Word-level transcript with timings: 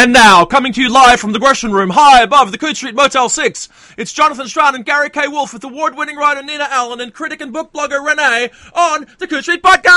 And 0.00 0.12
now, 0.12 0.44
coming 0.44 0.72
to 0.74 0.80
you 0.80 0.90
live 0.90 1.18
from 1.18 1.32
the 1.32 1.40
Gresham 1.40 1.72
Room, 1.72 1.90
high 1.90 2.22
above 2.22 2.52
the 2.52 2.58
Coode 2.58 2.76
Street 2.76 2.94
Motel 2.94 3.28
6, 3.28 3.68
it's 3.98 4.12
Jonathan 4.12 4.46
Strahan 4.46 4.76
and 4.76 4.84
Gary 4.84 5.10
K. 5.10 5.26
Wolfe 5.26 5.52
with 5.52 5.64
award-winning 5.64 6.14
writer 6.14 6.40
Nina 6.40 6.68
Allan 6.70 7.00
and 7.00 7.12
critic 7.12 7.40
and 7.40 7.52
book 7.52 7.72
blogger 7.72 7.98
Renay 7.98 8.52
on 8.76 9.08
the 9.18 9.26
Coode 9.26 9.42
Street 9.42 9.60
Podcast! 9.60 9.88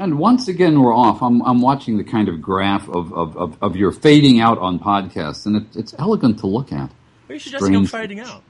And 0.00 0.18
once 0.18 0.48
again, 0.48 0.82
we're 0.82 0.92
off. 0.92 1.22
I'm, 1.22 1.40
I'm 1.42 1.60
watching 1.60 1.96
the 1.96 2.02
kind 2.02 2.28
of 2.28 2.42
graph 2.42 2.88
of, 2.88 3.12
of, 3.12 3.36
of, 3.36 3.56
of 3.62 3.76
your 3.76 3.92
fading 3.92 4.40
out 4.40 4.58
on 4.58 4.80
podcasts, 4.80 5.46
and 5.46 5.54
it, 5.54 5.76
it's 5.76 5.94
elegant 6.00 6.40
to 6.40 6.48
look 6.48 6.72
at. 6.72 6.90
Are 7.28 7.34
you 7.34 7.38
suggesting 7.38 7.76
I'm 7.76 7.86
fading 7.86 8.18
out? 8.18 8.42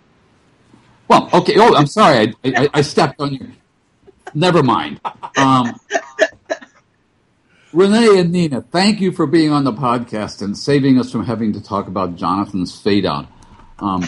Well, 1.09 1.29
okay. 1.35 1.57
Oh, 1.59 1.75
I'm 1.75 1.87
sorry. 1.87 2.35
I, 2.45 2.63
I, 2.63 2.69
I 2.73 2.81
stepped 2.81 3.21
on 3.21 3.35
you. 3.35 3.53
Never 4.33 4.63
mind. 4.63 5.03
Um, 5.37 5.79
Renay 7.73 8.19
and 8.19 8.33
Nina, 8.33 8.63
thank 8.63 9.01
you 9.01 9.13
for 9.13 9.27
being 9.27 9.51
on 9.53 9.63
the 9.65 9.73
podcast 9.73 10.43
and 10.43 10.57
saving 10.59 10.99
us 10.99 11.13
from 11.13 11.25
having 11.25 11.53
to 11.53 11.63
talk 11.63 11.87
about 11.87 12.17
Jonathan's 12.17 12.79
fade 12.81 13.07
out. 13.07 13.27
Um, 13.79 14.05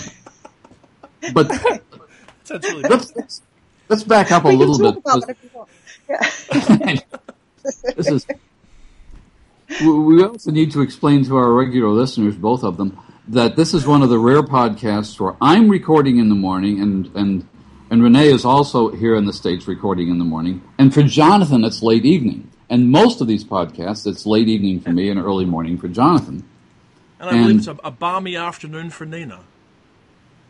but 1.33 1.49
really 2.51 2.83
let's, 2.83 3.15
let's, 3.15 3.43
let's 3.89 4.03
back 4.03 4.33
up 4.33 4.45
a 4.45 4.49
We 4.49 4.57
little 4.57 4.79
bit. 4.79 4.97
about 4.97 5.29
it 5.29 5.37
if 5.37 5.45
you 5.45 5.51
want. 5.55 7.05
this 7.97 8.09
is. 8.11 8.27
we- 9.81 9.99
We 10.17 10.25
also 10.25 10.51
need 10.51 10.73
to 10.73 10.81
explain 10.81 11.25
to 11.27 11.37
our 11.37 11.53
regular 11.53 11.91
listeners, 11.91 12.35
both 12.35 12.65
of 12.65 12.77
them, 12.77 12.99
that 13.29 13.55
this 13.55 13.73
is 13.75 13.87
one 13.87 14.03
of 14.03 14.09
the 14.11 14.19
rare 14.19 14.43
podcasts 14.43 15.19
where 15.21 15.37
I'm 15.41 15.69
recording 15.69 16.19
in 16.19 16.29
the 16.29 16.35
morning, 16.35 16.81
and 16.81 17.07
and 17.15 17.49
and 17.91 18.03
Renay 18.03 18.33
is 18.33 18.45
also 18.45 18.91
here 18.91 19.15
in 19.15 19.27
the 19.27 19.33
states 19.33 19.69
recording 19.69 20.09
in 20.09 20.19
the 20.19 20.25
morning, 20.25 20.61
and 20.79 20.93
for 20.93 21.05
Jonathan 21.05 21.63
it's 21.65 21.81
late 21.83 22.05
evening. 22.05 22.49
And 22.73 22.91
most 22.91 23.21
of 23.21 23.27
these 23.27 23.45
podcasts, 23.45 24.07
it's 24.07 24.25
late 24.25 24.49
evening 24.49 24.81
for 24.81 24.89
me 24.93 25.11
and 25.11 25.21
early 25.21 25.45
morning 25.45 25.77
for 25.77 25.89
Jonathan. 25.89 26.43
And 27.21 27.29
I 27.29 27.33
believe 27.43 27.59
it's 27.59 27.67
a, 27.67 27.77
a 27.85 27.91
balmy 27.91 28.35
afternoon 28.35 28.89
for 28.89 29.05
Nina. 29.05 29.41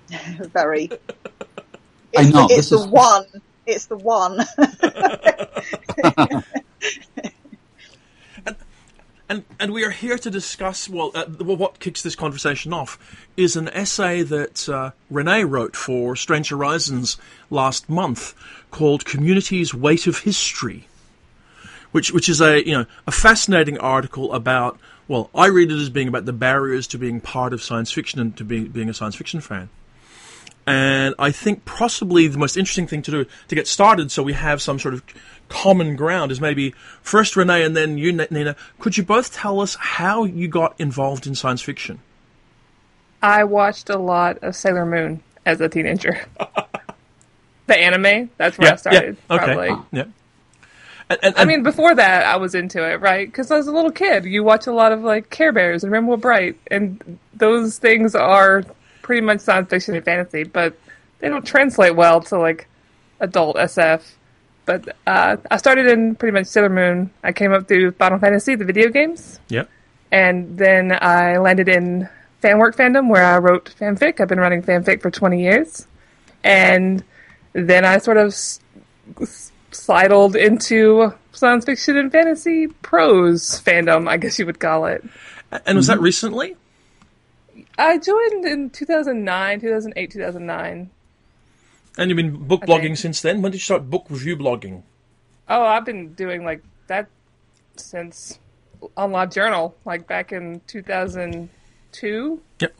Very. 0.53 0.89
I 2.17 2.23
It's 2.23 2.33
know, 2.33 2.47
The, 2.47 2.55
it's 2.55 2.71
this 2.71 2.71
the 2.71 2.77
is- 2.77 2.87
one. 2.87 3.25
It's 3.67 3.87
the 3.87 3.97
one. 3.97 4.39
And, 9.29 9.45
and 9.59 9.73
we 9.73 9.83
are 9.85 9.91
here 9.91 10.19
to 10.19 10.31
discuss, 10.31 10.91
well, 10.91 11.11
uh, 11.15 11.25
well, 11.41 11.57
what 11.57 11.79
kicks 11.79 12.03
this 12.03 12.15
conversation 12.15 12.75
off 12.75 12.99
is 13.35 13.57
an 13.57 13.69
essay 13.71 14.21
that 14.23 14.69
uh, 14.69 14.91
Renay 15.11 15.49
wrote 15.49 15.75
for 15.75 16.15
Strange 16.17 16.51
Horizons 16.51 17.17
last 17.49 17.89
month 17.89 18.35
called 18.71 19.07
Community's 19.07 19.73
Weight 19.73 20.07
of 20.07 20.19
History, 20.19 20.87
which, 21.93 22.13
which 22.13 22.29
is 22.29 22.41
a, 22.41 22.67
you 22.67 22.73
know, 22.73 22.87
a 23.07 23.13
fascinating 23.13 23.79
article 23.79 24.33
about, 24.33 24.79
well, 25.09 25.31
I 25.35 25.47
read 25.47 25.71
it 25.71 25.77
as 25.79 25.91
being 25.91 26.09
about 26.09 26.25
the 26.25 26.33
barriers 26.33 26.87
to 26.89 26.99
being 26.99 27.21
part 27.21 27.53
of 27.53 27.63
science 27.63 27.93
fiction 27.93 28.21
and 28.21 28.37
to 28.37 28.45
be, 28.45 28.65
being 28.65 28.89
a 28.89 28.95
science 28.95 29.15
fiction 29.15 29.41
fan. 29.41 29.69
And 30.67 31.15
I 31.19 31.33
think 31.33 31.65
possibly 31.65 32.29
the 32.29 32.39
most 32.39 32.57
interesting 32.57 32.87
thing 32.87 33.03
to 33.03 33.11
do 33.11 33.27
to 33.49 33.55
get 33.55 33.67
started, 33.67 34.13
so 34.13 34.23
we 34.23 34.33
have 34.33 34.63
some 34.63 34.79
sort 34.79 34.95
of 34.95 35.03
common 35.49 35.97
ground, 35.97 36.31
is 36.31 36.41
maybe 36.41 36.73
first 37.03 37.35
Renay 37.35 37.67
and 37.67 37.77
then 37.77 37.99
you, 37.99 38.13
Nina. 38.13 38.55
Could 38.79 38.97
you 38.97 39.03
both 39.03 39.33
tell 39.33 39.61
us 39.61 39.75
how 39.75 40.25
you 40.25 40.47
got 40.47 40.75
involved 40.79 41.27
in 41.27 41.35
science 41.35 41.63
fiction? 41.63 41.99
I 43.23 43.45
watched 43.45 43.91
a 43.91 43.99
lot 43.99 44.39
of 44.43 44.55
Sailor 44.55 44.87
Moon 44.87 45.23
as 45.45 45.61
a 45.61 45.69
teenager. 45.69 46.25
the 47.67 47.77
anime, 47.77 48.31
that's 48.37 48.57
where 48.57 48.73
I 48.73 48.77
started, 48.77 49.17
Yeah, 49.29 49.37
okay, 49.37 49.55
probably. 49.55 49.87
yeah. 49.93 50.05
And, 51.13 51.19
and, 51.23 51.35
I 51.39 51.45
mean, 51.45 51.63
before 51.63 51.95
that, 51.95 52.25
I 52.27 52.37
was 52.37 52.55
into 52.55 52.83
it, 52.89 53.01
right? 53.01 53.27
Because 53.27 53.51
as 53.51 53.67
a 53.67 53.73
little 53.73 53.91
kid. 53.91 54.25
You 54.25 54.43
watch 54.45 54.67
a 54.67 54.73
lot 54.73 54.93
of 54.93 55.03
like 55.03 55.31
Care 55.31 55.53
Bears 55.53 55.83
and 55.85 55.93
Rainbow 55.93 56.17
Brite, 56.17 56.57
and 56.71 57.19
those 57.35 57.79
things 57.79 58.15
are 58.15 58.63
pretty 59.03 59.21
much 59.21 59.41
science 59.41 59.69
fiction 59.69 59.95
and 59.95 60.05
fantasy, 60.05 60.45
but 60.45 60.75
they 61.19 61.29
don't 61.29 61.47
translate 61.47 61.95
well 61.97 62.21
to 62.23 62.39
like 62.39 62.69
adult 63.21 63.57
SF. 63.57 64.03
But 64.65 64.97
uh, 65.07 65.37
I 65.51 65.57
started 65.57 65.87
in 65.87 66.15
pretty 66.15 66.33
much 66.33 66.47
Sailor 66.47 66.69
Moon. 66.69 67.11
I 67.25 67.33
came 67.33 67.53
up 67.53 67.67
through 67.69 67.93
Final 67.93 68.19
Fantasy, 68.19 68.55
the 68.55 68.65
video 68.65 68.89
games, 68.91 69.41
yeah, 69.49 69.65
and 70.13 70.57
then 70.57 70.93
I 70.93 71.39
landed 71.39 71.69
in 71.69 72.09
fan 72.41 72.59
work 72.59 72.77
fandom 72.77 73.09
where 73.09 73.25
I 73.25 73.39
wrote 73.39 73.75
fanfic. 73.79 74.21
I've 74.21 74.29
been 74.29 74.41
running 74.41 74.63
fanfic 74.63 75.01
for 75.01 75.11
20 75.11 75.41
years. 75.43 75.87
And 76.45 77.05
then 77.53 77.85
I 77.85 77.99
sort 77.99 78.17
of 78.17 78.29
s- 78.29 78.59
s- 79.21 79.52
sidled 79.75 80.37
into 80.37 81.13
science 81.33 81.65
fiction 81.65 81.97
and 81.97 82.11
fantasy 82.13 82.67
prose 82.67 83.61
fandom, 83.61 84.09
I 84.09 84.17
guess 84.17 84.39
you 84.39 84.47
would 84.47 84.61
call 84.61 84.87
it. 84.87 85.03
and 85.67 85.77
was 85.77 85.87
that 85.89 86.01
recently? 86.01 86.57
I 87.79 87.99
joined 87.99 88.45
in 88.45 88.71
2009, 88.71 89.61
2008, 89.61 90.11
2009. 90.11 90.91
And 91.99 92.11
you've 92.11 92.17
been 92.17 92.37
book 92.37 92.63
Okay. 92.63 92.73
blogging 92.73 92.97
since 92.97 93.21
then. 93.21 93.43
When 93.43 93.53
did 93.53 93.57
you 93.59 93.63
start 93.65 93.91
book 93.91 94.07
review 94.09 94.37
blogging? 94.37 94.83
Oh, 95.49 95.63
I've 95.65 95.85
been 95.85 96.15
doing 96.15 96.45
like 96.45 96.63
that 96.87 97.09
since 97.77 98.39
on 98.97 99.13
Live 99.13 99.31
Journal, 99.31 99.75
like 99.85 100.07
back 100.07 100.33
in 100.33 100.61
2002. 100.67 102.41
Yep. 102.61 102.73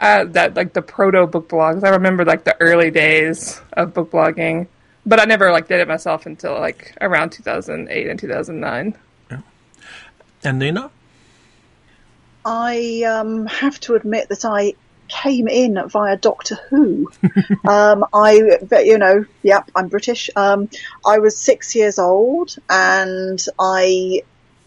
uh, 0.00 0.24
that 0.24 0.54
like 0.54 0.72
the 0.72 0.82
proto 0.82 1.26
book 1.26 1.48
blogs. 1.48 1.84
I 1.84 1.90
remember 1.90 2.24
like 2.24 2.44
the 2.44 2.56
early 2.60 2.90
days 2.90 3.60
of 3.74 3.94
book 3.94 4.10
blogging, 4.10 4.66
but 5.08 5.20
I 5.20 5.24
never 5.24 5.50
like 5.50 5.68
did 5.68 5.80
it 5.80 5.88
myself 5.88 6.26
until 6.26 6.52
like 6.54 6.96
around 7.00 7.30
2008 7.30 8.06
and 8.08 8.18
2009. 8.18 8.96
And 10.44 10.58
Nina? 10.58 10.90
I 12.44 13.02
um, 13.02 13.46
have 13.46 13.80
to 13.80 13.94
admit 13.94 14.28
that 14.28 14.44
I 14.44 14.74
came 15.08 15.48
in 15.48 15.78
via 15.88 16.16
Doctor 16.16 16.56
Who. 16.68 17.10
um, 17.68 18.04
I, 18.12 18.58
you 18.84 18.98
know, 18.98 19.24
yep, 19.42 19.70
I'm 19.74 19.88
British. 19.88 20.30
Um, 20.36 20.68
I 21.04 21.18
was 21.18 21.36
six 21.36 21.74
years 21.74 21.98
old 21.98 22.56
and 22.68 23.44
I 23.58 24.22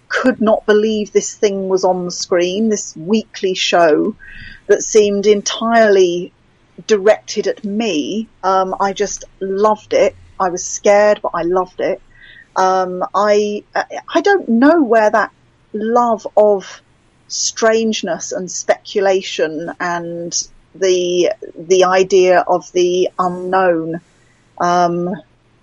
could 0.09 0.41
not 0.41 0.65
believe 0.65 1.13
this 1.13 1.33
thing 1.35 1.69
was 1.69 1.85
on 1.85 2.05
the 2.05 2.11
screen, 2.11 2.69
this 2.69 2.97
weekly 2.97 3.53
show 3.53 4.15
that 4.67 4.81
seemed 4.81 5.25
entirely 5.25 6.33
directed 6.87 7.47
at 7.47 7.63
me. 7.63 8.27
Um, 8.43 8.75
I 8.79 8.93
just 8.93 9.23
loved 9.39 9.93
it. 9.93 10.15
I 10.41 10.49
was 10.49 10.65
scared, 10.65 11.19
but 11.21 11.31
I 11.33 11.43
loved 11.43 11.79
it. 11.79 12.01
Um, 12.55 13.03
I, 13.13 13.63
I 13.75 14.21
don't 14.21 14.49
know 14.49 14.83
where 14.83 15.09
that 15.09 15.31
love 15.73 16.27
of 16.35 16.81
strangeness 17.27 18.33
and 18.33 18.51
speculation 18.51 19.71
and 19.79 20.33
the 20.75 21.31
the 21.57 21.85
idea 21.85 22.39
of 22.39 22.71
the 22.71 23.09
unknown 23.17 24.01
um, 24.59 25.15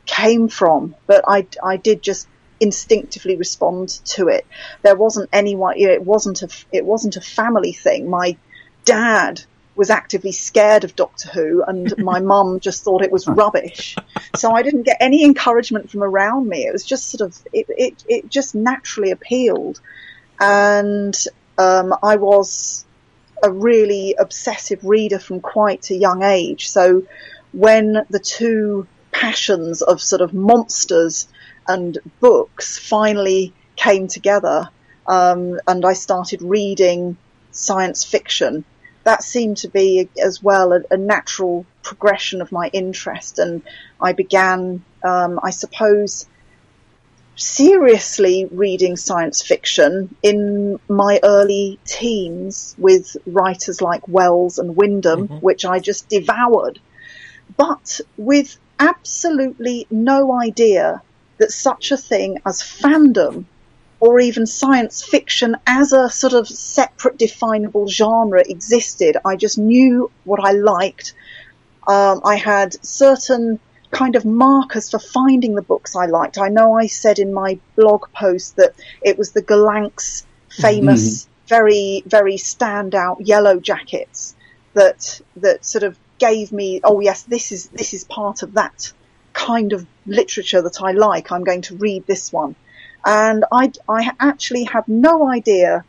came 0.06 0.48
from, 0.48 0.94
but 1.06 1.24
I 1.26 1.46
I 1.62 1.76
did 1.76 2.02
just 2.02 2.28
instinctively 2.60 3.36
respond 3.36 3.88
to 4.04 4.28
it. 4.28 4.46
There 4.82 4.96
wasn't 4.96 5.30
anyone. 5.32 5.74
It 5.76 6.02
wasn't 6.02 6.42
a 6.42 6.48
it 6.72 6.84
wasn't 6.84 7.16
a 7.16 7.20
family 7.20 7.72
thing. 7.72 8.08
My 8.08 8.36
dad 8.84 9.42
was 9.78 9.90
actively 9.90 10.32
scared 10.32 10.82
of 10.82 10.96
Doctor 10.96 11.30
Who, 11.30 11.62
and 11.62 11.96
my 12.04 12.20
mum 12.20 12.60
just 12.60 12.82
thought 12.82 13.02
it 13.02 13.12
was 13.12 13.26
rubbish. 13.26 13.96
So 14.36 14.50
I 14.50 14.62
didn't 14.62 14.82
get 14.82 14.98
any 15.00 15.24
encouragement 15.24 15.90
from 15.90 16.02
around 16.02 16.48
me. 16.48 16.66
It 16.66 16.72
was 16.72 16.84
just 16.84 17.08
sort 17.10 17.22
of 17.22 17.38
it 17.52 17.66
it, 17.70 18.04
it 18.08 18.28
just 18.28 18.54
naturally 18.54 19.12
appealed, 19.12 19.80
and 20.38 21.16
um, 21.56 21.94
I 22.02 22.16
was 22.16 22.84
a 23.42 23.50
really 23.50 24.16
obsessive 24.18 24.84
reader 24.84 25.20
from 25.20 25.40
quite 25.40 25.90
a 25.90 25.94
young 25.94 26.24
age. 26.24 26.68
So 26.68 27.04
when 27.52 28.04
the 28.10 28.18
two 28.18 28.88
passions 29.12 29.80
of 29.80 30.02
sort 30.02 30.22
of 30.22 30.34
monsters 30.34 31.28
and 31.68 31.96
books 32.18 32.78
finally 32.78 33.54
came 33.76 34.08
together, 34.08 34.70
um, 35.06 35.60
and 35.68 35.84
I 35.84 35.92
started 35.92 36.42
reading 36.42 37.16
science 37.52 38.04
fiction, 38.04 38.64
that 39.08 39.22
seemed 39.22 39.56
to 39.56 39.68
be 39.68 40.06
as 40.22 40.42
well 40.42 40.74
a, 40.74 40.82
a 40.90 40.98
natural 40.98 41.64
progression 41.82 42.42
of 42.42 42.52
my 42.52 42.68
interest. 42.74 43.38
And 43.38 43.62
I 43.98 44.12
began, 44.12 44.84
um, 45.02 45.40
I 45.42 45.48
suppose, 45.48 46.26
seriously 47.34 48.44
reading 48.50 48.96
science 48.96 49.40
fiction 49.40 50.14
in 50.22 50.78
my 50.90 51.20
early 51.22 51.78
teens 51.86 52.74
with 52.76 53.16
writers 53.26 53.80
like 53.80 54.06
Wells 54.06 54.58
and 54.58 54.76
Wyndham, 54.76 55.28
which 55.40 55.64
I 55.64 55.78
just 55.78 56.10
devoured, 56.10 56.78
but 57.56 58.02
with 58.18 58.58
absolutely 58.78 59.86
no 59.90 60.38
idea 60.38 61.00
that 61.38 61.50
such 61.50 61.92
a 61.92 61.96
thing 61.96 62.42
as 62.44 62.60
fandom 62.60 63.46
or 64.00 64.20
even 64.20 64.46
science 64.46 65.02
fiction 65.02 65.56
as 65.66 65.92
a 65.92 66.08
sort 66.08 66.32
of 66.32 66.46
separate 66.46 67.18
definable 67.18 67.88
genre 67.88 68.42
existed. 68.46 69.16
I 69.24 69.36
just 69.36 69.58
knew 69.58 70.10
what 70.24 70.40
I 70.42 70.52
liked. 70.52 71.14
Um, 71.86 72.20
I 72.24 72.36
had 72.36 72.84
certain 72.84 73.58
kind 73.90 74.14
of 74.14 74.24
markers 74.24 74.90
for 74.90 74.98
finding 74.98 75.54
the 75.54 75.62
books 75.62 75.96
I 75.96 76.06
liked. 76.06 76.38
I 76.38 76.48
know 76.48 76.74
I 76.74 76.86
said 76.86 77.18
in 77.18 77.32
my 77.32 77.58
blog 77.74 78.04
post 78.12 78.56
that 78.56 78.74
it 79.02 79.18
was 79.18 79.32
the 79.32 79.42
Gollancz 79.42 80.24
famous, 80.50 81.24
mm-hmm. 81.24 81.46
very, 81.46 82.02
very 82.06 82.34
standout 82.34 83.16
yellow 83.20 83.58
jackets 83.58 84.36
that, 84.74 85.20
that 85.36 85.64
sort 85.64 85.84
of 85.84 85.98
gave 86.18 86.52
me, 86.52 86.80
oh 86.84 87.00
yes, 87.00 87.22
this 87.22 87.50
is, 87.50 87.68
this 87.68 87.94
is 87.94 88.04
part 88.04 88.42
of 88.42 88.54
that 88.54 88.92
kind 89.32 89.72
of 89.72 89.86
literature 90.06 90.62
that 90.62 90.82
I 90.82 90.92
like. 90.92 91.32
I'm 91.32 91.44
going 91.44 91.62
to 91.62 91.76
read 91.76 92.06
this 92.06 92.32
one. 92.32 92.54
And 93.04 93.44
I, 93.50 93.72
I 93.88 94.10
actually 94.20 94.64
had 94.64 94.86
no 94.88 95.28
idea 95.28 95.84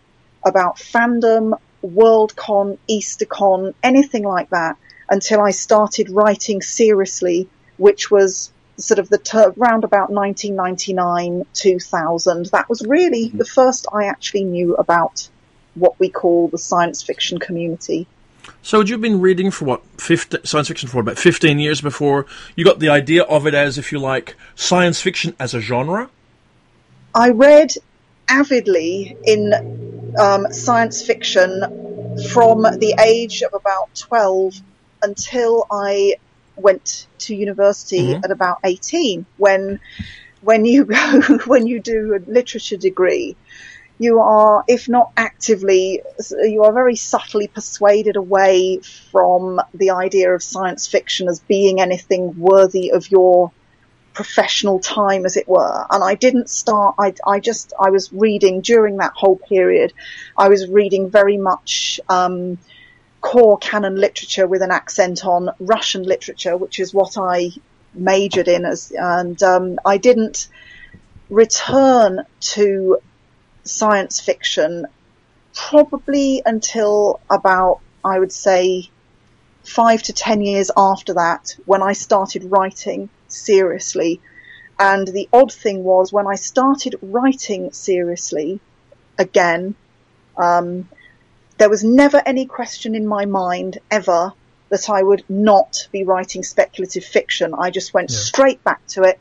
about 0.46 0.78
fandom, 0.78 1.58
Worldcon, 1.84 2.78
EasterCon, 2.90 3.74
anything 3.84 4.24
like 4.24 4.50
that 4.52 4.78
until 5.10 5.42
I 5.42 5.52
started 5.52 6.10
writing 6.10 6.62
seriously 6.62 7.50
which 7.80 8.12
was 8.12 8.52
sort 8.78 9.00
of 9.00 9.10
the 9.10 9.18
ter- 9.18 9.54
round 9.58 9.84
about 9.84 10.12
1999, 10.12 11.46
2000. 11.54 12.46
That 12.48 12.70
was 12.70 12.86
really 12.86 13.28
mm-hmm. 13.28 13.38
the 13.38 13.46
first 13.46 13.88
I 13.92 14.06
actually 14.06 14.44
knew 14.44 14.76
about 14.76 15.28
what 15.74 16.00
we 16.00 16.10
call 16.10 16.50
the 16.50 16.58
science 16.58 17.02
fiction 17.02 17.40
community. 17.40 18.08
So 18.62 18.80
had 18.80 18.90
you 18.90 18.98
been 18.98 19.22
reading 19.22 19.52
for 19.52 19.66
what 19.66 19.86
50, 20.00 20.40
science 20.44 20.68
fiction 20.68 20.90
for 20.90 21.00
about 21.00 21.18
15 21.18 21.60
years 21.60 21.82
before 21.82 22.26
you 22.56 22.66
got 22.66 22.80
the 22.80 22.90
idea 22.90 23.24
of 23.24 23.48
it 23.48 23.54
as, 23.54 23.78
if 23.78 23.92
you 23.92 24.00
like, 24.00 24.36
science 24.56 25.02
fiction 25.02 25.36
as 25.40 25.54
a 25.54 25.62
genre? 25.62 26.10
I 27.14 27.30
read 27.32 27.72
avidly 28.28 29.18
in 29.26 30.14
um, 30.20 30.52
science 30.52 31.06
fiction 31.06 32.16
from 32.32 32.62
the 32.62 32.96
age 33.00 33.42
of 33.42 33.54
about 33.54 33.96
12 33.96 34.56
until 35.02 35.66
I 35.72 36.16
went 36.56 37.08
to 37.20 37.36
university 37.36 38.02
mm-hmm. 38.02 38.24
at 38.24 38.32
about 38.32 38.60
18 38.64 39.26
when 39.38 39.80
when 40.42 40.66
you 40.66 40.86
go 40.86 41.22
when 41.46 41.68
you 41.68 41.80
do 41.80 42.16
a 42.16 42.20
literature 42.30 42.78
degree 42.78 43.36
you 43.98 44.20
are 44.20 44.64
if 44.68 44.90
not 44.90 45.12
actively 45.16 46.02
you 46.42 46.64
are 46.64 46.74
very 46.74 46.96
subtly 46.96 47.48
persuaded 47.48 48.18
away 48.18 48.80
from 49.12 49.62
the 49.74 49.92
idea 49.92 50.34
of 50.34 50.44
science 50.44 50.88
fiction 50.88 51.28
as 51.30 51.40
being 51.42 51.80
anything 51.80 52.38
worthy 52.38 52.92
of 52.92 53.10
your 53.10 53.52
professional 54.14 54.80
time 54.80 55.26
as 55.26 55.38
it 55.38 55.48
were. 55.48 55.86
And 55.90 56.04
I 56.04 56.16
didn't 56.16 56.50
start 56.50 56.96
I, 57.00 57.14
I 57.26 57.40
just 57.40 57.74
I 57.80 57.90
was 57.90 58.12
reading 58.12 58.62
during 58.62 58.98
that 58.98 59.14
whole 59.16 59.38
period 59.38 59.94
I 60.38 60.50
was 60.50 60.68
reading 60.68 61.10
very 61.10 61.38
much 61.38 62.00
um, 62.10 62.58
core 63.22 63.58
canon 63.58 63.96
literature 63.96 64.48
with 64.48 64.62
an 64.62 64.72
accent 64.72 65.26
on 65.26 65.50
Russian 65.60 66.04
literature, 66.04 66.56
which 66.56 66.80
is 66.80 66.94
what 66.94 67.18
I 67.18 67.52
majored 67.94 68.48
in 68.48 68.66
as, 68.66 68.92
and 68.92 69.42
um, 69.44 69.80
I 69.86 69.98
didn't 69.98 70.48
return 71.30 72.26
to 72.40 73.00
science 73.64 74.20
fiction 74.20 74.88
probably 75.54 76.42
until 76.46 77.20
about, 77.30 77.82
I 78.04 78.20
would 78.20 78.32
say, 78.32 78.90
five 79.64 80.02
to 80.04 80.14
ten 80.14 80.42
years 80.42 80.72
after 80.76 81.16
that 81.16 81.56
when 81.66 81.84
I 81.84 81.94
started 81.94 82.46
writing 82.46 83.10
seriously. 83.32 84.22
And 84.80 85.08
the 85.08 85.28
odd 85.34 85.52
thing 85.52 85.84
was 85.84 86.14
when 86.14 86.28
I 86.28 86.36
started 86.36 86.96
writing 87.02 87.72
seriously 87.72 88.60
again, 89.18 89.76
um, 90.38 90.88
there 91.58 91.70
was 91.70 91.84
never 91.84 92.24
any 92.26 92.46
question 92.46 92.96
in 92.96 93.06
my 93.06 93.26
mind 93.26 93.80
ever 93.92 94.34
that 94.70 94.90
I 94.90 95.04
would 95.04 95.24
not 95.30 95.88
be 95.92 96.04
writing 96.06 96.44
speculative 96.44 97.04
fiction. 97.04 97.54
I 97.54 97.70
just 97.70 97.94
went 97.94 98.12
yeah. 98.12 98.18
straight 98.18 98.64
back 98.64 98.86
to 98.88 99.04
it. 99.04 99.20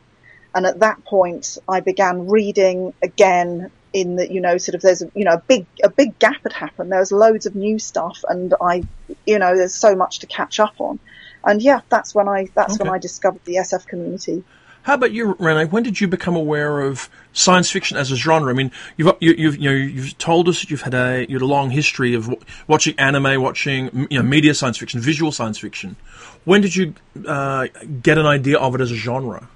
And 0.54 0.64
at 0.64 0.80
that 0.80 1.04
point, 1.04 1.58
I 1.68 1.80
began 1.80 2.28
reading 2.28 2.94
again 3.02 3.70
in 3.92 4.16
the, 4.16 4.30
you 4.30 4.40
know, 4.40 4.58
sort 4.58 4.74
of 4.74 4.82
there's, 4.82 5.02
you 5.14 5.24
know, 5.24 5.34
a 5.34 5.42
big, 5.46 5.66
a 5.82 5.90
big 5.90 6.18
gap 6.18 6.42
had 6.42 6.52
happened. 6.52 6.92
There 6.92 7.00
was 7.00 7.12
loads 7.12 7.46
of 7.46 7.54
new 7.54 7.78
stuff 7.78 8.24
and 8.28 8.54
I, 8.60 8.84
you 9.26 9.38
know, 9.38 9.56
there's 9.56 9.74
so 9.74 9.96
much 9.96 10.20
to 10.20 10.26
catch 10.26 10.60
up 10.60 10.80
on. 10.80 10.98
And 11.48 11.62
yeah, 11.62 11.80
that's 11.88 12.14
when 12.14 12.28
I, 12.28 12.48
that's 12.54 12.74
okay. 12.74 12.84
when 12.84 12.94
I 12.94 12.98
discovered 12.98 13.44
the 13.44 13.56
SF 13.56 13.86
community. 13.86 14.44
How 14.82 14.94
about 14.94 15.12
you, 15.12 15.34
Renay? 15.34 15.70
When 15.70 15.82
did 15.82 16.00
you 16.00 16.08
become 16.08 16.36
aware 16.36 16.80
of 16.80 17.10
science 17.32 17.70
fiction 17.70 17.96
as 17.96 18.10
a 18.10 18.16
genre? 18.16 18.50
I 18.50 18.54
mean, 18.54 18.70
you've 18.96 19.12
you, 19.20 19.46
have 19.46 19.56
you 19.56 19.68
know 19.68 19.76
you've 19.76 20.16
told 20.18 20.48
us 20.48 20.60
that 20.60 20.70
you've 20.70 20.82
had 20.82 20.94
a 20.94 21.26
you 21.28 21.34
had 21.34 21.42
a 21.42 21.46
long 21.46 21.70
history 21.70 22.14
of 22.14 22.34
watching 22.66 22.98
anime, 22.98 23.42
watching 23.42 24.06
you 24.10 24.18
know 24.18 24.22
media 24.22 24.54
science 24.54 24.78
fiction, 24.78 25.00
visual 25.00 25.32
science 25.32 25.58
fiction. 25.58 25.96
When 26.44 26.60
did 26.60 26.74
you 26.74 26.94
uh, 27.26 27.66
get 28.02 28.16
an 28.18 28.26
idea 28.26 28.58
of 28.58 28.74
it 28.74 28.80
as 28.80 28.90
a 28.90 28.96
genre? 28.96 29.48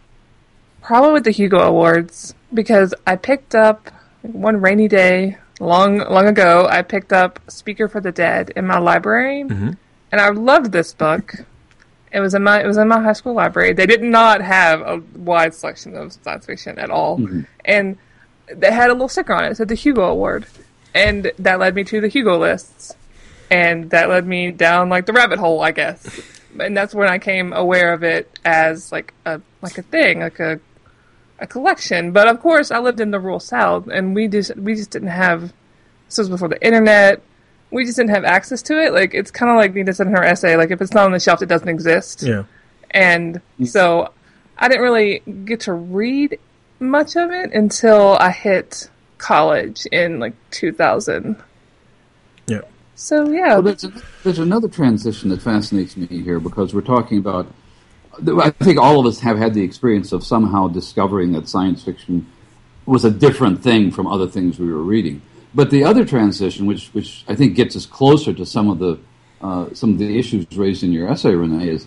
Probably 0.83 1.13
with 1.13 1.25
the 1.25 1.31
Hugo 1.31 1.61
Awards 1.61 2.35
because 2.53 2.93
I 3.07 3.17
picked 3.17 3.55
up 3.55 3.91
one 4.23 4.61
rainy 4.61 4.89
day 4.89 5.39
long 5.61 5.99
long 5.99 6.27
ago. 6.27 6.67
I 6.69 6.83
picked 6.83 7.13
up 7.13 7.41
Speaker 7.49 7.89
for 7.89 8.01
the 8.01 8.13
Dead 8.13 8.53
in 8.57 8.67
my 8.67 8.79
library, 8.79 9.45
mm-hmm. 9.45 9.71
and 10.11 10.21
I 10.21 10.29
loved 10.29 10.73
this 10.73 10.93
book. 10.93 11.37
It 12.13 12.21
was 12.21 12.35
in 12.35 12.43
my 12.43 12.63
it 12.63 12.67
was 12.67 12.77
in 12.77 12.89
my 12.89 13.03
high 13.03 13.15
school 13.15 13.35
library. 13.35 13.73
They 13.73 13.87
did 13.87 14.03
not 14.03 14.43
have 14.43 14.81
a 14.83 15.03
wide 15.17 15.55
selection 15.55 15.97
of 15.97 16.13
science 16.13 16.47
fiction 16.47 16.79
at 16.79 16.91
all, 16.91 17.19
mm-hmm. 17.19 17.43
and 17.65 17.97
they 18.55 18.71
had 18.71 18.91
a 18.91 18.93
little 18.93 19.09
sticker 19.09 19.33
on 19.33 19.45
it. 19.45 19.53
It 19.53 19.57
said 19.57 19.69
the 19.69 19.75
Hugo 19.75 20.03
Award, 20.03 20.47
and 20.95 21.33
that 21.39 21.59
led 21.59 21.75
me 21.75 21.85
to 21.85 22.01
the 22.01 22.09
Hugo 22.09 22.39
lists, 22.39 22.95
and 23.51 23.91
that 23.91 24.11
led 24.11 24.27
me 24.27 24.51
down 24.51 24.91
like 24.91 25.07
the 25.07 25.13
rabbit 25.15 25.39
hole, 25.39 25.63
I 25.63 25.73
guess. 25.73 26.21
And 26.61 26.77
that's 26.77 26.95
when 26.95 27.09
I 27.09 27.19
came 27.19 27.55
aware 27.55 27.95
of 27.95 28.03
it 28.03 28.39
as 28.45 28.93
like 28.93 29.15
a 29.25 29.41
like 29.63 29.79
a 29.79 29.83
thing, 29.83 30.21
like 30.21 30.39
a 30.39 30.61
a 31.39 31.47
collection. 31.47 32.13
But 32.13 32.29
of 32.29 32.41
course, 32.41 32.71
I 32.71 32.79
lived 32.79 33.01
in 33.01 33.11
the 33.11 33.21
rural 33.21 33.41
South, 33.41 33.89
and 33.89 34.15
we 34.15 34.29
just 34.29 34.55
we 34.57 34.75
just 34.75 34.91
didn't 34.91 35.09
have. 35.09 35.53
This 36.09 36.19
was 36.19 36.29
before 36.29 36.49
the 36.49 36.63
internet 36.63 37.23
we 37.73 37.85
just 37.85 37.97
didn't 37.97 38.11
have 38.11 38.25
access 38.25 38.63
to 38.63 38.81
it. 38.81 38.93
Like 38.93 39.15
it's 39.15 39.31
kind 39.31 39.51
of 39.51 39.57
like 39.57 39.75
Nina 39.75 39.93
said 39.93 40.07
in 40.07 40.13
her 40.13 40.23
essay. 40.23 40.57
Like 40.57 40.71
if 40.71 40.81
it's 40.81 40.93
not 40.93 41.07
on 41.07 41.13
the 41.13 41.19
shelf, 41.19 41.43
it 41.43 41.47
doesn't 41.47 41.69
exist. 41.69 42.23
Yeah. 42.23 42.45
And 42.91 43.41
so 43.65 44.13
I 44.59 44.69
didn't 44.69 44.83
really 44.83 45.21
get 45.45 45.61
to 45.61 45.73
read 45.73 46.39
much 46.79 47.17
of 47.17 47.31
it 47.31 47.53
until 47.53 48.17
I 48.21 48.31
hit 48.31 48.91
college 49.17 49.87
in 49.87 50.21
like 50.21 50.35
2000. 50.51 51.43
Yeah. 52.47 52.61
So 52.95 53.31
yeah. 53.31 53.55
Well, 53.55 53.63
there's, 53.63 53.87
there's 54.23 54.39
another 54.39 54.69
transition 54.69 55.31
that 55.31 55.41
fascinates 55.41 55.97
me 55.97 56.07
here 56.07 56.39
because 56.39 56.75
we're 56.75 56.83
talking 56.83 57.19
about. 57.19 57.47
I 58.15 58.51
think 58.51 58.79
all 58.79 59.01
of 59.01 59.07
us 59.07 59.21
have 59.21 59.39
had 59.39 59.55
the 59.55 59.63
experience 59.63 60.13
of 60.13 60.23
somehow 60.23 60.69
discovering 60.69 61.33
that 61.33 61.49
science 61.49 61.83
fiction 61.83 62.27
was 62.85 63.07
a 63.07 63.11
different 63.11 63.63
thing 63.63 63.91
from 63.91 64.07
other 64.07 64.29
things 64.29 64.59
we 64.59 64.71
were 64.71 64.83
reading. 64.83 65.23
But 65.55 65.71
the 65.71 65.85
other 65.85 66.05
transition, 66.05 66.67
which 66.67 66.89
which 66.89 67.25
I 67.29 67.35
think 67.35 67.55
gets 67.55 67.77
us 67.77 67.87
closer 67.87 68.33
to 68.33 68.47
some 68.47 68.71
of 68.71 68.79
the 68.79 68.99
uh, 69.41 69.75
some 69.75 69.91
of 69.93 69.99
the 69.99 70.19
issues 70.19 70.47
raised 70.57 70.83
in 70.83 70.93
your 70.93 71.09
essay, 71.11 71.33
Renay, 71.33 71.69
is 71.69 71.87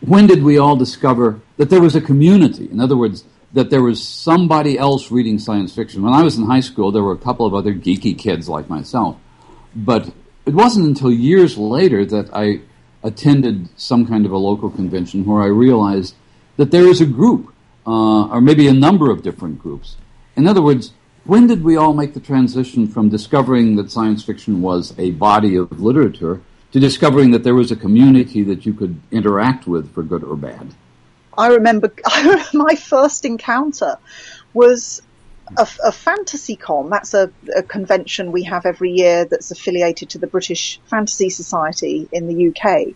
when 0.00 0.26
did 0.26 0.42
we 0.42 0.58
all 0.58 0.76
discover 0.76 1.40
that 1.56 1.70
there 1.70 1.80
was 1.80 1.94
a 1.94 2.00
community? 2.00 2.68
In 2.70 2.80
other 2.80 2.96
words, 2.96 3.24
that 3.52 3.70
there 3.70 3.82
was 3.82 4.02
somebody 4.06 4.78
else 4.78 5.10
reading 5.10 5.38
science 5.38 5.74
fiction. 5.74 6.02
When 6.02 6.14
I 6.14 6.22
was 6.22 6.38
in 6.38 6.46
high 6.46 6.60
school, 6.60 6.90
there 6.90 7.02
were 7.02 7.12
a 7.12 7.18
couple 7.18 7.46
of 7.46 7.54
other 7.54 7.74
geeky 7.74 8.18
kids 8.18 8.48
like 8.48 8.68
myself, 8.68 9.16
but 9.76 10.10
it 10.46 10.54
wasn't 10.54 10.86
until 10.86 11.12
years 11.12 11.58
later 11.58 12.04
that 12.06 12.30
I 12.32 12.62
attended 13.02 13.68
some 13.76 14.06
kind 14.06 14.24
of 14.24 14.32
a 14.32 14.38
local 14.38 14.70
convention 14.70 15.24
where 15.24 15.42
I 15.42 15.46
realized 15.46 16.14
that 16.56 16.70
there 16.70 16.86
is 16.86 17.00
a 17.00 17.06
group, 17.06 17.52
uh, 17.86 18.28
or 18.28 18.40
maybe 18.40 18.68
a 18.68 18.72
number 18.72 19.10
of 19.10 19.22
different 19.22 19.58
groups. 19.58 19.96
In 20.36 20.46
other 20.46 20.62
words, 20.62 20.92
when 21.24 21.46
did 21.46 21.62
we 21.62 21.76
all 21.76 21.94
make 21.94 22.14
the 22.14 22.20
transition 22.20 22.86
from 22.86 23.08
discovering 23.08 23.76
that 23.76 23.90
science 23.90 24.24
fiction 24.24 24.60
was 24.60 24.94
a 24.98 25.12
body 25.12 25.56
of 25.56 25.80
literature 25.80 26.40
to 26.72 26.80
discovering 26.80 27.30
that 27.30 27.44
there 27.44 27.54
was 27.54 27.70
a 27.70 27.76
community 27.76 28.42
that 28.42 28.66
you 28.66 28.74
could 28.74 29.00
interact 29.10 29.66
with 29.66 29.92
for 29.94 30.02
good 30.02 30.24
or 30.24 30.36
bad? 30.36 30.74
I 31.36 31.48
remember 31.48 31.92
my 32.54 32.74
first 32.74 33.24
encounter 33.24 33.98
was 34.52 35.02
a, 35.56 35.68
a 35.84 35.92
fantasy 35.92 36.56
con. 36.56 36.90
That's 36.90 37.14
a, 37.14 37.30
a, 37.54 37.62
convention 37.62 38.32
we 38.32 38.44
have 38.44 38.66
every 38.66 38.92
year 38.92 39.24
that's 39.24 39.50
affiliated 39.50 40.10
to 40.10 40.18
the 40.18 40.26
British 40.26 40.80
Fantasy 40.86 41.30
Society 41.30 42.08
in 42.12 42.26
the 42.26 42.48
UK. 42.48 42.94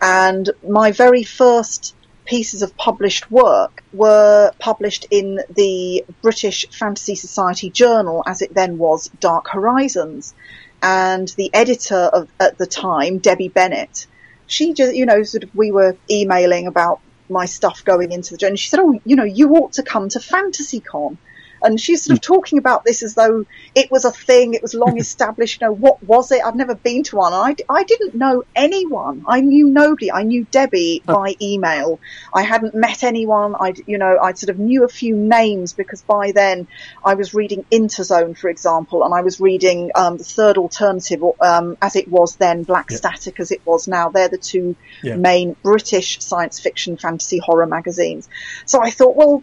And 0.00 0.50
my 0.66 0.92
very 0.92 1.24
first 1.24 1.93
pieces 2.24 2.62
of 2.62 2.76
published 2.76 3.30
work 3.30 3.82
were 3.92 4.52
published 4.58 5.06
in 5.10 5.40
the 5.50 6.04
British 6.22 6.66
Fantasy 6.70 7.14
Society 7.14 7.70
Journal, 7.70 8.22
as 8.26 8.42
it 8.42 8.54
then 8.54 8.78
was 8.78 9.10
Dark 9.20 9.48
Horizons. 9.48 10.34
And 10.82 11.28
the 11.28 11.50
editor 11.54 11.96
of, 11.96 12.28
at 12.38 12.58
the 12.58 12.66
time, 12.66 13.18
Debbie 13.18 13.48
Bennett, 13.48 14.06
she 14.46 14.74
just, 14.74 14.94
you 14.94 15.06
know, 15.06 15.22
sort 15.22 15.44
of, 15.44 15.54
we 15.54 15.72
were 15.72 15.96
emailing 16.10 16.66
about 16.66 17.00
my 17.28 17.46
stuff 17.46 17.84
going 17.84 18.12
into 18.12 18.32
the 18.32 18.36
journal. 18.36 18.56
She 18.56 18.68
said, 18.68 18.80
"Oh, 18.80 19.00
you 19.04 19.16
know, 19.16 19.24
you 19.24 19.54
ought 19.56 19.72
to 19.74 19.82
come 19.82 20.08
to 20.10 20.18
FantasyCon." 20.18 21.16
And 21.64 21.80
she's 21.80 22.04
sort 22.04 22.18
of 22.18 22.22
talking 22.22 22.58
about 22.58 22.84
this 22.84 23.02
as 23.02 23.14
though 23.14 23.46
it 23.74 23.90
was 23.90 24.04
a 24.04 24.10
thing, 24.10 24.54
it 24.54 24.62
was 24.62 24.74
long 24.84 24.98
established. 24.98 25.60
You 25.60 25.68
know, 25.68 25.72
what 25.72 26.02
was 26.02 26.30
it? 26.32 26.42
I've 26.44 26.56
never 26.56 26.74
been 26.74 27.02
to 27.04 27.16
one. 27.16 27.32
I, 27.32 27.56
I 27.68 27.84
didn't 27.84 28.14
know 28.14 28.44
anyone. 28.54 29.24
I 29.26 29.40
knew 29.40 29.68
nobody. 29.68 30.12
I 30.12 30.22
knew 30.22 30.46
Debbie 30.50 31.02
by 31.04 31.34
email. 31.40 32.00
I 32.32 32.42
hadn't 32.42 32.74
met 32.74 33.02
anyone. 33.02 33.54
I, 33.54 33.74
you 33.86 33.98
know, 33.98 34.18
I 34.22 34.32
sort 34.32 34.50
of 34.50 34.58
knew 34.58 34.84
a 34.84 34.88
few 34.88 35.16
names 35.16 35.72
because 35.72 36.02
by 36.02 36.32
then 36.32 36.66
I 37.04 37.14
was 37.14 37.34
reading 37.34 37.64
Interzone, 37.70 38.36
for 38.36 38.48
example, 38.48 39.04
and 39.04 39.14
I 39.14 39.22
was 39.22 39.40
reading 39.40 39.90
um, 39.94 40.16
the 40.18 40.24
Third 40.24 40.58
Alternative, 40.58 41.22
um, 41.40 41.76
as 41.80 41.96
it 41.96 42.08
was 42.08 42.36
then, 42.36 42.62
Black. 42.62 42.90
Static 42.90 43.40
as 43.40 43.50
it 43.50 43.62
was 43.64 43.88
now. 43.88 44.10
They're 44.10 44.28
the 44.28 44.38
two 44.38 44.76
main 45.16 45.56
British 45.62 46.20
science 46.20 46.60
fiction, 46.60 46.96
fantasy, 46.96 47.38
horror 47.38 47.66
magazines. 47.66 48.28
So 48.66 48.82
I 48.82 48.90
thought, 48.90 49.16
well, 49.16 49.42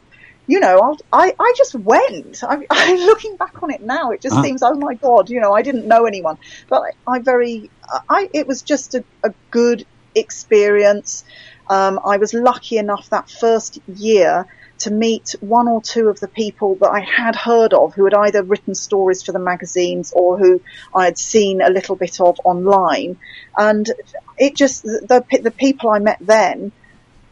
you 0.51 0.59
know, 0.59 0.97
I 1.13 1.33
I 1.39 1.53
just 1.55 1.75
went. 1.75 2.43
I, 2.43 2.65
I 2.69 2.95
looking 2.95 3.37
back 3.37 3.63
on 3.63 3.71
it 3.71 3.81
now, 3.81 4.11
it 4.11 4.19
just 4.21 4.35
Ah. 4.35 4.41
seems, 4.41 4.61
oh 4.61 4.73
my 4.75 4.95
god, 4.95 5.29
you 5.29 5.39
know, 5.39 5.53
I 5.53 5.61
didn't 5.61 5.87
know 5.87 6.03
anyone, 6.05 6.37
but 6.67 6.81
I, 7.07 7.13
I 7.13 7.19
very, 7.19 7.69
I 8.09 8.29
it 8.33 8.47
was 8.47 8.61
just 8.61 8.95
a, 8.95 9.03
a 9.23 9.33
good 9.49 9.85
experience. 10.13 11.23
Um, 11.69 12.01
I 12.05 12.17
was 12.17 12.33
lucky 12.33 12.77
enough 12.77 13.09
that 13.11 13.29
first 13.29 13.79
year 13.87 14.45
to 14.79 14.91
meet 14.91 15.35
one 15.39 15.67
or 15.69 15.81
two 15.81 16.09
of 16.09 16.19
the 16.19 16.27
people 16.27 16.75
that 16.81 16.89
I 16.89 16.99
had 16.99 17.35
heard 17.35 17.73
of 17.73 17.93
who 17.93 18.03
had 18.03 18.13
either 18.15 18.43
written 18.43 18.75
stories 18.75 19.23
for 19.23 19.31
the 19.31 19.39
magazines 19.51 20.11
or 20.11 20.37
who 20.37 20.59
I 20.93 21.05
had 21.05 21.17
seen 21.17 21.61
a 21.61 21.69
little 21.69 21.95
bit 21.95 22.19
of 22.19 22.39
online. 22.43 23.17
And 23.55 23.89
it 24.37 24.55
just, 24.55 24.83
the, 24.83 25.23
the 25.43 25.51
people 25.51 25.91
I 25.91 25.99
met 25.99 26.17
then 26.19 26.71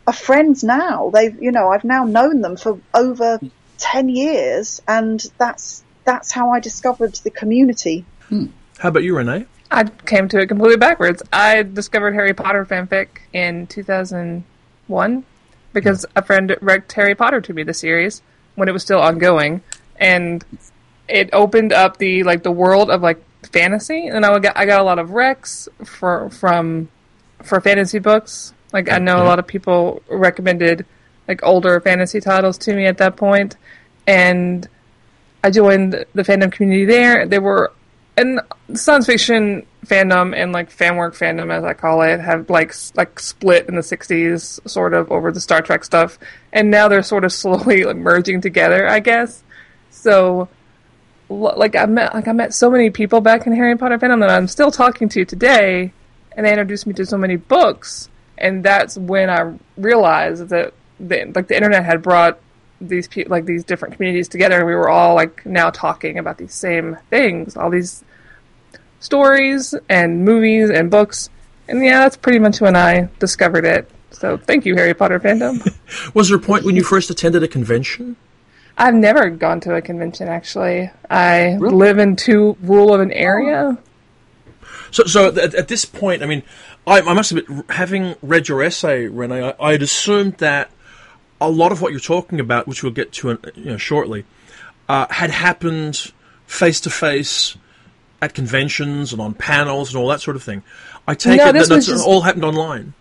are 0.10 0.14
friends 0.14 0.64
now. 0.64 1.12
They've, 1.12 1.42
you 1.42 1.52
know, 1.52 1.70
I've 1.70 1.84
now 1.84 2.04
known 2.04 2.42
them 2.42 2.58
for 2.58 2.80
over 2.94 3.40
10 3.78 4.10
years 4.10 4.82
and 4.88 5.24
that's, 5.38 5.84
that's 6.04 6.32
how 6.32 6.52
I 6.52 6.60
discovered 6.60 7.14
the 7.16 7.30
community. 7.30 8.06
Hmm. 8.28 8.48
How 8.80 8.90
about 8.90 9.04
you, 9.04 9.14
Renay? 9.14 9.46
I 9.72 9.84
came 9.84 10.28
to 10.30 10.40
it 10.40 10.48
completely 10.48 10.78
backwards. 10.78 11.22
I 11.32 11.64
discovered 11.64 12.14
Harry 12.14 12.34
Potter 12.34 12.66
fanfic 12.66 13.08
in 13.34 13.68
2001 13.68 15.26
because 15.74 16.06
a 16.16 16.24
friend 16.24 16.58
rec 16.62 16.92
Harry 16.92 17.14
Potter 17.14 17.40
to 17.42 17.54
me, 17.54 17.64
the 17.64 17.74
series, 17.74 18.24
when 18.56 18.68
it 18.68 18.72
was 18.72 18.82
still 18.82 19.00
ongoing, 19.00 19.62
and 19.98 20.44
it 21.08 21.30
opened 21.34 21.72
up 21.72 21.98
the 21.98 22.24
like 22.24 22.42
the 22.42 22.52
world 22.52 22.90
of 22.90 23.04
like 23.04 23.24
fantasy, 23.44 24.08
and 24.08 24.26
I 24.26 24.32
would 24.32 24.42
get, 24.42 24.58
I 24.58 24.66
got 24.66 24.80
a 24.80 24.84
lot 24.84 24.98
of 24.98 25.10
recs 25.10 25.68
for 25.86 26.32
from 26.32 26.90
for 27.44 27.62
fantasy 27.62 28.00
books. 28.00 28.54
Like 28.72 28.92
I 28.92 29.00
know 29.00 29.22
a 29.22 29.26
lot 29.26 29.40
of 29.40 29.48
people 29.48 30.02
recommended 30.08 30.86
like 31.28 31.42
older 31.44 31.80
fantasy 31.80 32.20
titles 32.20 32.58
to 32.60 32.76
me 32.76 32.86
at 32.86 32.98
that 32.98 33.16
point, 33.16 33.56
and 34.08 34.68
I 35.44 35.52
joined 35.52 36.06
the 36.14 36.24
fandom 36.24 36.52
community 36.52 36.86
there. 36.86 37.26
There 37.26 37.42
were 37.42 37.72
and 38.20 38.42
science 38.74 39.06
fiction 39.06 39.66
fandom 39.86 40.36
and 40.36 40.52
like 40.52 40.70
fan 40.70 40.98
work 40.98 41.16
fandom, 41.16 41.52
as 41.52 41.64
I 41.64 41.74
call 41.74 42.02
it, 42.02 42.20
have 42.20 42.50
like 42.50 42.74
like 42.96 43.20
split 43.20 43.68
in 43.68 43.76
the 43.76 43.82
'60s, 43.82 44.68
sort 44.68 44.94
of 44.94 45.12
over 45.12 45.32
the 45.32 45.40
Star 45.40 45.62
Trek 45.62 45.86
stuff, 45.86 46.20
and 46.52 46.70
now 46.70 46.88
they're 46.88 47.04
sort 47.04 47.24
of 47.24 47.32
slowly 47.44 47.86
like 47.86 47.96
merging 47.96 48.42
together, 48.42 48.88
I 48.88 49.00
guess. 49.00 49.44
So, 49.90 50.50
like 51.30 51.76
I 51.76 51.86
met 51.86 52.14
like 52.14 52.28
I 52.28 52.34
met 52.34 52.54
so 52.54 52.70
many 52.70 52.90
people 52.90 53.22
back 53.22 53.48
in 53.48 53.56
Harry 53.56 53.78
Potter 53.78 53.98
fandom 53.98 54.20
that 54.20 54.30
I'm 54.30 54.48
still 54.48 54.72
talking 54.72 55.08
to 55.10 55.24
today, 55.24 55.94
and 56.36 56.46
they 56.46 56.52
introduced 56.52 56.88
me 56.88 56.94
to 56.96 57.06
so 57.06 57.18
many 57.18 57.38
books, 57.38 58.10
and 58.40 58.64
that's 58.64 58.98
when 58.98 59.30
I 59.30 59.54
realized 59.78 60.50
that 60.50 60.74
the, 61.00 61.32
like 61.36 61.48
the 61.48 61.56
internet 61.56 61.86
had 61.86 62.02
brought 62.02 62.40
these 62.82 63.08
pe- 63.08 63.26
like 63.26 63.46
these 63.46 63.64
different 63.64 63.96
communities 63.96 64.28
together. 64.28 64.58
And 64.58 64.66
we 64.66 64.74
were 64.76 64.90
all 64.90 65.14
like 65.16 65.46
now 65.46 65.70
talking 65.70 66.18
about 66.18 66.38
these 66.38 66.54
same 66.54 66.98
things 67.10 67.56
all 67.58 67.70
these 67.70 68.04
stories 69.00 69.74
and 69.90 70.24
movies 70.26 70.70
and 70.70 70.90
books. 70.90 71.30
And 71.68 71.84
yeah 71.84 72.00
that's 72.00 72.18
pretty 72.18 72.40
much 72.40 72.60
when 72.62 72.76
i 72.76 73.10
discovered 73.20 73.66
it. 73.66 73.90
So 74.12 74.38
thank 74.38 74.66
you 74.66 74.76
harry 74.76 74.94
potter 74.94 75.20
fandom. 75.20 75.60
Was 76.16 76.30
there 76.30 76.38
a 76.38 76.42
point 76.42 76.66
when 76.66 76.76
you 76.76 76.84
first 76.84 77.10
attended 77.10 77.44
a 77.44 77.48
convention? 77.48 78.16
i've 78.78 78.96
never 78.96 79.30
gone 79.30 79.60
to 79.62 79.76
a 79.76 79.82
convention 79.82 80.28
actually. 80.30 80.90
I 81.10 81.56
Really? 81.60 81.76
live 81.76 81.98
in 82.00 82.16
too 82.16 82.56
rural 82.62 82.94
of 82.94 83.02
an 83.02 83.12
area. 83.12 83.78
So, 84.92 85.04
so 85.04 85.28
at, 85.28 85.54
at 85.54 85.68
this 85.68 85.84
point, 85.86 86.24
I 86.24 86.26
mean, 86.26 86.44
I, 86.90 87.02
I 87.02 87.14
must 87.14 87.32
admit, 87.32 87.70
having 87.70 88.16
read 88.22 88.48
your 88.48 88.62
essay, 88.64 89.06
Renay, 89.08 89.54
I, 89.60 89.64
I 89.68 89.72
had 89.74 89.82
assumed 89.82 90.34
that 90.38 90.72
a 91.40 91.50
lot 91.50 91.72
of 91.72 91.82
what 91.82 91.92
you're 91.92 92.00
talking 92.02 92.40
about, 92.40 92.68
which 92.68 92.84
we'll 92.84 92.92
get 92.92 93.12
to 93.14 93.32
uh, 93.32 93.38
you 93.56 93.66
know, 93.66 93.78
shortly, 93.78 94.26
uh, 94.90 95.06
had 95.10 95.30
happened 95.30 96.12
face 96.48 96.82
to 96.82 96.90
face 96.90 97.56
at 98.22 98.34
conventions 98.34 99.14
and 99.14 99.22
on 99.22 99.34
panels 99.34 99.90
and 99.94 100.02
all 100.02 100.10
that 100.10 100.20
sort 100.20 100.36
of 100.36 100.44
thing. 100.44 100.64
I 101.08 101.14
take 101.16 101.38
No, 101.38 101.50
it 101.50 101.54
that 101.54 101.68
that's 101.70 101.86
just- 101.86 102.06
all 102.06 102.22
happened 102.22 102.44
online. 102.46 102.94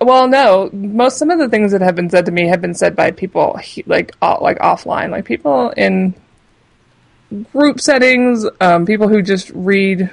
Well, 0.00 0.26
no. 0.26 0.70
Most 0.72 1.18
some 1.18 1.28
of 1.28 1.38
the 1.38 1.46
things 1.48 1.72
that 1.72 1.82
have 1.82 1.94
been 1.94 2.08
said 2.08 2.24
to 2.26 2.32
me 2.32 2.46
have 2.48 2.62
been 2.62 2.72
said 2.72 2.96
by 2.96 3.10
people 3.10 3.52
like 3.86 4.12
like 4.20 4.58
offline, 4.58 5.10
like 5.10 5.26
people 5.26 5.68
in 5.76 6.14
group 7.52 7.78
settings, 7.78 8.46
um, 8.60 8.86
people 8.86 9.06
who 9.08 9.20
just 9.22 9.50
read 9.54 10.10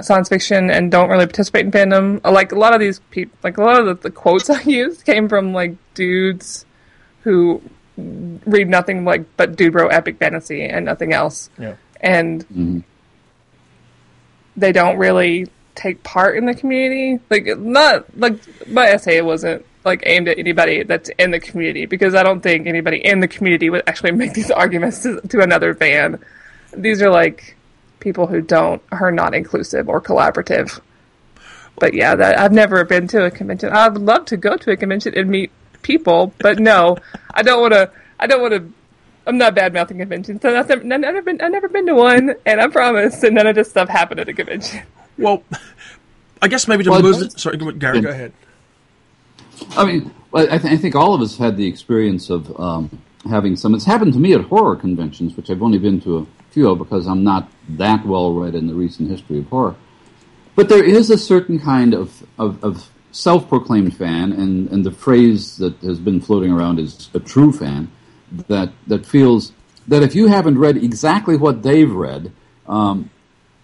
science 0.00 0.28
fiction 0.28 0.70
and 0.70 0.90
don't 0.90 1.08
really 1.08 1.26
participate 1.26 1.64
in 1.66 1.70
fandom. 1.72 2.20
Uh, 2.24 2.30
Like 2.32 2.52
a 2.52 2.58
lot 2.58 2.74
of 2.74 2.80
these 2.80 2.98
people, 3.10 3.36
like 3.42 3.56
a 3.58 3.62
lot 3.62 3.80
of 3.80 3.86
the, 3.86 3.94
the 3.94 4.10
quotes 4.10 4.50
I 4.58 4.60
used 4.62 5.04
came 5.04 5.28
from 5.28 5.52
like 5.52 5.74
dudes 5.94 6.64
who 7.22 7.62
read 7.96 8.68
nothing 8.68 9.04
like 9.04 9.24
but 9.36 9.56
dude 9.56 9.74
wrote 9.74 9.90
epic 9.92 10.18
fantasy 10.18 10.62
and 10.64 10.84
nothing 10.84 11.12
else 11.14 11.48
Yeah. 11.58 11.76
and 12.00 12.84
they 14.56 14.72
don't 14.72 14.98
really 14.98 15.46
take 15.74 16.02
part 16.02 16.36
in 16.36 16.46
the 16.46 16.54
community. 16.54 17.20
Like 17.30 17.46
not 17.58 18.04
like 18.18 18.34
my 18.68 18.86
essay 18.88 19.20
wasn't 19.20 19.64
like 19.84 20.02
aimed 20.06 20.28
at 20.28 20.38
anybody 20.38 20.82
that's 20.82 21.10
in 21.18 21.30
the 21.30 21.40
community 21.40 21.86
because 21.86 22.14
I 22.14 22.22
don't 22.22 22.40
think 22.40 22.66
anybody 22.66 22.98
in 23.04 23.20
the 23.20 23.28
community 23.28 23.70
would 23.70 23.82
actually 23.86 24.12
make 24.22 24.34
these 24.34 24.50
arguments 24.50 25.02
to, 25.02 25.20
to 25.20 25.40
another 25.40 25.74
fan. 25.74 26.22
These 26.76 27.00
are 27.02 27.10
like 27.10 27.55
people 28.06 28.28
who 28.28 28.40
don't 28.40 28.80
are 28.92 29.10
not 29.10 29.34
inclusive 29.34 29.88
or 29.88 30.00
collaborative. 30.00 30.78
But 31.80 31.92
yeah, 31.92 32.14
that 32.14 32.38
I've 32.38 32.52
never 32.52 32.84
been 32.84 33.08
to 33.08 33.24
a 33.24 33.32
convention. 33.32 33.70
I 33.72 33.88
would 33.88 34.00
love 34.00 34.26
to 34.26 34.36
go 34.36 34.56
to 34.56 34.70
a 34.70 34.76
convention 34.76 35.12
and 35.18 35.28
meet 35.28 35.50
people, 35.82 36.32
but 36.38 36.60
no, 36.60 36.98
I 37.34 37.42
don't 37.42 37.60
want 37.60 37.74
to. 37.74 37.90
I 38.20 38.28
don't 38.28 38.40
want 38.40 38.54
to. 38.54 38.72
I'm 39.26 39.38
not 39.38 39.56
bad 39.56 39.74
mouthing 39.74 39.98
conventions. 39.98 40.40
So 40.40 40.56
I've 40.56 40.68
never, 40.68 40.82
I've 40.94 41.00
never 41.00 41.20
been. 41.22 41.40
I've 41.40 41.50
never 41.50 41.68
been 41.68 41.86
to 41.86 41.94
one, 41.96 42.36
and 42.46 42.60
I 42.60 42.68
promise. 42.68 43.18
that 43.22 43.32
none 43.32 43.48
of 43.48 43.56
this 43.56 43.68
stuff 43.68 43.88
happened 43.88 44.20
at 44.20 44.28
a 44.28 44.32
convention. 44.34 44.82
Well, 45.18 45.42
I 46.40 46.46
guess 46.48 46.68
maybe 46.68 46.84
to 46.84 46.90
Well, 46.90 47.02
move 47.02 47.16
it- 47.22 47.34
it. 47.34 47.40
Sorry, 47.40 47.56
go- 47.56 47.72
Gary, 47.72 48.00
go 48.02 48.10
ahead. 48.10 48.32
I 49.76 49.84
mean, 49.84 50.14
I, 50.32 50.58
th- 50.58 50.72
I 50.72 50.76
think 50.76 50.94
all 50.94 51.12
of 51.14 51.20
us 51.20 51.36
had 51.36 51.56
the 51.56 51.66
experience 51.66 52.30
of 52.30 52.58
um, 52.60 53.02
having 53.28 53.56
some. 53.56 53.74
It's 53.74 53.84
happened 53.84 54.12
to 54.12 54.18
me 54.18 54.32
at 54.34 54.42
horror 54.42 54.76
conventions, 54.76 55.36
which 55.36 55.50
I've 55.50 55.62
only 55.62 55.78
been 55.78 56.00
to 56.02 56.26
because 56.56 57.06
I'm 57.06 57.24
not 57.24 57.50
that 57.70 58.06
well 58.06 58.32
read 58.32 58.54
in 58.54 58.66
the 58.66 58.74
recent 58.74 59.10
history 59.10 59.38
of 59.38 59.46
horror. 59.48 59.76
But 60.54 60.68
there 60.68 60.82
is 60.82 61.10
a 61.10 61.18
certain 61.18 61.58
kind 61.58 61.94
of, 61.94 62.26
of, 62.38 62.62
of 62.64 62.90
self 63.12 63.48
proclaimed 63.48 63.96
fan, 63.96 64.32
and, 64.32 64.70
and 64.70 64.84
the 64.84 64.90
phrase 64.90 65.58
that 65.58 65.76
has 65.78 65.98
been 65.98 66.20
floating 66.20 66.50
around 66.50 66.78
is 66.78 67.10
a 67.14 67.20
true 67.20 67.52
fan, 67.52 67.90
that, 68.48 68.72
that 68.86 69.04
feels 69.04 69.52
that 69.86 70.02
if 70.02 70.14
you 70.14 70.26
haven't 70.28 70.58
read 70.58 70.76
exactly 70.76 71.36
what 71.36 71.62
they've 71.62 71.92
read, 71.92 72.32
um, 72.66 73.10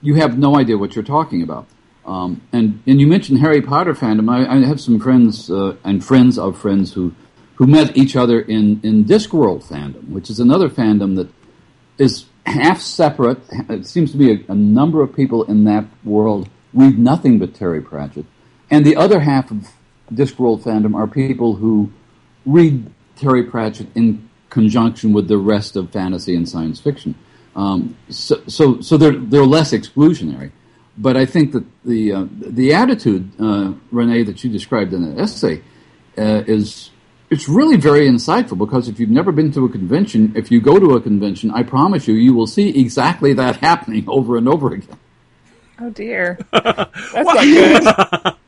you 0.01 0.15
have 0.17 0.39
no 0.39 0.57
idea 0.59 0.77
what 0.77 0.95
you're 0.95 1.05
talking 1.05 1.43
about. 1.43 1.67
Um, 2.05 2.43
and 2.53 2.83
and 2.87 3.01
you 3.01 3.07
mentioned 3.07 3.39
Harry 3.39 3.63
Potter 3.63 3.95
fandom. 3.95 4.29
I, 4.29 4.57
I 4.57 4.67
have 4.67 4.81
some 4.81 4.99
friends 4.99 5.51
uh, 5.51 5.77
and 5.85 6.05
friends 6.05 6.37
of 6.37 6.59
friends 6.59 6.93
who 6.93 7.15
who 7.57 7.67
met 7.67 7.97
each 7.97 8.17
other 8.17 8.41
in 8.41 8.81
in 8.83 9.05
Discworld 9.05 9.65
fandom, 9.65 10.09
which 10.09 10.29
is 10.29 10.41
another 10.41 10.69
fandom 10.69 11.15
that 11.17 11.29
is 11.99 12.27
half 12.47 12.81
separate. 12.81 13.39
It 13.69 13.87
seems 13.87 14.13
to 14.13 14.19
be 14.19 14.33
a, 14.33 14.53
a 14.53 14.55
number 14.55 15.03
of 15.03 15.15
people 15.15 15.45
in 15.45 15.65
that 15.65 15.85
world 16.05 16.49
read 16.75 16.99
nothing 16.99 17.39
but 17.39 17.55
Terry 17.55 17.81
Pratchett, 17.81 18.27
and 18.71 18.85
the 18.85 18.97
other 18.97 19.21
half 19.21 19.51
of 19.51 19.69
Discworld 20.13 20.63
fandom 20.63 20.95
are 20.95 21.07
people 21.07 21.57
who 21.57 21.91
read 22.45 22.91
Terry 23.17 23.45
Pratchett 23.45 23.89
in 23.95 24.29
conjunction 24.51 25.13
with 25.13 25.29
the 25.29 25.39
rest 25.39 25.77
of 25.77 25.91
fantasy 25.91 26.37
and 26.37 26.49
science 26.49 26.81
fiction. 26.81 27.15
Um, 27.57 27.97
so, 28.09 28.43
so, 28.47 28.81
so 28.81 28.97
they're 28.97 29.17
they're 29.17 29.45
less 29.45 29.73
exclusionary. 29.73 30.53
But 30.97 31.17
I 31.17 31.25
think 31.25 31.53
that 31.53 31.65
the 31.85 32.13
uh, 32.13 32.27
the 32.31 32.75
attitude, 32.75 33.33
uh, 33.39 33.73
Renay, 33.93 34.27
that 34.27 34.45
you 34.45 34.51
described 34.51 34.93
in 34.93 35.15
the 35.15 35.23
essay, 35.23 35.63
uh, 36.19 36.45
is 36.47 36.91
it's 37.33 37.49
really 37.49 37.79
very 37.79 38.07
insightful 38.07 38.59
because 38.59 38.89
if 38.89 39.01
you've 39.01 39.09
never 39.09 39.33
been 39.33 39.51
to 39.53 39.65
a 39.65 39.69
convention, 39.69 40.35
if 40.37 40.51
you 40.51 40.61
go 40.61 40.79
to 40.79 40.97
a 40.97 41.01
convention, 41.01 41.51
I 41.51 41.63
promise 41.63 42.07
you, 42.07 42.13
you 42.13 42.35
will 42.35 42.47
see 42.47 42.79
exactly 42.79 43.33
that 43.33 43.57
happening 43.57 44.05
over 44.07 44.37
and 44.37 44.47
over 44.47 44.75
again. 44.75 44.99
Oh 45.81 45.89
dear, 45.89 46.39
that's 46.53 47.15
not 47.15 47.43
good. 47.43 48.35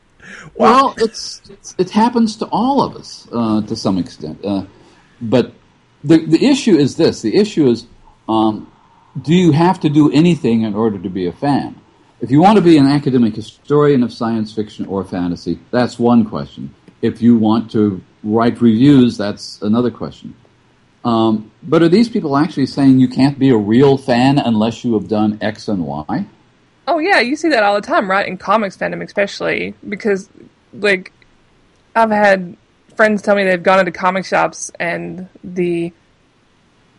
Well, 0.57 0.95
it's, 0.97 1.41
it's 1.49 1.75
it 1.77 1.89
happens 1.89 2.37
to 2.37 2.45
all 2.45 2.81
of 2.81 2.95
us 2.95 3.27
uh, 3.31 3.61
to 3.63 3.75
some 3.75 3.97
extent, 3.97 4.43
uh, 4.45 4.65
but 5.19 5.51
the 6.01 6.25
the 6.25 6.45
issue 6.45 6.77
is 6.77 6.95
this: 6.95 7.21
the 7.21 7.35
issue 7.35 7.67
is, 7.67 7.87
um, 8.29 8.71
do 9.21 9.33
you 9.33 9.51
have 9.51 9.81
to 9.81 9.89
do 9.89 10.09
anything 10.11 10.61
in 10.61 10.73
order 10.73 10.97
to 10.97 11.09
be 11.09 11.27
a 11.27 11.33
fan? 11.33 11.75
If 12.21 12.31
you 12.31 12.41
want 12.41 12.55
to 12.55 12.61
be 12.61 12.77
an 12.77 12.87
academic 12.87 13.35
historian 13.35 14.01
of 14.01 14.13
science 14.13 14.53
fiction 14.53 14.85
or 14.85 15.03
fantasy, 15.03 15.59
that's 15.71 15.99
one 15.99 16.23
question. 16.23 16.73
If 17.01 17.21
you 17.21 17.37
want 17.37 17.69
to 17.71 18.01
write 18.25 18.59
reviews, 18.59 19.17
that's 19.17 19.61
another 19.61 19.91
question. 19.91 20.35
Um, 21.05 21.51
but 21.61 21.83
are 21.83 21.89
these 21.89 22.09
people 22.09 22.35
actually 22.35 22.65
saying 22.65 22.99
you 22.99 23.07
can't 23.07 23.37
be 23.37 23.51
a 23.51 23.57
real 23.57 23.95
fan 23.97 24.39
unless 24.39 24.83
you 24.83 24.95
have 24.95 25.07
done 25.07 25.37
X 25.39 25.67
and 25.67 25.85
Y? 25.85 26.25
Oh 26.87 26.99
yeah, 26.99 27.19
you 27.19 27.35
see 27.35 27.49
that 27.49 27.63
all 27.63 27.75
the 27.75 27.85
time, 27.85 28.09
right? 28.09 28.27
In 28.27 28.37
comics 28.37 28.75
fandom, 28.75 29.03
especially 29.03 29.75
because, 29.87 30.29
like, 30.73 31.11
I've 31.95 32.09
had 32.09 32.57
friends 32.95 33.21
tell 33.21 33.35
me 33.35 33.43
they've 33.43 33.61
gone 33.61 33.79
into 33.79 33.91
comic 33.91 34.25
shops 34.25 34.71
and 34.79 35.27
the 35.43 35.93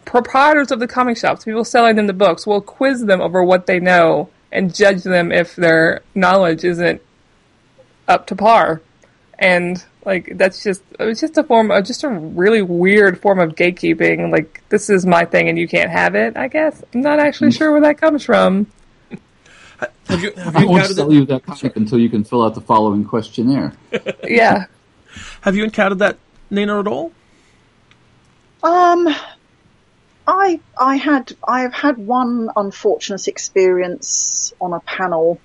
proprietors 0.05 0.71
of 0.71 0.79
the 0.79 0.87
comic 0.87 1.17
shops, 1.17 1.45
people 1.45 1.65
selling 1.65 1.97
them 1.97 2.07
the 2.07 2.13
books, 2.13 2.47
will 2.47 2.61
quiz 2.61 3.05
them 3.05 3.21
over 3.21 3.43
what 3.43 3.67
they 3.67 3.81
know 3.81 4.29
and 4.53 4.75
judge 4.75 5.03
them 5.03 5.33
if 5.33 5.57
their 5.57 6.03
knowledge 6.15 6.65
isn't 6.65 7.03
up 8.07 8.27
to 8.29 8.37
par. 8.37 8.81
And 9.39 9.85
like 10.07 10.39
that's 10.39 10.63
just 10.63 10.83
it's 11.01 11.21
just 11.21 11.37
a 11.37 11.43
form 11.43 11.73
of 11.73 11.85
just 11.85 12.05
a 12.05 12.09
really 12.09 12.63
weird 12.63 13.21
form 13.21 13.41
of 13.41 13.57
gatekeeping. 13.57 14.31
Like 14.31 14.63
this 14.69 14.89
is 14.89 15.05
my 15.05 15.25
thing 15.25 15.49
and 15.49 15.59
you 15.59 15.67
can't 15.67 15.91
have 15.91 16.15
it. 16.15 16.37
I 16.37 16.47
guess 16.47 16.83
I'm 16.95 17.03
not 17.03 17.19
actually 17.19 17.51
sure 17.51 17.73
where 17.73 17.81
that 17.83 17.99
comes 17.99 18.25
from. 18.25 18.69
Have 20.09 20.23
you, 20.23 20.31
have 20.33 20.57
I 20.57 20.61
you 20.61 20.69
won't 20.69 20.85
encountered 20.85 20.97
sell 20.97 21.13
you 21.13 21.27
that 21.27 21.45
comic 21.45 21.77
until 21.77 21.99
you 21.99 22.09
can 22.09 22.23
fill 22.25 22.45
out 22.45 22.55
the 22.55 22.61
following 22.61 23.05
questionnaire. 23.05 23.75
Yeah. 24.25 24.67
Have 25.41 25.57
you 25.57 25.65
encountered 25.65 26.01
that, 26.01 26.19
Nina, 26.51 26.79
at 26.79 26.87
all? 26.87 27.11
Um, 28.63 29.09
I 30.27 30.61
I 30.79 30.97
had 30.97 31.35
I 31.47 31.61
have 31.63 31.73
had 31.73 31.97
one 31.97 32.51
unfortunate 32.55 33.27
experience 33.27 34.53
on 34.61 34.73
a 34.73 34.81
panel 34.81 35.41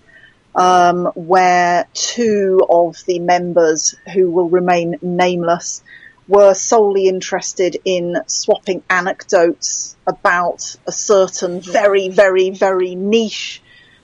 um, 0.55 1.05
where 1.15 1.88
two 1.93 2.65
of 2.70 2.98
the 3.05 3.20
members 3.20 3.96
who 4.13 4.29
will 4.29 4.50
remain 4.50 4.98
nameless 5.01 5.84
were 6.27 6.53
solely 6.53 7.08
interested 7.08 7.77
in 7.84 8.17
swapping 8.27 8.84
anecdotes 8.89 9.96
about 10.08 10.75
a 10.88 10.91
certain 10.91 11.60
very 11.60 12.10
very 12.10 12.50
very 12.51 12.96
niche 12.96 13.62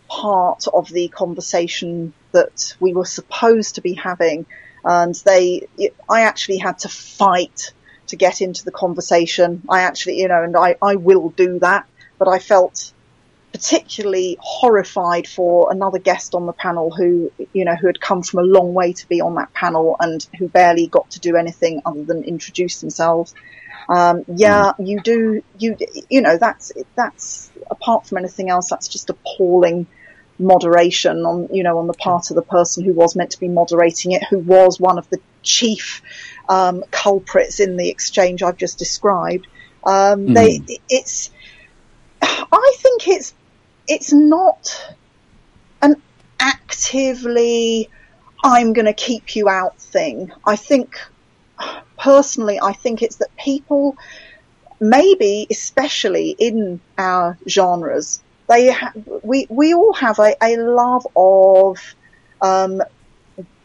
part 0.08 0.68
of 0.74 0.90
the 0.90 1.08
conversation 1.10 2.14
that 2.32 2.76
we 2.80 2.94
were 2.94 3.06
supposed 3.06 3.76
to 3.76 3.82
be 3.82 3.94
having. 3.94 4.46
And 4.84 5.16
they 5.26 5.68
I 6.10 6.22
actually 6.22 6.58
had 6.58 6.80
to 6.80 6.90
fight 6.90 7.74
to 8.08 8.16
get 8.16 8.42
into 8.42 8.64
the 8.64 8.72
conversation. 8.72 9.64
I 9.70 9.82
actually, 9.82 10.20
you 10.20 10.28
know, 10.30 10.44
and 10.44 10.56
I, 10.56 10.76
I 10.82 10.96
will 10.96 11.30
do 11.30 11.60
that, 11.60 11.86
but 12.18 12.28
I 12.28 12.40
felt 12.40 12.94
particularly 13.58 14.38
horrified 14.40 15.28
for 15.28 15.72
another 15.72 15.98
guest 15.98 16.36
on 16.36 16.46
the 16.46 16.54
panel 16.54 16.92
who, 16.92 17.32
you 17.54 17.66
know, 17.66 17.76
who 17.76 17.88
had 17.88 18.00
come 18.00 18.22
from 18.22 18.40
a 18.42 18.44
long 18.44 18.76
way 18.76 18.94
to 18.94 19.10
be 19.10 19.20
on 19.20 19.34
that 19.34 19.52
panel 19.52 19.96
and 20.00 20.28
who 20.38 20.48
barely 20.48 20.86
got 20.86 21.10
to 21.10 21.20
do 21.20 21.36
anything 21.36 21.82
other 21.84 22.04
than 22.04 22.24
introduce 22.24 22.82
themselves. 22.82 23.34
Um, 23.90 24.26
yeah, 24.28 24.74
you 24.78 25.00
do, 25.02 25.42
you, 25.58 25.76
you 26.08 26.22
know, 26.22 26.38
that's, 26.38 26.72
that's, 26.96 27.50
apart 27.72 28.06
from 28.06 28.20
anything 28.20 28.52
else, 28.52 28.70
that's 28.70 28.88
just 28.88 29.10
appalling 29.10 29.88
moderation 30.38 31.26
on, 31.26 31.48
you 31.52 31.64
know, 31.64 31.80
on 31.80 31.88
the 31.88 31.94
part 31.96 32.30
of 32.30 32.36
the 32.36 32.44
person 32.44 32.84
who 32.84 32.94
was 32.94 33.16
meant 33.16 33.32
to 33.32 33.40
be 33.40 33.48
moderating 33.48 34.12
it, 34.12 34.24
who 34.30 34.38
was 34.38 34.80
one 34.80 35.00
of 35.00 35.10
the 35.10 35.20
chief 35.42 36.04
um, 36.48 36.84
culprits 36.92 37.60
in 37.60 37.76
the 37.76 37.90
exchange 37.90 38.44
I've 38.44 38.58
just 38.58 38.78
described. 38.78 39.48
Um, 39.84 40.32
They, 40.36 40.62
it's, 40.90 41.32
I 42.22 42.76
think 42.78 43.08
it's, 43.08 43.34
it's 43.88 44.14
not 44.14 44.94
an 45.82 46.02
actively, 46.40 47.90
I'm 48.44 48.74
going 48.74 48.86
to 48.86 48.94
keep 48.94 49.36
you 49.36 49.50
out 49.50 49.78
thing. 49.80 50.32
I 50.46 50.56
think, 50.56 51.00
personally, 51.98 52.60
I 52.62 52.74
think 52.74 53.02
it's 53.02 53.18
that 53.18 53.36
people, 53.38 53.98
maybe 54.80 55.48
especially 55.50 56.36
in 56.38 56.80
our 56.98 57.38
genres, 57.48 58.22
they 58.48 58.72
ha- 58.72 58.94
we 59.24 59.46
we 59.50 59.74
all 59.74 59.94
have 59.94 60.20
a, 60.20 60.36
a 60.42 60.56
love 60.58 61.06
of 61.16 61.96
um, 62.42 62.82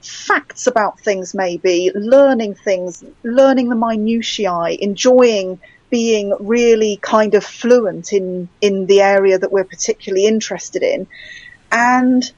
facts 0.01 0.67
about 0.67 0.99
things, 1.01 1.35
maybe 1.35 1.91
learning 1.95 2.55
things, 2.55 3.05
learning 3.23 3.69
the 3.69 3.77
minutiae, 3.77 4.77
enjoying 4.81 5.61
being 5.93 6.35
really 6.41 6.99
kind 7.03 7.35
of 7.35 7.45
fluent 7.45 8.15
in 8.15 8.49
in 8.63 8.87
the 8.87 9.03
area 9.03 9.39
that 9.39 9.53
we're 9.53 9.63
particularly 9.63 10.27
interested 10.27 10.83
in, 10.83 11.07
and 11.71 12.33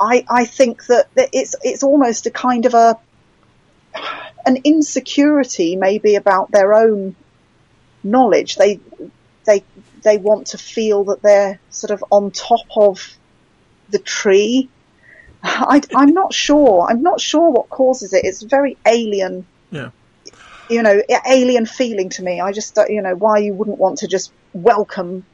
I 0.00 0.24
I 0.28 0.46
think 0.46 0.86
that, 0.86 1.08
it's 1.14 1.54
it's 1.62 1.82
almost 1.82 2.26
a 2.26 2.30
kind 2.30 2.64
of 2.64 2.72
a 2.72 2.98
an 4.46 4.56
insecurity 4.64 5.76
maybe 5.76 6.14
about 6.14 6.50
their 6.50 6.72
own 6.72 7.14
knowledge. 8.02 8.56
They 8.56 8.80
they 9.44 9.62
they 10.02 10.16
want 10.16 10.48
to 10.48 10.58
feel 10.58 11.04
that 11.04 11.20
they're 11.20 11.60
sort 11.68 11.90
of 11.90 12.02
on 12.10 12.30
top 12.30 12.66
of 12.74 13.16
the 13.90 13.98
tree. 13.98 14.70
I, 15.42 15.82
am 15.94 16.14
not 16.14 16.32
sure. 16.32 16.86
I'm 16.88 17.02
not 17.02 17.20
sure 17.20 17.50
what 17.50 17.68
causes 17.68 18.14
it. 18.14 18.24
It's 18.24 18.42
very 18.42 18.78
alien, 18.86 19.46
Yeah. 19.70 19.90
You 20.68 20.82
know, 20.82 21.02
alien 21.28 21.66
feeling 21.66 22.08
to 22.10 22.22
me. 22.22 22.40
I 22.40 22.52
just, 22.52 22.78
you 22.88 23.02
know, 23.02 23.14
why 23.14 23.38
you 23.38 23.52
wouldn't 23.54 23.78
want 23.78 23.98
to 23.98 24.08
just 24.08 24.32
welcome 24.52 25.24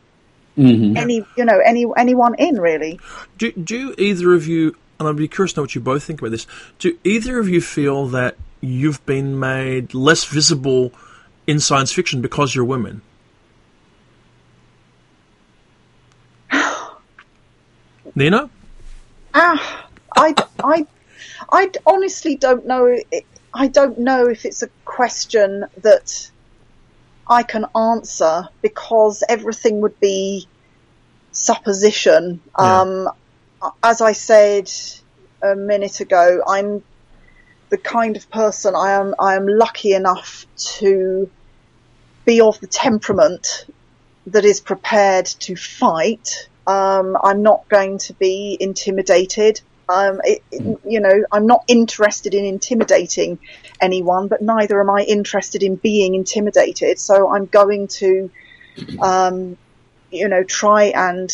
hmm 0.57 0.97
any, 0.97 1.25
you 1.37 1.45
know, 1.45 1.61
any 1.65 1.87
anyone 1.97 2.35
in 2.39 2.61
really. 2.61 2.99
Do, 3.39 3.53
do 3.53 3.95
either 3.97 4.35
of 4.35 4.47
you, 4.47 4.77
and 4.99 5.09
I'd 5.09 5.17
be 5.17 5.29
curious 5.29 5.53
to 5.55 5.61
know 5.61 5.63
what 5.63 5.75
you 5.75 5.81
both 5.81 6.03
think 6.03 6.21
about 6.21 6.33
this, 6.33 6.47
do 6.79 6.99
either 7.05 7.39
of 7.39 7.49
you 7.49 7.61
feel 7.61 8.07
that 8.09 8.37
you've 8.61 9.05
been 9.07 9.39
made 9.39 9.95
less 9.95 10.25
visible 10.25 10.93
in 11.47 11.61
science 11.61 11.93
fiction 11.93 12.21
because 12.21 12.55
you're 12.55 12.65
women? 12.65 13.03
Nina? 18.15 18.51
Ah, 19.33 19.89
I, 20.17 20.35
I, 20.63 20.87
I 21.53 21.71
honestly 21.87 22.37
don't 22.37 22.67
know. 22.67 22.97
I 23.53 23.69
don't 23.69 23.99
know 23.99 24.29
if 24.29 24.45
it's 24.45 24.63
a 24.63 24.69
question 24.85 25.65
that 25.83 26.31
I 27.29 27.43
can 27.43 27.67
answer 27.77 28.49
because 28.63 29.23
everything 29.29 29.81
would 29.81 29.99
be 30.01 30.47
supposition. 31.33 32.41
Yeah. 32.59 32.81
Um, 32.83 33.09
as 33.83 34.01
I 34.01 34.13
said 34.13 34.71
a 35.43 35.55
minute 35.55 36.01
ago, 36.01 36.43
I'm 36.47 36.83
the 37.71 37.79
kind 37.79 38.17
of 38.17 38.31
person 38.31 38.75
I 38.75 38.93
am. 38.93 39.15
I 39.19 39.37
am 39.37 39.47
lucky 39.47 39.93
enough 39.93 40.47
to 40.79 41.31
be 42.25 42.41
of 42.41 42.61
the 42.61 42.67
temperament 42.67 43.67
that 44.27 44.45
is 44.45 44.61
prepared 44.61 45.27
to 45.27 45.57
fight. 45.57 46.49
Um, 46.67 47.17
I'm 47.23 47.43
not 47.43 47.69
going 47.69 47.99
to 47.99 48.13
be 48.15 48.57
intimidated. 48.61 49.61
Um, 49.91 50.21
it, 50.23 50.43
you 50.87 51.01
know, 51.01 51.25
I'm 51.33 51.47
not 51.47 51.65
interested 51.67 52.33
in 52.33 52.45
intimidating 52.45 53.39
anyone, 53.81 54.29
but 54.29 54.41
neither 54.41 54.81
am 54.81 54.89
I 54.89 55.03
interested 55.03 55.63
in 55.65 55.75
being 55.75 56.15
intimidated. 56.15 57.01
So 57.01 57.29
I'm 57.29 57.47
going 57.47 57.89
to, 57.89 58.31
um, 59.01 59.57
you 60.13 60.29
know, 60.29 60.45
try 60.45 60.85
and 60.85 61.29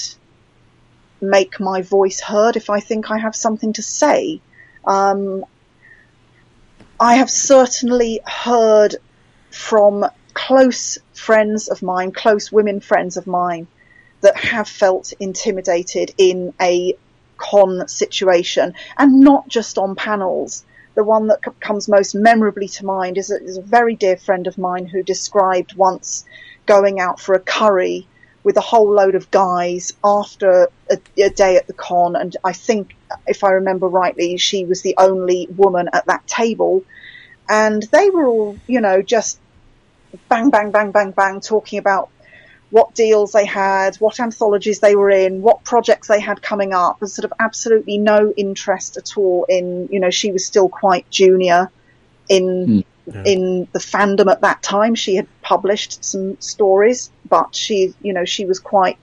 make 1.20 1.60
my 1.60 1.82
voice 1.82 2.20
heard 2.20 2.56
if 2.56 2.70
I 2.70 2.80
think 2.80 3.10
I 3.10 3.18
have 3.18 3.36
something 3.36 3.74
to 3.74 3.82
say. 3.82 4.40
Um, 4.86 5.44
I 6.98 7.16
have 7.16 7.30
certainly 7.30 8.20
heard 8.24 8.96
from 9.50 10.06
close 10.32 10.98
friends 11.12 11.68
of 11.68 11.82
mine, 11.82 12.12
close 12.12 12.50
women 12.50 12.80
friends 12.80 13.18
of 13.18 13.26
mine, 13.26 13.66
that 14.22 14.36
have 14.36 14.68
felt 14.68 15.12
intimidated 15.20 16.14
in 16.16 16.54
a 16.60 16.94
con 17.36 17.86
situation, 17.88 18.74
and 18.96 19.20
not 19.20 19.48
just 19.48 19.78
on 19.78 19.94
panels. 19.94 20.64
The 20.94 21.04
one 21.04 21.26
that 21.26 21.42
comes 21.60 21.88
most 21.88 22.14
memorably 22.14 22.68
to 22.68 22.86
mind 22.86 23.18
is 23.18 23.30
a, 23.30 23.42
is 23.42 23.58
a 23.58 23.62
very 23.62 23.94
dear 23.94 24.16
friend 24.16 24.46
of 24.46 24.56
mine 24.56 24.86
who 24.86 25.02
described 25.02 25.76
once 25.76 26.24
going 26.64 27.00
out 27.00 27.20
for 27.20 27.34
a 27.34 27.40
curry 27.40 28.06
with 28.42 28.56
a 28.56 28.60
whole 28.60 28.90
load 28.92 29.16
of 29.16 29.30
guys 29.30 29.92
after 30.04 30.68
a, 30.88 30.98
a 31.18 31.30
day 31.30 31.56
at 31.56 31.66
the 31.66 31.72
con, 31.72 32.14
and 32.14 32.36
I 32.44 32.52
think, 32.52 32.94
if 33.26 33.42
I 33.42 33.50
remember 33.50 33.88
rightly, 33.88 34.36
she 34.36 34.64
was 34.64 34.82
the 34.82 34.94
only 34.98 35.48
woman 35.56 35.88
at 35.92 36.06
that 36.06 36.26
table, 36.28 36.84
and 37.48 37.82
they 37.82 38.08
were 38.08 38.26
all, 38.26 38.56
you 38.68 38.80
know, 38.80 39.02
just 39.02 39.40
bang, 40.28 40.50
bang, 40.50 40.70
bang, 40.70 40.92
bang, 40.92 41.10
bang, 41.10 41.40
talking 41.40 41.78
about 41.80 42.08
what 42.70 42.94
deals 42.94 43.32
they 43.32 43.46
had, 43.46 43.96
what 43.96 44.18
anthologies 44.18 44.80
they 44.80 44.96
were 44.96 45.10
in, 45.10 45.40
what 45.42 45.62
projects 45.64 46.08
they 46.08 46.20
had 46.20 46.42
coming 46.42 46.72
up, 46.72 47.00
and 47.00 47.10
sort 47.10 47.24
of 47.24 47.32
absolutely 47.38 47.98
no 47.98 48.32
interest 48.36 48.96
at 48.96 49.16
all 49.16 49.46
in, 49.48 49.88
you 49.90 50.00
know, 50.00 50.10
she 50.10 50.32
was 50.32 50.44
still 50.44 50.68
quite 50.68 51.08
junior 51.10 51.70
in 52.28 52.84
in 53.24 53.68
the 53.72 53.78
fandom 53.78 54.30
at 54.30 54.40
that 54.40 54.62
time. 54.62 54.96
She 54.96 55.14
had 55.14 55.28
published 55.42 56.04
some 56.04 56.40
stories, 56.40 57.10
but 57.28 57.54
she, 57.54 57.94
you 58.02 58.12
know, 58.12 58.24
she 58.24 58.44
was 58.46 58.58
quite 58.58 58.98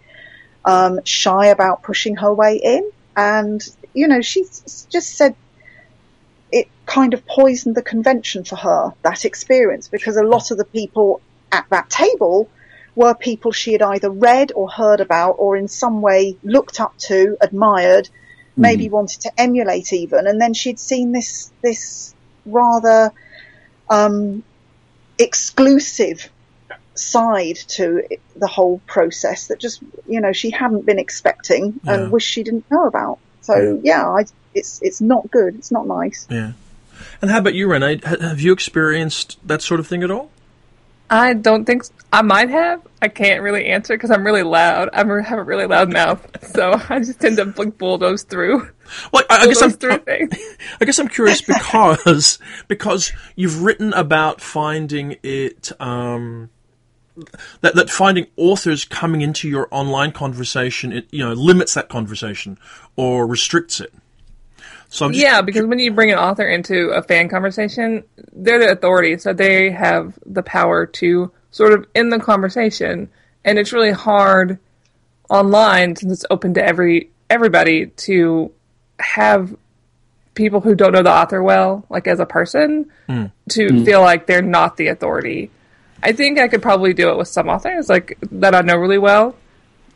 um, 0.65 0.99
shy 1.06 1.47
about 1.47 1.84
pushing 1.84 2.17
her 2.17 2.34
way 2.34 2.58
in, 2.58 2.91
and 3.15 3.65
you 3.93 4.08
know, 4.08 4.21
she 4.21 4.43
just 4.43 5.15
said 5.15 5.36
it 6.52 6.67
kind 6.86 7.13
of 7.13 7.26
poisoned 7.26 7.76
the 7.76 7.82
convention 7.82 8.43
for 8.43 8.58
her 8.58 8.93
that 9.04 9.26
experience 9.26 9.88
because 9.88 10.17
a 10.17 10.23
lot 10.23 10.52
of 10.52 10.58
the 10.58 10.65
people 10.65 11.21
at 11.52 11.65
that 11.69 11.89
table 11.89 12.49
were 12.95 13.15
people 13.15 13.51
she 13.51 13.73
had 13.73 13.82
either 13.82 14.10
read 14.10 14.51
or 14.56 14.69
heard 14.69 15.01
about 15.01 15.34
or 15.34 15.58
in 15.58 15.67
some 15.67 16.01
way 16.01 16.38
looked 16.43 16.79
up 16.79 16.95
to, 16.97 17.38
admired, 17.41 18.10
maybe 18.56 18.88
wanted 18.88 19.21
to 19.21 19.32
emulate 19.39 19.91
even, 19.93 20.27
and 20.27 20.39
then 20.39 20.53
she'd 20.53 20.79
seen 20.79 21.12
this 21.12 21.51
this 21.63 22.13
rather 22.45 23.12
um, 23.89 24.43
exclusive 25.17 26.29
side 26.95 27.56
to 27.56 28.03
the 28.36 28.45
whole 28.47 28.79
process 28.86 29.47
that 29.47 29.60
just 29.60 29.82
you 30.08 30.21
know 30.21 30.32
she 30.32 30.51
hadn't 30.51 30.86
been 30.86 30.99
expecting 30.99 31.79
Yeah. 31.84 31.93
and 31.93 32.12
wished 32.12 32.29
she 32.29 32.43
didn't 32.43 32.69
know 32.69 32.86
about. 32.86 33.17
So 33.41 33.82
yeah, 33.84 34.08
I, 34.08 34.25
it's 34.53 34.79
it's 34.84 35.01
not 35.01 35.32
good. 35.32 35.56
It's 35.56 35.71
not 35.71 35.88
nice. 35.88 36.27
Yeah. 36.29 36.51
And 37.21 37.32
how 37.32 37.39
about 37.39 37.56
you, 37.56 37.67
Renay? 37.67 38.03
Have 38.03 38.39
you 38.39 38.53
experienced 38.53 39.38
that 39.47 39.62
sort 39.62 39.79
of 39.79 39.88
thing 39.88 40.03
at 40.03 40.12
all? 40.12 40.29
I 41.13 41.34
don't 41.34 41.63
think 41.63 41.84
I 42.12 42.23
might 42.23 42.49
have. 42.49 42.82
I 42.99 43.08
can't 43.08 43.43
really 43.43 43.67
answer 43.67 43.93
because 43.93 44.10
I'm 44.10 44.26
really 44.26 44.41
loud. 44.41 44.89
I 44.93 44.97
have 44.97 45.38
a 45.38 45.43
really 45.43 45.67
loud 45.67 45.93
mouth, 45.93 46.26
so 46.41 46.73
I 46.89 46.97
just 46.97 47.19
tend 47.19 47.38
to 47.38 47.54
like 47.56 47.78
bulldoze 47.78 48.23
through. 48.23 48.67
Well, 49.12 49.23
I, 49.30 49.43
I 49.43 49.45
guess 49.45 49.62
I'm, 49.62 49.69
through 49.69 49.99
things. 49.99 50.36
I 50.82 50.86
guess 50.86 50.97
I'm 50.97 51.08
curious 51.08 51.41
because 51.41 52.39
because 52.67 53.13
you've 53.36 53.62
written 53.62 53.93
about 53.93 54.41
finding 54.41 55.17
it 55.21 55.71
um, 55.80 56.49
that 57.62 57.76
that 57.76 57.91
finding 57.91 58.26
authors 58.36 58.84
coming 58.84 59.21
into 59.21 59.47
your 59.47 59.67
online 59.69 60.13
conversation 60.13 60.91
it 60.91 61.08
you 61.12 61.23
know 61.23 61.34
limits 61.34 61.76
that 61.76 61.89
conversation 61.89 62.58
or 62.95 63.28
restricts 63.28 63.80
it. 63.80 63.93
So 64.93 65.10
just, 65.10 65.19
Yeah, 65.19 65.41
because 65.41 65.65
when 65.65 65.79
you 65.79 65.91
bring 65.91 66.12
an 66.12 66.19
author 66.19 66.47
into 66.47 66.89
a 66.91 67.01
fan 67.01 67.27
conversation, 67.27 68.03
they're 68.32 68.60
the 68.60 68.71
authority, 68.71 69.17
so 69.17 69.34
they 69.34 69.71
have 69.71 70.19
the 70.23 70.43
power 70.43 70.86
to 70.86 71.32
sort 71.49 71.73
of 71.73 71.88
end 71.95 72.13
the 72.13 72.19
conversation, 72.19 73.10
and 73.43 73.58
it's 73.58 73.73
really 73.73 73.91
hard 73.91 74.60
online 75.29 75.95
since 75.95 76.13
it's 76.13 76.25
open 76.29 76.53
to 76.53 76.63
every 76.63 77.10
everybody 77.27 77.88
to 77.88 78.51
have 78.99 79.56
people 80.36 80.62
who 80.62 80.75
don't 80.75 80.91
know 80.91 81.01
the 81.01 81.12
author 81.12 81.41
well, 81.41 81.86
like 81.89 82.06
as 82.06 82.19
a 82.19 82.27
person, 82.27 82.91
to 83.49 83.84
feel 83.86 84.01
like 84.01 84.27
they're 84.27 84.43
not 84.43 84.77
the 84.77 84.89
authority. 84.89 85.49
I 86.03 86.12
think 86.12 86.38
I 86.38 86.47
could 86.47 86.62
probably 86.62 86.93
do 86.93 87.10
it 87.10 87.17
with 87.17 87.29
some 87.29 87.49
authors, 87.49 87.89
like 87.89 88.19
that 88.32 88.53
I 88.53 88.62
know 88.62 88.75
really 88.75 88.99
well, 88.99 89.36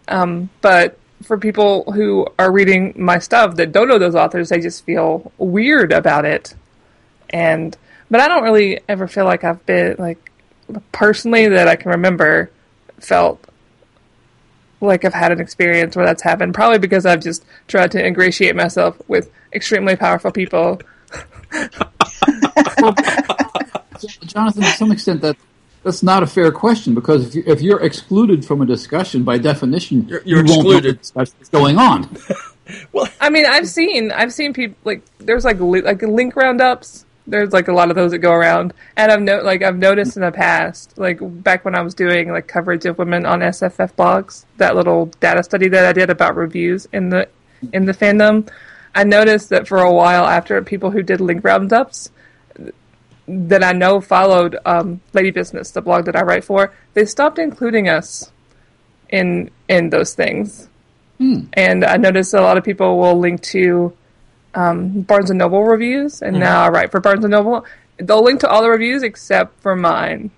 um, 0.07 0.49
but 0.61 0.97
for 1.23 1.37
people 1.37 1.91
who 1.91 2.27
are 2.37 2.51
reading 2.51 2.93
my 2.95 3.19
stuff 3.19 3.55
that 3.55 3.71
don't 3.71 3.87
know 3.87 3.97
those 3.97 4.15
authors, 4.15 4.49
they 4.49 4.59
just 4.59 4.85
feel 4.85 5.31
weird 5.37 5.91
about 5.91 6.25
it. 6.25 6.55
And 7.29 7.75
but 8.09 8.21
I 8.21 8.27
don't 8.27 8.43
really 8.43 8.79
ever 8.87 9.07
feel 9.07 9.25
like 9.25 9.43
I've 9.43 9.65
been 9.65 9.95
like 9.97 10.31
personally 10.91 11.47
that 11.47 11.67
I 11.67 11.75
can 11.75 11.91
remember 11.91 12.49
felt 12.99 13.43
like 14.79 15.05
I've 15.05 15.13
had 15.13 15.31
an 15.31 15.39
experience 15.39 15.95
where 15.95 16.05
that's 16.05 16.21
happened. 16.21 16.53
Probably 16.53 16.77
because 16.79 17.05
I've 17.05 17.21
just 17.21 17.45
tried 17.67 17.91
to 17.91 18.05
ingratiate 18.05 18.55
myself 18.55 19.01
with 19.07 19.31
extremely 19.53 19.95
powerful 19.95 20.31
people. 20.31 20.79
Jonathan, 24.25 24.61
to 24.61 24.71
some 24.77 24.91
extent, 24.91 25.21
that 25.21 25.37
that's 25.87 26.03
not 26.03 26.21
a 26.21 26.27
fair 26.27 26.51
question 26.51 26.93
because 26.93 27.27
if, 27.27 27.35
you, 27.35 27.43
if 27.47 27.61
you're 27.61 27.81
excluded 27.81 28.45
from 28.45 28.61
a 28.61 28.65
discussion, 28.65 29.23
by 29.23 29.37
definition, 29.37 30.07
You're- 30.07 30.21
you're 30.25 30.45
you 30.45 30.51
won't 30.51 30.67
excluded. 30.67 30.95
the 30.95 30.99
discussion's 30.99 31.49
going 31.49 31.77
on. 31.77 32.09
well, 32.91 33.07
I 33.21 33.29
mean, 33.29 33.45
I've 33.45 33.67
seen 33.67 34.11
I've 34.11 34.33
seen 34.33 34.53
people 34.53 34.77
like 34.83 35.01
there's 35.19 35.45
like 35.45 35.59
li- 35.59 35.81
like 35.81 36.01
link 36.01 36.35
roundups. 36.35 37.05
There's 37.29 37.51
like 37.51 37.67
a 37.67 37.73
lot 37.73 37.89
of 37.89 37.95
those 37.95 38.11
that 38.11 38.19
go 38.19 38.31
around, 38.31 38.73
and 38.95 39.11
I've 39.11 39.21
no 39.21 39.41
like 39.41 39.61
I've 39.63 39.77
noticed 39.77 40.15
in 40.17 40.21
the 40.23 40.31
past, 40.31 40.97
like 40.97 41.19
back 41.21 41.65
when 41.65 41.75
I 41.75 41.81
was 41.81 41.93
doing 41.93 42.31
like 42.31 42.47
coverage 42.47 42.85
of 42.85 42.97
women 42.97 43.25
on 43.25 43.39
SFF 43.41 43.93
blogs, 43.95 44.45
that 44.57 44.75
little 44.75 45.07
data 45.19 45.43
study 45.43 45.67
that 45.69 45.85
I 45.85 45.93
did 45.93 46.09
about 46.09 46.35
reviews 46.35 46.87
in 46.93 47.09
the 47.09 47.27
in 47.73 47.85
the 47.85 47.93
fandom, 47.93 48.49
I 48.95 49.03
noticed 49.03 49.49
that 49.49 49.67
for 49.67 49.79
a 49.79 49.91
while 49.91 50.25
after 50.25 50.61
people 50.61 50.91
who 50.91 51.01
did 51.03 51.19
link 51.19 51.43
roundups 51.43 52.11
that 53.27 53.63
I 53.63 53.73
know 53.73 54.01
followed 54.01 54.57
um, 54.65 55.01
Lady 55.13 55.31
Business, 55.31 55.71
the 55.71 55.81
blog 55.81 56.05
that 56.05 56.15
I 56.15 56.21
write 56.21 56.43
for, 56.43 56.73
they 56.93 57.05
stopped 57.05 57.39
including 57.39 57.89
us 57.89 58.31
in 59.09 59.51
in 59.67 59.89
those 59.89 60.13
things 60.13 60.69
and 61.53 61.83
I 61.83 61.97
noticed 61.97 62.33
a 62.33 62.41
lot 62.41 62.57
of 62.57 62.63
people 62.63 62.97
will 62.99 63.17
link 63.19 63.41
to 63.43 63.93
um, 64.53 65.01
Barnes 65.01 65.29
and 65.29 65.39
Noble 65.39 65.63
reviews, 65.63 66.21
and 66.21 66.39
now 66.39 66.63
I 66.63 66.69
write 66.69 66.91
for 66.91 66.99
Barnes 66.99 67.23
and 67.23 67.31
Noble. 67.31 67.65
They'll 67.97 68.23
link 68.23 68.39
to 68.41 68.49
all 68.49 68.61
the 68.61 68.69
reviews 68.69 69.03
except 69.03 69.59
for 69.61 69.75
mine, 69.75 70.31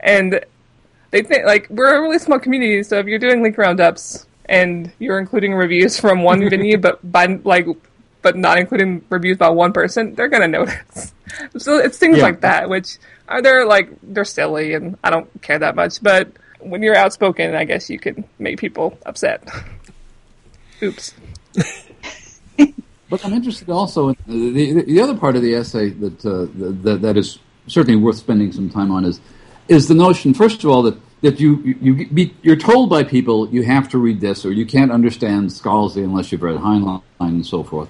and 0.00 0.44
they 1.10 1.22
think 1.22 1.44
like 1.44 1.66
we're 1.70 1.94
a 1.94 2.00
really 2.00 2.18
small 2.18 2.38
community. 2.38 2.82
So 2.82 2.98
if 2.98 3.06
you're 3.06 3.18
doing 3.18 3.42
link 3.42 3.58
roundups 3.58 4.26
and 4.46 4.90
you're 4.98 5.18
including 5.18 5.54
reviews 5.54 5.98
from 5.98 6.22
one 6.22 6.40
venue, 6.50 6.78
but 6.78 6.98
by 7.10 7.26
like 7.44 7.66
but 8.22 8.36
not 8.36 8.58
including 8.58 9.04
reviews 9.10 9.36
by 9.36 9.50
one 9.50 9.72
person, 9.72 10.14
they're 10.14 10.28
gonna 10.28 10.48
notice. 10.48 11.12
So 11.56 11.78
it's 11.78 11.96
things 11.96 12.18
Yeah. 12.18 12.24
like 12.24 12.40
that, 12.42 12.68
which 12.68 12.98
are 13.26 13.40
they're 13.40 13.64
like 13.64 13.88
they're 14.02 14.24
silly, 14.24 14.74
and 14.74 14.98
I 15.02 15.08
don't 15.08 15.28
care 15.40 15.58
that 15.58 15.74
much. 15.74 16.02
But 16.02 16.28
when 16.60 16.82
you're 16.82 16.94
outspoken, 16.96 17.54
I 17.54 17.64
guess 17.64 17.88
you 17.88 17.98
can 17.98 18.24
make 18.38 18.58
people 18.58 18.98
upset. 19.06 19.42
Oops. 20.82 21.14
But 23.08 23.24
I'm 23.26 23.32
interested 23.34 23.68
also 23.68 24.08
in 24.10 24.16
the, 24.26 24.72
the, 24.72 24.82
the 24.84 25.00
other 25.00 25.14
part 25.14 25.36
of 25.36 25.42
the 25.42 25.54
essay 25.54 25.90
that, 25.90 26.24
uh, 26.24 26.46
that 26.82 27.02
that 27.02 27.16
is 27.16 27.38
certainly 27.66 28.00
worth 28.00 28.16
spending 28.16 28.52
some 28.52 28.70
time 28.70 28.90
on 28.90 29.04
is 29.04 29.20
is 29.68 29.88
the 29.88 29.94
notion, 29.94 30.34
first 30.34 30.64
of 30.64 30.70
all, 30.70 30.82
that 30.82 30.96
that 31.22 31.38
you 31.40 31.76
you 31.80 32.06
be, 32.08 32.34
you're 32.42 32.56
told 32.56 32.90
by 32.90 33.04
people 33.04 33.48
you 33.50 33.62
have 33.62 33.88
to 33.90 33.98
read 33.98 34.20
this 34.20 34.44
or 34.44 34.52
you 34.52 34.66
can't 34.66 34.90
understand 34.90 35.48
Scalzi 35.50 36.04
unless 36.04 36.32
you've 36.32 36.42
read 36.42 36.56
Heinlein 36.56 37.02
and 37.20 37.46
so 37.46 37.62
forth. 37.62 37.88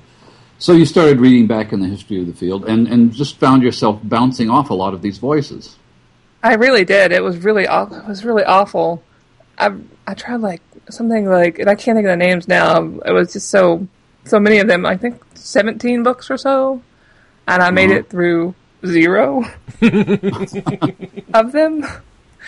So 0.63 0.73
you 0.75 0.87
started 0.87 1.19
reading 1.19 1.49
back 1.49 1.73
in 1.73 1.81
the 1.81 1.89
history 1.89 2.21
of 2.21 2.29
the 2.29 2.33
field 2.33 2.67
and, 2.69 2.87
and 2.87 3.13
just 3.13 3.37
found 3.39 3.65
yourself 3.65 3.99
bouncing 4.05 4.49
off 4.49 4.71
a 4.71 4.75
lot 4.75 4.95
of 4.95 5.03
these 5.03 5.19
voices. 5.19 5.75
I 6.41 6.55
really 6.55 6.85
did. 6.85 7.11
It 7.11 7.21
was 7.21 7.39
really 7.39 7.67
aw- 7.67 7.93
it 7.93 8.07
was 8.07 8.25
really 8.25 8.45
awful. 8.45 9.03
I 9.59 9.73
I 10.07 10.15
tried 10.15 10.37
like 10.37 10.63
something 10.89 11.27
like 11.29 11.59
and 11.59 11.69
I 11.69 11.75
can't 11.75 11.97
think 11.97 12.07
of 12.07 12.13
the 12.13 12.17
names 12.17 12.47
now. 12.47 12.77
It 13.05 13.11
was 13.11 13.33
just 13.33 13.51
so 13.51 13.89
so 14.25 14.39
many 14.39 14.59
of 14.59 14.69
them. 14.69 14.87
I 14.87 14.97
think 14.97 15.21
seventeen 15.35 16.05
books 16.05 16.31
or 16.31 16.37
so, 16.37 16.81
and 17.49 17.61
I 17.61 17.71
made 17.73 17.91
it 17.91 18.09
through 18.09 18.55
zero 18.87 19.45
of 21.35 21.51
them. 21.51 21.85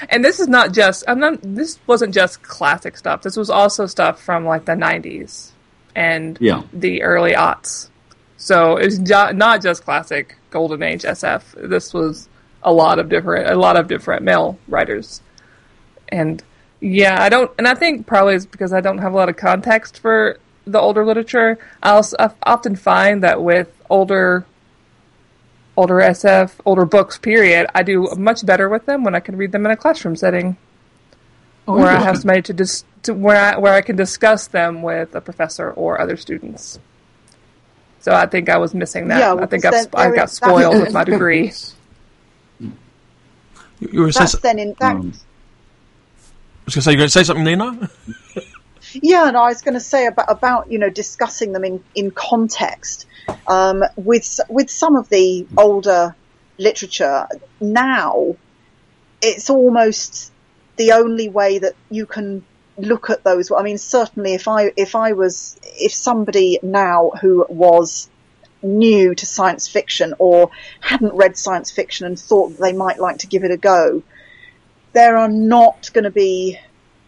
And 0.09 0.25
this 0.25 0.39
is 0.39 0.47
not 0.47 0.73
just 0.73 1.03
I'm 1.09 1.19
not. 1.19 1.39
This 1.43 1.81
wasn't 1.89 2.15
just 2.15 2.43
classic 2.45 2.97
stuff. 2.97 3.23
This 3.23 3.37
was 3.37 3.51
also 3.51 3.87
stuff 3.87 4.23
from 4.23 4.45
like 4.45 4.67
the 4.67 4.73
'90s 4.75 5.51
and 5.97 6.39
Yeah. 6.41 6.63
the 6.73 7.03
early 7.03 7.33
aughts. 7.33 7.89
So 8.37 8.77
it's 8.77 8.99
not 8.99 9.63
just 9.63 9.85
classic 9.85 10.37
golden 10.51 10.83
age 10.83 11.03
SF. 11.03 11.69
This 11.69 11.95
was 11.95 12.29
a 12.63 12.73
lot 12.73 12.99
of 12.99 13.09
different, 13.09 13.51
a 13.51 13.55
lot 13.55 13.77
of 13.77 13.89
different 13.89 14.23
male 14.23 14.59
writers, 14.69 15.23
and 16.09 16.43
yeah, 16.81 17.23
I 17.23 17.29
don't, 17.29 17.51
and 17.59 17.67
I 17.67 17.75
think 17.75 18.07
probably 18.07 18.35
it's 18.35 18.47
because 18.47 18.73
I 18.73 18.81
don't 18.81 18.99
have 18.99 19.13
a 19.13 19.17
lot 19.17 19.29
of 19.29 19.37
context 19.37 19.99
for 19.99 20.39
the 20.67 20.81
older 20.81 21.05
literature. 21.05 21.59
I 21.83 21.91
also 21.91 22.17
I 22.19 22.31
often 22.43 22.77
find 22.77 23.23
that 23.23 23.43
with 23.43 23.71
older, 23.89 24.45
older 25.77 25.97
SF, 25.97 26.55
older 26.65 26.85
books, 26.85 27.19
period, 27.19 27.67
I 27.75 27.83
do 27.83 28.09
much 28.17 28.45
better 28.45 28.69
with 28.69 28.87
them 28.87 29.05
when 29.05 29.15
I 29.15 29.21
can 29.21 29.37
read 29.37 29.53
them 29.53 29.65
in 29.65 29.73
a 29.73 29.77
classroom 29.77 30.17
setting 30.17 30.57
Oh, 31.67 31.77
where 31.77 31.91
I 31.91 32.03
have 32.03 32.19
somebody 32.19 32.43
to 32.43 32.53
dis- 32.53 32.85
to 33.05 33.15
where 33.15 33.55
I, 33.55 33.59
where 33.59 33.73
I 33.73 33.81
can 33.81 33.97
discuss 33.97 34.47
them 34.47 34.83
with 34.83 35.15
a 35.15 35.21
professor 35.21 35.71
or 35.71 36.01
other 36.01 36.17
students. 36.17 36.79
So 38.05 38.13
I 38.13 38.27
think 38.27 38.51
I 38.51 38.59
was 38.59 38.75
missing 38.75 39.09
that. 39.09 39.19
Yeah, 39.19 39.35
I 39.43 39.47
think 39.47 39.65
I've, 39.65 39.89
I 39.95 40.11
got 40.15 40.25
is- 40.25 40.33
spoiled 40.33 40.79
with 40.79 40.93
my 40.93 41.05
degree. 41.05 41.51
you 42.61 42.73
you 43.81 44.01
were 44.01 44.13
That's 44.13 44.33
saying, 44.33 44.41
then 44.43 44.59
in 44.59 44.75
that. 44.79 44.97
Um, 44.97 45.15
I 46.61 46.65
was 46.67 46.75
going 46.75 46.81
to 46.81 46.83
say 46.83 46.91
you're 46.91 46.99
going 46.99 47.07
to 47.07 47.11
say 47.11 47.25
something, 47.25 47.45
Nina. 47.45 47.91
Yeah, 49.03 49.27
and 49.27 49.37
I 49.37 49.49
was 49.49 49.61
going 49.63 49.75
to 49.75 49.81
say 49.81 50.07
about 50.07 50.31
about 50.31 50.71
you 50.71 50.79
know 50.79 50.89
discussing 50.89 51.51
them 51.53 51.65
in 51.65 51.83
in 51.97 52.13
context 52.13 53.07
um, 53.49 53.83
with 53.97 54.39
with 54.49 54.71
some 54.71 54.95
of 54.95 55.09
the 55.09 55.49
older 55.57 56.15
literature 56.59 57.27
now. 57.61 58.37
It's 59.21 59.51
almost 59.51 60.31
the 60.77 60.93
only 60.93 61.29
way 61.29 61.59
that 61.59 61.75
you 61.91 62.07
can 62.07 62.45
look 62.77 63.11
at 63.11 63.25
those. 63.25 63.51
I 63.53 63.63
mean, 63.63 63.79
certainly 63.79 64.35
if 64.35 64.49
I 64.49 64.73
if 64.77 64.95
I 64.95 65.13
was 65.13 65.57
if 65.63 65.93
somebody 65.95 66.59
now 66.63 67.11
who 67.21 67.47
was 67.49 68.09
new 68.63 69.15
to 69.15 69.27
science 69.27 69.69
fiction 69.69 70.15
or 70.19 70.51
hadn't 70.81 71.15
read 71.15 71.37
science 71.37 71.71
fiction 71.71 72.07
and 72.07 72.19
thought 72.19 72.59
they 72.59 72.73
might 72.73 72.99
like 72.99 73.19
to 73.19 73.27
give 73.27 73.45
it 73.45 73.51
a 73.51 73.57
go, 73.57 74.03
there 74.93 75.17
are 75.17 75.29
not 75.29 75.91
going 75.93 76.05
to 76.05 76.11
be 76.11 76.59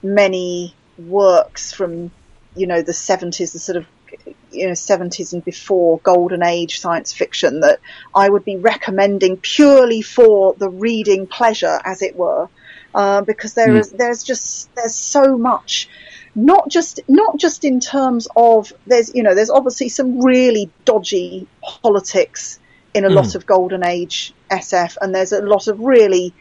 many 0.02 0.74
works 0.98 1.72
from, 1.72 2.10
you 2.54 2.66
know, 2.66 2.82
the 2.82 2.92
70s, 2.92 3.52
the 3.52 3.58
sort 3.58 3.76
of, 3.76 3.86
you 4.52 4.66
know, 4.66 4.72
70s 4.72 5.32
and 5.32 5.44
before 5.44 5.98
golden 6.00 6.42
age 6.42 6.80
science 6.80 7.12
fiction 7.12 7.60
that 7.60 7.80
I 8.14 8.28
would 8.28 8.44
be 8.44 8.56
recommending 8.56 9.38
purely 9.38 10.02
for 10.02 10.54
the 10.54 10.68
reading 10.68 11.26
pleasure, 11.26 11.80
as 11.84 12.02
it 12.02 12.16
were, 12.16 12.48
uh, 12.96 13.20
because 13.20 13.52
there 13.54 13.74
Mm. 13.74 13.80
is, 13.80 13.92
there's 13.92 14.22
just, 14.24 14.74
there's 14.74 14.96
so 14.96 15.36
much, 15.36 15.88
not 16.34 16.68
just, 16.70 17.00
not 17.08 17.38
just 17.38 17.64
in 17.64 17.78
terms 17.78 18.26
of, 18.34 18.72
there's, 18.86 19.14
you 19.14 19.22
know, 19.22 19.34
there's 19.34 19.50
obviously 19.50 19.88
some 19.90 20.24
really 20.24 20.70
dodgy 20.84 21.46
politics 21.82 22.58
in 22.94 23.04
a 23.04 23.10
lot 23.10 23.34
of 23.34 23.44
golden 23.44 23.84
age 23.84 24.32
SF 24.50 24.96
and 25.02 25.14
there's 25.14 25.32
a 25.32 25.42
lot 25.42 25.68
of 25.68 25.78
really 25.80 26.32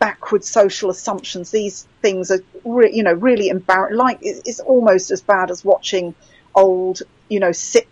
backward 0.00 0.42
social 0.44 0.90
assumptions. 0.90 1.52
These 1.52 1.86
things 2.02 2.32
are, 2.32 2.40
re- 2.64 2.90
you 2.92 3.04
know, 3.04 3.12
really 3.12 3.48
embarrassing. 3.48 3.96
Like 3.96 4.18
it's 4.22 4.58
almost 4.58 5.12
as 5.12 5.22
bad 5.22 5.52
as 5.52 5.64
watching 5.64 6.14
old, 6.56 7.02
you 7.28 7.38
know, 7.38 7.52
sick, 7.52 7.88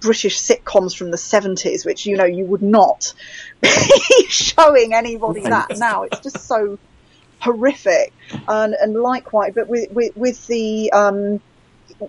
British 0.00 0.40
sitcoms 0.40 0.96
from 0.96 1.10
the 1.10 1.18
seventies, 1.18 1.84
which 1.84 2.06
you 2.06 2.16
know 2.16 2.24
you 2.24 2.46
would 2.46 2.62
not 2.62 3.12
be 3.60 3.68
showing 4.30 4.94
anybody 4.94 5.42
that 5.42 5.76
now. 5.76 6.04
It's 6.04 6.20
just 6.20 6.46
so 6.46 6.78
horrific. 7.40 8.12
And 8.48 8.74
and 8.74 8.94
likewise, 8.94 9.52
but 9.54 9.68
with 9.68 9.90
with, 9.90 10.16
with 10.16 10.46
the 10.46 10.92
um, 10.92 11.40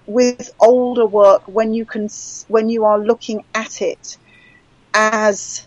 with 0.06 0.54
older 0.60 1.06
work, 1.06 1.44
when 1.48 1.74
you 1.74 1.86
can 1.86 2.10
when 2.48 2.70
you 2.70 2.86
are 2.86 3.00
looking 3.00 3.44
at 3.54 3.82
it 3.82 4.18
as 4.94 5.66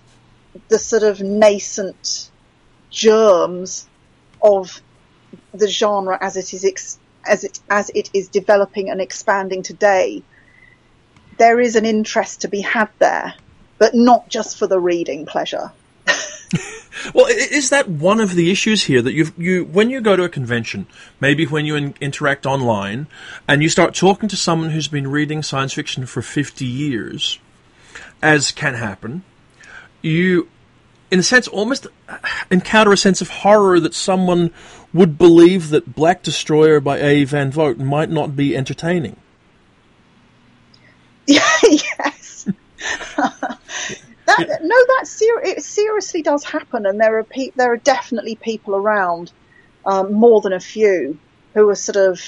the 0.68 0.78
sort 0.78 1.02
of 1.02 1.20
nascent 1.20 2.30
germs 2.90 3.88
of 4.42 4.80
the 5.52 5.68
genre 5.68 6.18
as 6.20 6.36
it 6.36 6.54
is 6.54 6.64
ex- 6.64 6.98
as 7.26 7.44
it 7.44 7.58
as 7.70 7.90
it 7.94 8.10
is 8.12 8.28
developing 8.28 8.90
and 8.90 9.00
expanding 9.00 9.62
today, 9.62 10.22
there 11.38 11.60
is 11.60 11.76
an 11.76 11.84
interest 11.84 12.42
to 12.42 12.48
be 12.48 12.60
had 12.60 12.88
there, 12.98 13.34
but 13.78 13.94
not 13.94 14.28
just 14.28 14.58
for 14.58 14.66
the 14.66 14.78
reading 14.78 15.26
pleasure. 15.26 15.72
Well, 17.12 17.26
is 17.26 17.70
that 17.70 17.88
one 17.88 18.20
of 18.20 18.34
the 18.34 18.50
issues 18.50 18.84
here 18.84 19.02
that 19.02 19.12
you 19.12 19.32
you 19.36 19.64
when 19.64 19.90
you 19.90 20.00
go 20.00 20.16
to 20.16 20.24
a 20.24 20.28
convention, 20.28 20.86
maybe 21.20 21.44
when 21.44 21.66
you 21.66 21.74
in, 21.74 21.94
interact 22.00 22.46
online, 22.46 23.08
and 23.46 23.62
you 23.62 23.68
start 23.68 23.94
talking 23.94 24.28
to 24.28 24.36
someone 24.36 24.70
who's 24.70 24.88
been 24.88 25.08
reading 25.08 25.42
science 25.42 25.74
fiction 25.74 26.06
for 26.06 26.22
fifty 26.22 26.64
years, 26.64 27.38
as 28.22 28.52
can 28.52 28.74
happen, 28.74 29.22
you, 30.02 30.48
in 31.10 31.18
a 31.18 31.22
sense, 31.22 31.48
almost 31.48 31.86
uh, 32.08 32.18
encounter 32.50 32.92
a 32.92 32.96
sense 32.96 33.20
of 33.20 33.28
horror 33.28 33.80
that 33.80 33.94
someone 33.94 34.50
would 34.92 35.18
believe 35.18 35.70
that 35.70 35.94
Black 35.94 36.22
Destroyer 36.22 36.80
by 36.80 36.98
A. 37.00 37.24
Van 37.24 37.50
Vogt 37.50 37.78
might 37.78 38.10
not 38.10 38.36
be 38.36 38.56
entertaining. 38.56 39.16
yes. 41.26 42.48
that, 44.26 44.60
no, 44.62 44.76
that 44.98 45.06
ser- 45.06 45.42
it 45.42 45.62
seriously 45.62 46.22
does 46.22 46.44
happen, 46.44 46.86
and 46.86 47.00
there 47.00 47.18
are 47.18 47.24
pe- 47.24 47.50
there 47.56 47.72
are 47.72 47.76
definitely 47.76 48.36
people 48.36 48.74
around, 48.74 49.32
um, 49.84 50.12
more 50.12 50.40
than 50.40 50.52
a 50.52 50.60
few, 50.60 51.18
who 51.54 51.68
are 51.68 51.74
sort 51.74 51.96
of, 51.96 52.20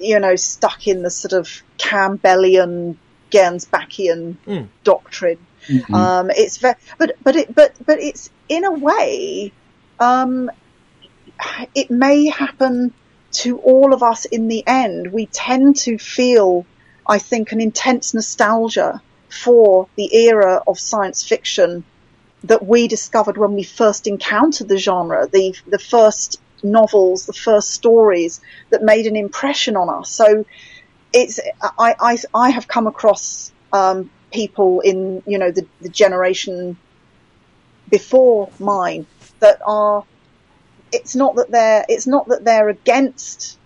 you 0.00 0.18
know, 0.20 0.36
stuck 0.36 0.86
in 0.86 1.02
the 1.02 1.10
sort 1.10 1.32
of 1.32 1.62
Campbellian, 1.78 2.96
Gernsbackian 3.30 4.36
doctrine. 4.84 5.38
Um, 5.92 6.30
it's 6.30 6.58
ve- 6.58 6.74
but 6.98 7.16
but 7.22 7.36
it 7.36 7.54
but 7.54 7.74
but 7.86 8.00
it's 8.00 8.30
in 8.48 8.64
a 8.64 8.72
way, 8.72 9.52
um, 10.00 10.50
it 11.74 11.90
may 11.90 12.26
happen 12.26 12.92
to 13.32 13.58
all 13.58 13.94
of 13.94 14.02
us 14.02 14.26
in 14.26 14.48
the 14.48 14.62
end. 14.66 15.12
We 15.12 15.26
tend 15.26 15.76
to 15.76 15.96
feel, 15.98 16.66
I 17.06 17.18
think, 17.18 17.52
an 17.52 17.60
intense 17.60 18.12
nostalgia 18.12 19.00
for 19.32 19.88
the 19.96 20.14
era 20.14 20.62
of 20.66 20.78
science 20.78 21.26
fiction 21.26 21.84
that 22.44 22.66
we 22.66 22.86
discovered 22.86 23.38
when 23.38 23.54
we 23.54 23.62
first 23.62 24.06
encountered 24.06 24.68
the 24.68 24.76
genre, 24.76 25.26
the 25.26 25.54
the 25.66 25.78
first 25.78 26.40
novels, 26.62 27.26
the 27.26 27.32
first 27.32 27.70
stories 27.70 28.40
that 28.70 28.82
made 28.82 29.06
an 29.06 29.16
impression 29.16 29.76
on 29.76 29.88
us. 29.88 30.10
So 30.10 30.44
it's 31.12 31.40
I 31.78 31.94
I, 31.98 32.18
I 32.34 32.50
have 32.50 32.68
come 32.68 32.86
across 32.86 33.52
um, 33.72 34.10
people 34.32 34.80
in 34.80 35.22
you 35.26 35.38
know 35.38 35.50
the, 35.50 35.66
the 35.80 35.88
generation 35.88 36.76
before 37.88 38.50
mine 38.58 39.06
that 39.40 39.60
are 39.66 40.04
it's 40.92 41.16
not 41.16 41.36
that 41.36 41.50
they're 41.50 41.84
it's 41.88 42.06
not 42.06 42.28
that 42.28 42.44
they're 42.44 42.68
against 42.68 43.58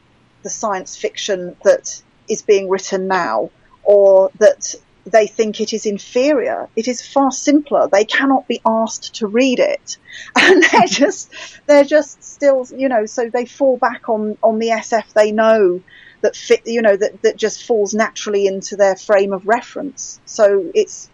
the 0.44 0.50
science 0.50 0.96
fiction 0.96 1.56
that 1.64 2.02
is 2.28 2.42
being 2.42 2.68
written 2.68 3.08
now 3.08 3.50
or 3.82 4.30
that 4.38 4.74
they 5.06 5.28
think 5.28 5.60
it 5.60 5.72
is 5.72 5.86
inferior. 5.86 6.68
It 6.74 6.88
is 6.88 7.06
far 7.06 7.30
simpler. 7.30 7.88
They 7.90 8.04
cannot 8.04 8.48
be 8.48 8.60
asked 8.66 9.14
to 9.16 9.26
read 9.26 9.60
it. 9.60 9.96
And 10.34 10.62
they're 10.62 10.86
just, 10.88 11.32
they're 11.66 11.84
just 11.84 12.22
still, 12.24 12.66
you 12.74 12.88
know, 12.88 13.06
so 13.06 13.30
they 13.30 13.46
fall 13.46 13.76
back 13.76 14.08
on, 14.08 14.36
on 14.42 14.58
the 14.58 14.68
SF 14.68 15.12
they 15.12 15.30
know 15.30 15.82
that 16.22 16.34
fit, 16.34 16.62
you 16.66 16.82
know, 16.82 16.96
that, 16.96 17.22
that 17.22 17.36
just 17.36 17.64
falls 17.64 17.94
naturally 17.94 18.46
into 18.46 18.76
their 18.76 18.96
frame 18.96 19.32
of 19.32 19.46
reference. 19.46 20.20
So 20.24 20.70
it's, 20.74 21.08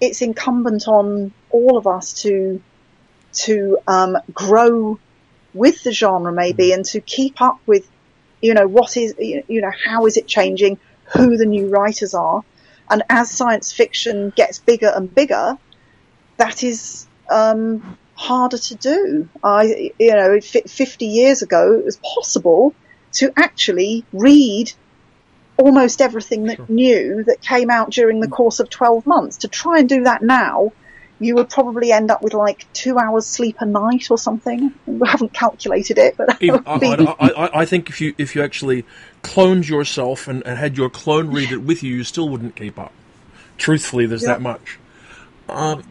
it's 0.00 0.20
incumbent 0.20 0.88
on 0.88 1.32
all 1.50 1.78
of 1.78 1.86
us 1.86 2.22
to, 2.22 2.60
to, 3.32 3.78
um, 3.86 4.18
grow 4.32 4.98
with 5.54 5.82
the 5.84 5.92
genre 5.92 6.32
maybe 6.32 6.72
and 6.72 6.84
to 6.86 7.00
keep 7.00 7.40
up 7.40 7.60
with, 7.64 7.88
you 8.42 8.52
know, 8.52 8.66
what 8.66 8.96
is, 8.96 9.14
you 9.18 9.60
know, 9.62 9.72
how 9.84 10.04
is 10.06 10.16
it 10.16 10.26
changing, 10.26 10.78
who 11.14 11.36
the 11.36 11.46
new 11.46 11.68
writers 11.68 12.12
are. 12.12 12.44
And 12.90 13.02
as 13.08 13.30
science 13.30 13.72
fiction 13.72 14.32
gets 14.36 14.58
bigger 14.58 14.92
and 14.94 15.12
bigger, 15.12 15.58
that 16.36 16.62
is, 16.62 17.06
um, 17.30 17.98
harder 18.14 18.58
to 18.58 18.74
do. 18.74 19.28
I, 19.44 19.92
you 19.98 20.14
know, 20.14 20.40
50 20.40 21.04
years 21.04 21.42
ago, 21.42 21.74
it 21.74 21.84
was 21.84 21.98
possible 21.98 22.74
to 23.12 23.32
actually 23.36 24.04
read 24.12 24.72
almost 25.58 26.00
everything 26.00 26.44
that 26.44 26.68
new 26.68 27.24
that 27.24 27.40
came 27.40 27.70
out 27.70 27.90
during 27.90 28.20
the 28.20 28.28
course 28.28 28.60
of 28.60 28.68
12 28.68 29.06
months. 29.06 29.38
To 29.38 29.48
try 29.48 29.78
and 29.78 29.88
do 29.88 30.04
that 30.04 30.22
now, 30.22 30.72
you 31.18 31.34
would 31.36 31.48
probably 31.48 31.92
end 31.92 32.10
up 32.10 32.22
with 32.22 32.34
like 32.34 32.70
two 32.72 32.98
hours 32.98 33.26
sleep 33.26 33.56
a 33.60 33.66
night 33.66 34.10
or 34.10 34.18
something. 34.18 34.72
We 34.86 35.08
haven't 35.08 35.32
calculated 35.32 35.98
it, 35.98 36.16
but 36.16 36.40
Even- 36.42 36.62
I, 36.66 36.76
I, 37.18 37.28
I, 37.46 37.60
I 37.62 37.64
think 37.64 37.88
if 37.88 38.00
you 38.00 38.14
if 38.18 38.34
you 38.34 38.42
actually 38.42 38.84
cloned 39.22 39.68
yourself 39.68 40.28
and, 40.28 40.46
and 40.46 40.58
had 40.58 40.76
your 40.76 40.90
clone 40.90 41.30
read 41.32 41.52
it 41.52 41.62
with 41.62 41.82
you, 41.82 41.96
you 41.96 42.04
still 42.04 42.28
wouldn't 42.28 42.54
keep 42.56 42.78
up. 42.78 42.92
Truthfully, 43.58 44.06
there's 44.06 44.22
Yeah. 44.22 44.28
that 44.34 44.42
much. 44.42 44.78
Um, 45.48 45.82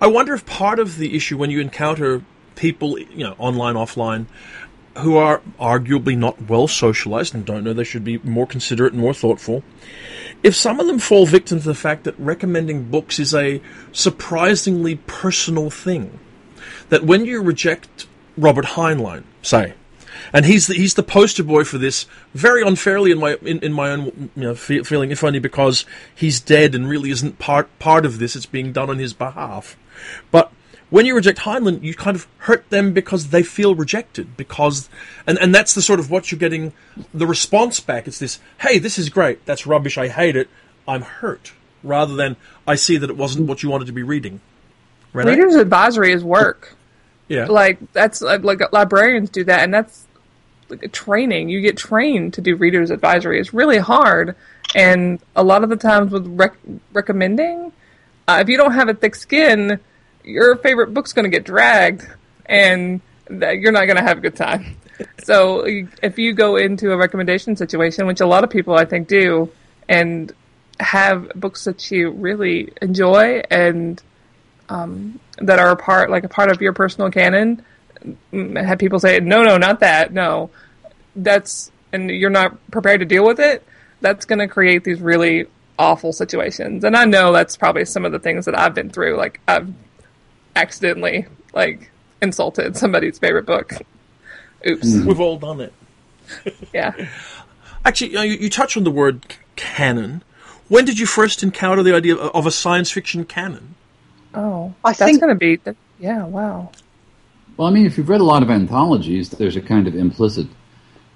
I 0.00 0.06
wonder 0.06 0.34
if 0.34 0.44
part 0.46 0.78
of 0.78 0.98
the 0.98 1.16
issue 1.16 1.36
when 1.38 1.50
you 1.50 1.60
encounter 1.60 2.22
people, 2.56 2.98
you 2.98 3.24
know, 3.24 3.34
online, 3.38 3.74
offline, 3.74 4.26
who 4.98 5.16
are 5.16 5.40
arguably 5.58 6.16
not 6.16 6.42
well 6.50 6.68
socialized 6.68 7.34
and 7.34 7.44
don't 7.46 7.64
know 7.64 7.72
they 7.72 7.84
should 7.84 8.04
be 8.04 8.18
more 8.18 8.46
considerate 8.46 8.92
and 8.92 9.00
more 9.00 9.14
thoughtful, 9.14 9.62
if 10.42 10.54
some 10.56 10.80
of 10.80 10.86
them 10.86 10.98
fall 10.98 11.26
victim 11.26 11.60
to 11.60 11.64
the 11.64 11.74
fact 11.74 12.04
that 12.04 12.18
recommending 12.18 12.84
books 12.84 13.18
is 13.18 13.34
a 13.34 13.60
surprisingly 13.92 14.96
personal 15.06 15.70
thing, 15.70 16.18
that 16.88 17.04
when 17.04 17.24
you 17.24 17.42
reject 17.42 18.06
Robert 18.36 18.64
Heinlein, 18.64 19.24
say, 19.42 19.74
and 20.32 20.44
he's 20.44 20.66
the, 20.66 20.74
he's 20.74 20.94
the 20.94 21.02
poster 21.02 21.42
boy 21.42 21.64
for 21.64 21.78
this 21.78 22.06
very 22.34 22.62
unfairly 22.62 23.10
in 23.10 23.18
my 23.18 23.36
in, 23.42 23.58
in 23.60 23.72
my 23.72 23.90
own 23.90 24.30
you 24.34 24.42
know, 24.42 24.54
fe- 24.54 24.82
feeling, 24.82 25.10
if 25.10 25.24
only 25.24 25.38
because 25.38 25.84
he's 26.14 26.40
dead 26.40 26.74
and 26.74 26.88
really 26.88 27.10
isn't 27.10 27.38
part 27.38 27.68
part 27.78 28.04
of 28.04 28.18
this. 28.18 28.36
It's 28.36 28.46
being 28.46 28.72
done 28.72 28.90
on 28.90 28.98
his 28.98 29.12
behalf. 29.12 29.76
But 30.30 30.52
when 30.92 31.06
you 31.06 31.14
reject 31.14 31.38
Heinlein, 31.38 31.82
you 31.82 31.94
kind 31.94 32.14
of 32.14 32.28
hurt 32.36 32.68
them 32.68 32.92
because 32.92 33.28
they 33.28 33.42
feel 33.42 33.74
rejected. 33.74 34.36
Because 34.36 34.90
and 35.26 35.38
and 35.38 35.54
that's 35.54 35.72
the 35.72 35.80
sort 35.80 35.98
of 35.98 36.10
what 36.10 36.30
you're 36.30 36.38
getting 36.38 36.74
the 37.14 37.26
response 37.26 37.80
back. 37.80 38.06
It's 38.06 38.18
this, 38.18 38.38
hey, 38.60 38.78
this 38.78 38.98
is 38.98 39.08
great. 39.08 39.46
That's 39.46 39.66
rubbish. 39.66 39.96
I 39.96 40.08
hate 40.08 40.36
it. 40.36 40.50
I'm 40.86 41.00
hurt. 41.00 41.54
Rather 41.82 42.14
than 42.14 42.36
I 42.68 42.74
see 42.74 42.98
that 42.98 43.08
it 43.08 43.16
wasn't 43.16 43.48
what 43.48 43.62
you 43.62 43.70
wanted 43.70 43.86
to 43.86 43.92
be 43.92 44.02
reading. 44.02 44.42
Renay? 45.14 45.24
Reader's 45.24 45.54
advisory 45.54 46.12
is 46.12 46.22
work. 46.22 46.76
Yeah. 47.26 47.46
Like 47.46 47.78
that's 47.94 48.20
like, 48.20 48.44
like 48.44 48.60
librarians 48.70 49.30
do 49.30 49.44
that, 49.44 49.60
and 49.60 49.72
that's 49.72 50.06
like 50.68 50.82
a 50.82 50.88
training. 50.88 51.48
You 51.48 51.62
get 51.62 51.78
trained 51.78 52.34
to 52.34 52.42
do 52.42 52.54
reader's 52.54 52.90
advisory. 52.90 53.40
It's 53.40 53.54
really 53.54 53.78
hard, 53.78 54.36
and 54.74 55.20
a 55.34 55.42
lot 55.42 55.64
of 55.64 55.70
the 55.70 55.76
times 55.76 56.12
with 56.12 56.26
rec- 56.26 56.58
recommending, 56.92 57.72
uh, 58.28 58.40
if 58.42 58.50
you 58.50 58.58
don't 58.58 58.72
have 58.72 58.90
a 58.90 58.94
thick 58.94 59.14
skin, 59.14 59.80
your 60.24 60.56
favorite 60.56 60.94
book's 60.94 61.12
going 61.12 61.24
to 61.24 61.30
get 61.30 61.44
dragged, 61.44 62.06
and 62.46 63.00
you're 63.28 63.72
not 63.72 63.86
going 63.86 63.96
to 63.96 64.02
have 64.02 64.18
a 64.18 64.20
good 64.20 64.36
time. 64.36 64.76
So 65.24 65.64
if 65.66 66.18
you 66.18 66.32
go 66.32 66.56
into 66.56 66.92
a 66.92 66.96
recommendation 66.96 67.56
situation, 67.56 68.06
which 68.06 68.20
a 68.20 68.26
lot 68.26 68.44
of 68.44 68.50
people 68.50 68.74
I 68.74 68.84
think 68.84 69.08
do, 69.08 69.50
and 69.88 70.32
have 70.80 71.30
books 71.34 71.64
that 71.64 71.90
you 71.90 72.10
really 72.10 72.72
enjoy 72.80 73.42
and 73.50 74.02
um, 74.68 75.20
that 75.38 75.58
are 75.58 75.70
a 75.70 75.76
part 75.76 76.10
like 76.10 76.24
a 76.24 76.28
part 76.28 76.50
of 76.50 76.60
your 76.60 76.72
personal 76.72 77.10
canon, 77.10 77.62
have 78.32 78.78
people 78.78 78.98
say, 78.98 79.20
"No, 79.20 79.42
no, 79.42 79.58
not 79.58 79.80
that. 79.80 80.12
No, 80.12 80.50
that's," 81.16 81.70
and 81.92 82.10
you're 82.10 82.30
not 82.30 82.56
prepared 82.70 83.00
to 83.00 83.06
deal 83.06 83.24
with 83.26 83.40
it. 83.40 83.64
That's 84.00 84.24
going 84.24 84.40
to 84.40 84.48
create 84.48 84.84
these 84.84 85.00
really 85.00 85.46
awful 85.78 86.12
situations. 86.12 86.84
And 86.84 86.96
I 86.96 87.04
know 87.04 87.32
that's 87.32 87.56
probably 87.56 87.84
some 87.84 88.04
of 88.04 88.12
the 88.12 88.18
things 88.18 88.44
that 88.46 88.58
I've 88.58 88.74
been 88.74 88.90
through. 88.90 89.16
Like 89.16 89.40
I've 89.46 89.72
accidentally 90.56 91.26
like 91.54 91.90
insulted 92.20 92.76
somebody's 92.76 93.18
favorite 93.18 93.46
book. 93.46 93.72
Oops. 94.66 94.94
We've 95.04 95.20
all 95.20 95.38
done 95.38 95.60
it. 95.60 95.72
Yeah. 96.72 96.92
Actually, 97.84 98.10
you, 98.10 98.14
know, 98.16 98.22
you, 98.22 98.32
you 98.34 98.48
touch 98.50 98.76
on 98.76 98.84
the 98.84 98.90
word 98.90 99.26
c- 99.30 99.38
canon. 99.56 100.22
When 100.68 100.84
did 100.84 100.98
you 100.98 101.04
first 101.04 101.42
encounter 101.42 101.82
the 101.82 101.94
idea 101.94 102.14
of, 102.16 102.30
of 102.34 102.46
a 102.46 102.50
science 102.50 102.90
fiction 102.90 103.24
canon? 103.24 103.74
Oh, 104.32 104.72
I 104.84 104.92
think 104.92 104.98
that's 104.98 105.10
think- 105.10 105.20
going 105.20 105.34
to 105.34 105.38
be. 105.38 105.56
that- 105.56 105.76
Yeah. 105.98 106.24
Wow. 106.24 106.70
Well, 107.56 107.68
I 107.68 107.70
mean, 107.70 107.84
if 107.84 107.98
you've 107.98 108.08
read 108.08 108.20
a 108.22 108.24
lot 108.24 108.42
of 108.42 108.50
anthologies, 108.50 109.28
there's 109.30 109.56
a 109.56 109.60
kind 109.60 109.86
of 109.86 109.94
implicit 109.94 110.46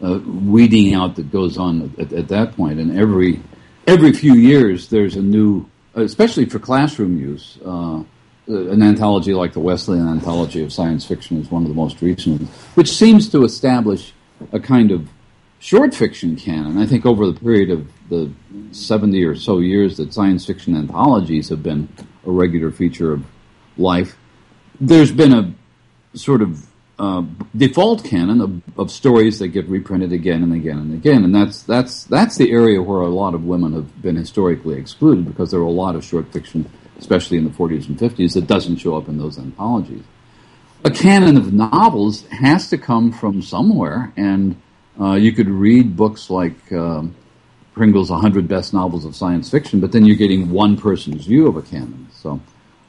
uh, 0.03 0.19
weeding 0.27 0.93
out 0.93 1.17
that 1.17 1.31
goes 1.33 1.57
on 1.57 1.95
at, 1.99 2.13
at 2.13 2.29
that 2.29 2.55
point, 2.57 2.79
and 2.79 2.99
every 2.99 3.41
every 3.87 4.13
few 4.13 4.35
years 4.35 4.89
there's 4.89 5.17
a 5.17 5.23
new, 5.23 5.65
especially 5.95 6.45
for 6.45 6.59
classroom 6.59 7.17
use. 7.19 7.57
Uh, 7.65 8.03
an 8.47 8.83
anthology 8.83 9.35
like 9.35 9.53
the 9.53 9.61
Wesleyan 9.61 10.09
Anthology 10.09 10.63
of 10.63 10.73
Science 10.73 11.05
Fiction 11.05 11.41
is 11.41 11.51
one 11.51 11.63
of 11.63 11.69
the 11.69 11.75
most 11.75 12.01
recent, 12.01 12.43
which 12.75 12.93
seems 12.93 13.29
to 13.31 13.45
establish 13.45 14.13
a 14.53 14.61
kind 14.61 14.91
of 14.91 15.09
short 15.59 15.95
fiction 15.95 16.37
canon. 16.37 16.79
I 16.79 16.87
think 16.87 17.07
over 17.07 17.27
the 17.27 17.39
period 17.39 17.71
of 17.71 17.89
the 18.09 18.31
70 18.73 19.25
or 19.25 19.35
so 19.35 19.59
years 19.59 19.97
that 19.97 20.13
science 20.13 20.47
fiction 20.47 20.77
anthologies 20.77 21.49
have 21.49 21.63
been 21.63 21.89
a 22.25 22.31
regular 22.31 22.71
feature 22.71 23.13
of 23.13 23.25
life, 23.77 24.17
there's 24.81 25.11
been 25.11 25.33
a 25.33 25.55
sort 26.17 26.43
of 26.43 26.67
uh, 26.99 27.23
default 27.55 28.05
canon 28.05 28.41
of, 28.41 28.63
of 28.79 28.91
stories 28.91 29.39
that 29.39 29.49
get 29.49 29.69
reprinted 29.69 30.13
again 30.13 30.43
and 30.43 30.55
again 30.55 30.79
and 30.79 30.95
again, 30.95 31.25
and 31.25 31.35
that's 31.35 31.63
that's 31.63 32.05
that's 32.05 32.37
the 32.37 32.51
area 32.51 32.81
where 32.81 33.01
a 33.01 33.09
lot 33.09 33.35
of 33.35 33.45
women 33.45 33.75
have 33.75 34.01
been 34.01 34.17
historically 34.17 34.79
excluded 34.79 35.27
because 35.27 35.51
there 35.51 35.61
are 35.61 35.65
a 35.65 35.71
lot 35.71 35.95
of 35.95 36.03
short 36.03 36.33
fiction, 36.33 36.71
especially 36.99 37.39
in 37.39 37.45
the 37.45 37.51
40s 37.51 37.89
and 37.89 37.99
50s, 37.99 38.35
that 38.35 38.47
doesn't 38.47 38.77
show 38.77 38.97
up 38.97 39.09
in 39.09 39.19
those 39.19 39.39
anthologies. 39.39 40.05
A 40.85 40.91
canon 40.91 41.37
of 41.37 41.53
novels 41.53 42.27
has 42.29 42.69
to 42.71 42.79
come 42.79 43.13
from 43.13 43.43
somewhere, 43.43 44.13
and 44.17 44.61
uh, 45.01 45.15
you 45.15 45.33
could 45.33 45.49
read 45.49 45.97
books 45.97 46.31
like 46.31 46.73
um, 46.73 47.15
Pringle's 47.75 48.11
100 48.11 48.47
Best 48.47 48.73
Novels 48.73 49.05
of 49.05 49.17
Science 49.17 49.51
Fiction, 49.51 49.81
but 49.81 49.93
then 49.93 50.05
you're 50.05 50.17
getting 50.17 50.51
one 50.51 50.77
person's 50.77 51.27
view 51.27 51.47
of 51.47 51.57
a 51.57 51.63
canon. 51.63 52.09
So. 52.13 52.41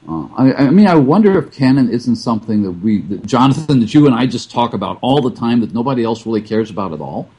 Uh, 0.07 0.25
I, 0.37 0.53
I 0.53 0.69
mean, 0.69 0.87
I 0.87 0.95
wonder 0.95 1.37
if 1.37 1.51
canon 1.51 1.89
isn't 1.89 2.15
something 2.15 2.63
that 2.63 2.71
we, 2.71 3.01
that 3.01 3.25
Jonathan, 3.25 3.81
that 3.81 3.93
you 3.93 4.05
and 4.05 4.15
I 4.15 4.25
just 4.25 4.49
talk 4.49 4.73
about 4.73 4.99
all 5.01 5.21
the 5.21 5.35
time 5.35 5.59
that 5.59 5.73
nobody 5.73 6.01
else 6.01 6.25
really 6.25 6.41
cares 6.41 6.69
about 6.69 6.93
at 6.93 7.01
all. 7.01 7.29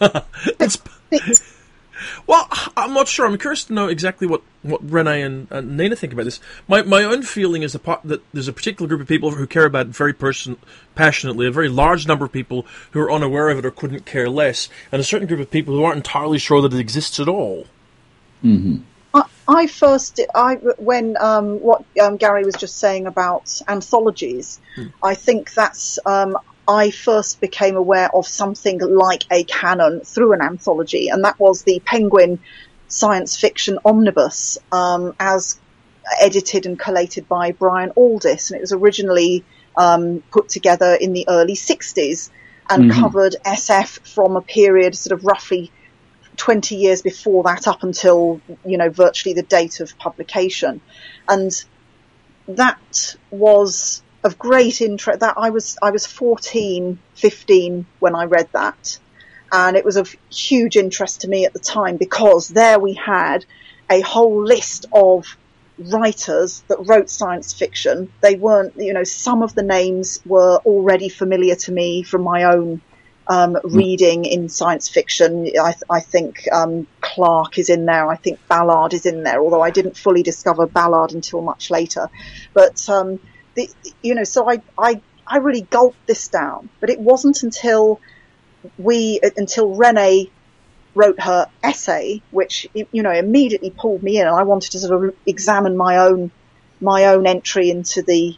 It's 0.60 0.78
well, 2.26 2.48
I'm 2.76 2.94
not 2.94 3.08
sure. 3.08 3.26
I'm 3.26 3.38
curious 3.38 3.64
to 3.64 3.72
know 3.72 3.88
exactly 3.88 4.26
what, 4.26 4.42
what 4.62 4.86
Renay 4.86 5.24
and, 5.24 5.48
and 5.50 5.76
Nina 5.76 5.96
think 5.96 6.12
about 6.12 6.24
this. 6.24 6.40
My 6.66 6.82
my 6.82 7.02
own 7.02 7.22
feeling 7.22 7.62
is 7.62 7.74
a 7.74 7.78
po- 7.78 8.00
that 8.04 8.22
there's 8.32 8.48
a 8.48 8.52
particular 8.52 8.88
group 8.88 9.00
of 9.00 9.08
people 9.08 9.30
who 9.30 9.46
care 9.46 9.64
about 9.64 9.86
it 9.86 9.92
very 9.92 10.12
person 10.12 10.56
passionately, 10.94 11.46
a 11.46 11.50
very 11.50 11.68
large 11.68 12.06
number 12.06 12.24
of 12.24 12.32
people 12.32 12.66
who 12.92 13.00
are 13.00 13.10
unaware 13.10 13.48
of 13.50 13.58
it 13.58 13.66
or 13.66 13.70
couldn't 13.70 14.06
care 14.06 14.28
less, 14.28 14.68
and 14.92 15.00
a 15.00 15.04
certain 15.04 15.26
group 15.26 15.40
of 15.40 15.50
people 15.50 15.74
who 15.74 15.84
aren't 15.84 15.96
entirely 15.96 16.38
sure 16.38 16.62
that 16.62 16.72
it 16.72 16.80
exists 16.80 17.20
at 17.20 17.28
all. 17.28 17.66
I, 19.14 19.22
I 19.48 19.66
first, 19.66 20.20
I 20.34 20.54
when 20.76 21.16
um, 21.18 21.60
what 21.60 21.84
um, 22.02 22.16
Gary 22.16 22.44
was 22.44 22.54
just 22.54 22.78
saying 22.78 23.06
about 23.06 23.60
anthologies, 23.68 24.60
I 25.02 25.14
think 25.14 25.54
that's 25.54 25.98
um, 26.06 26.36
I 26.68 26.90
first 26.90 27.40
became 27.40 27.76
aware 27.76 28.14
of 28.14 28.28
something 28.28 28.78
like 28.78 29.24
a 29.30 29.42
canon 29.44 30.00
through 30.00 30.34
an 30.34 30.42
anthology, 30.42 31.08
and 31.08 31.24
that 31.24 31.40
was 31.40 31.62
the 31.62 31.80
Penguin 31.84 32.40
Science 32.88 33.36
Fiction 33.36 33.78
Omnibus, 33.84 34.58
um, 34.70 35.14
as 35.18 35.58
edited 36.20 36.66
and 36.66 36.78
collated 36.78 37.26
by 37.26 37.52
Brian 37.52 37.90
Aldiss, 37.96 38.50
and 38.50 38.58
it 38.58 38.60
was 38.60 38.72
originally 38.72 39.44
um, 39.76 40.22
put 40.30 40.50
together 40.50 40.94
in 41.00 41.14
the 41.14 41.26
early 41.28 41.54
'60s 41.54 42.30
and 42.70 42.92
covered 42.92 43.34
SF 43.46 44.06
from 44.06 44.36
a 44.36 44.42
period 44.42 44.94
sort 44.94 45.18
of 45.18 45.24
roughly 45.24 45.72
20 46.36 46.76
years 46.76 47.02
before 47.02 47.42
that 47.44 47.66
up 47.66 47.82
until, 47.82 48.40
you 48.64 48.76
know, 48.76 48.90
virtually 48.90 49.34
the 49.34 49.42
date 49.42 49.80
of 49.80 49.98
publication. 49.98 50.80
And 51.28 51.50
that 52.46 53.16
was 53.30 54.02
of 54.24 54.38
great 54.38 54.80
interest 54.80 55.20
that 55.20 55.34
I 55.36 55.50
was, 55.50 55.78
I 55.82 55.90
was 55.90 56.06
14, 56.06 56.98
15 57.14 57.86
when 58.00 58.14
I 58.14 58.24
read 58.24 58.48
that. 58.52 58.98
And 59.50 59.76
it 59.76 59.84
was 59.84 59.96
of 59.96 60.14
huge 60.30 60.76
interest 60.76 61.22
to 61.22 61.28
me 61.28 61.46
at 61.46 61.52
the 61.52 61.58
time 61.58 61.96
because 61.96 62.48
there 62.48 62.78
we 62.78 62.94
had 62.94 63.46
a 63.90 64.00
whole 64.00 64.44
list 64.44 64.86
of 64.92 65.36
writers 65.78 66.62
that 66.68 66.86
wrote 66.86 67.08
science 67.08 67.54
fiction. 67.54 68.12
They 68.20 68.34
weren't, 68.34 68.74
you 68.76 68.92
know, 68.92 69.04
some 69.04 69.42
of 69.42 69.54
the 69.54 69.62
names 69.62 70.20
were 70.26 70.58
already 70.66 71.08
familiar 71.08 71.54
to 71.54 71.72
me 71.72 72.02
from 72.02 72.22
my 72.22 72.44
own 72.44 72.82
um, 73.28 73.58
reading 73.62 74.24
in 74.24 74.48
science 74.48 74.88
fiction. 74.88 75.50
I, 75.60 75.74
I 75.88 76.00
think 76.00 76.48
um, 76.50 76.86
Clarke 77.00 77.58
is 77.58 77.68
in 77.68 77.84
there. 77.84 78.08
I 78.08 78.16
think 78.16 78.40
Ballard 78.48 78.94
is 78.94 79.06
in 79.06 79.22
there, 79.22 79.40
although 79.40 79.62
I 79.62 79.70
didn't 79.70 79.96
fully 79.96 80.22
discover 80.22 80.66
Ballard 80.66 81.12
until 81.12 81.42
much 81.42 81.70
later. 81.70 82.10
But 82.54 82.88
um, 82.88 83.20
the, 83.58 83.92
you 84.02 84.14
know, 84.14 84.24
so 84.24 84.48
I, 84.48 84.62
I 84.78 85.00
I 85.26 85.38
really 85.38 85.62
gulped 85.62 86.06
this 86.06 86.28
down. 86.28 86.68
But 86.80 86.90
it 86.90 87.00
wasn't 87.00 87.42
until 87.42 88.00
we 88.78 89.20
until 89.36 89.74
Renay 89.74 90.30
wrote 90.94 91.20
her 91.20 91.48
essay, 91.62 92.22
which 92.30 92.66
you 92.74 93.02
know 93.02 93.12
immediately 93.12 93.70
pulled 93.70 94.02
me 94.02 94.18
in, 94.18 94.26
and 94.26 94.36
I 94.36 94.44
wanted 94.44 94.72
to 94.72 94.78
sort 94.78 95.04
of 95.04 95.14
examine 95.26 95.76
my 95.76 95.98
own 95.98 96.30
my 96.80 97.06
own 97.06 97.26
entry 97.26 97.70
into 97.70 98.02
the 98.02 98.36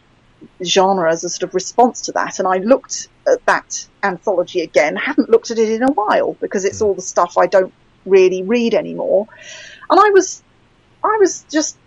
genre 0.63 1.11
as 1.11 1.23
a 1.23 1.29
sort 1.29 1.43
of 1.43 1.53
response 1.53 2.01
to 2.01 2.11
that. 2.13 2.39
And 2.39 2.47
I 2.47 2.57
looked 2.57 3.07
at 3.27 3.45
that 3.45 3.87
anthology 4.01 4.61
again, 4.61 4.95
haven't 4.95 5.29
looked 5.29 5.51
at 5.51 5.59
it 5.59 5.69
in 5.69 5.83
a 5.83 5.91
while 5.91 6.33
because 6.33 6.65
it's 6.65 6.79
hmm. 6.79 6.85
all 6.85 6.93
the 6.95 7.01
stuff 7.01 7.37
I 7.37 7.45
don't 7.45 7.73
really 8.05 8.41
read 8.41 8.73
anymore. 8.73 9.27
And 9.89 9.99
I 9.99 10.09
was, 10.09 10.41
I 11.03 11.17
was 11.19 11.45
just, 11.51 11.77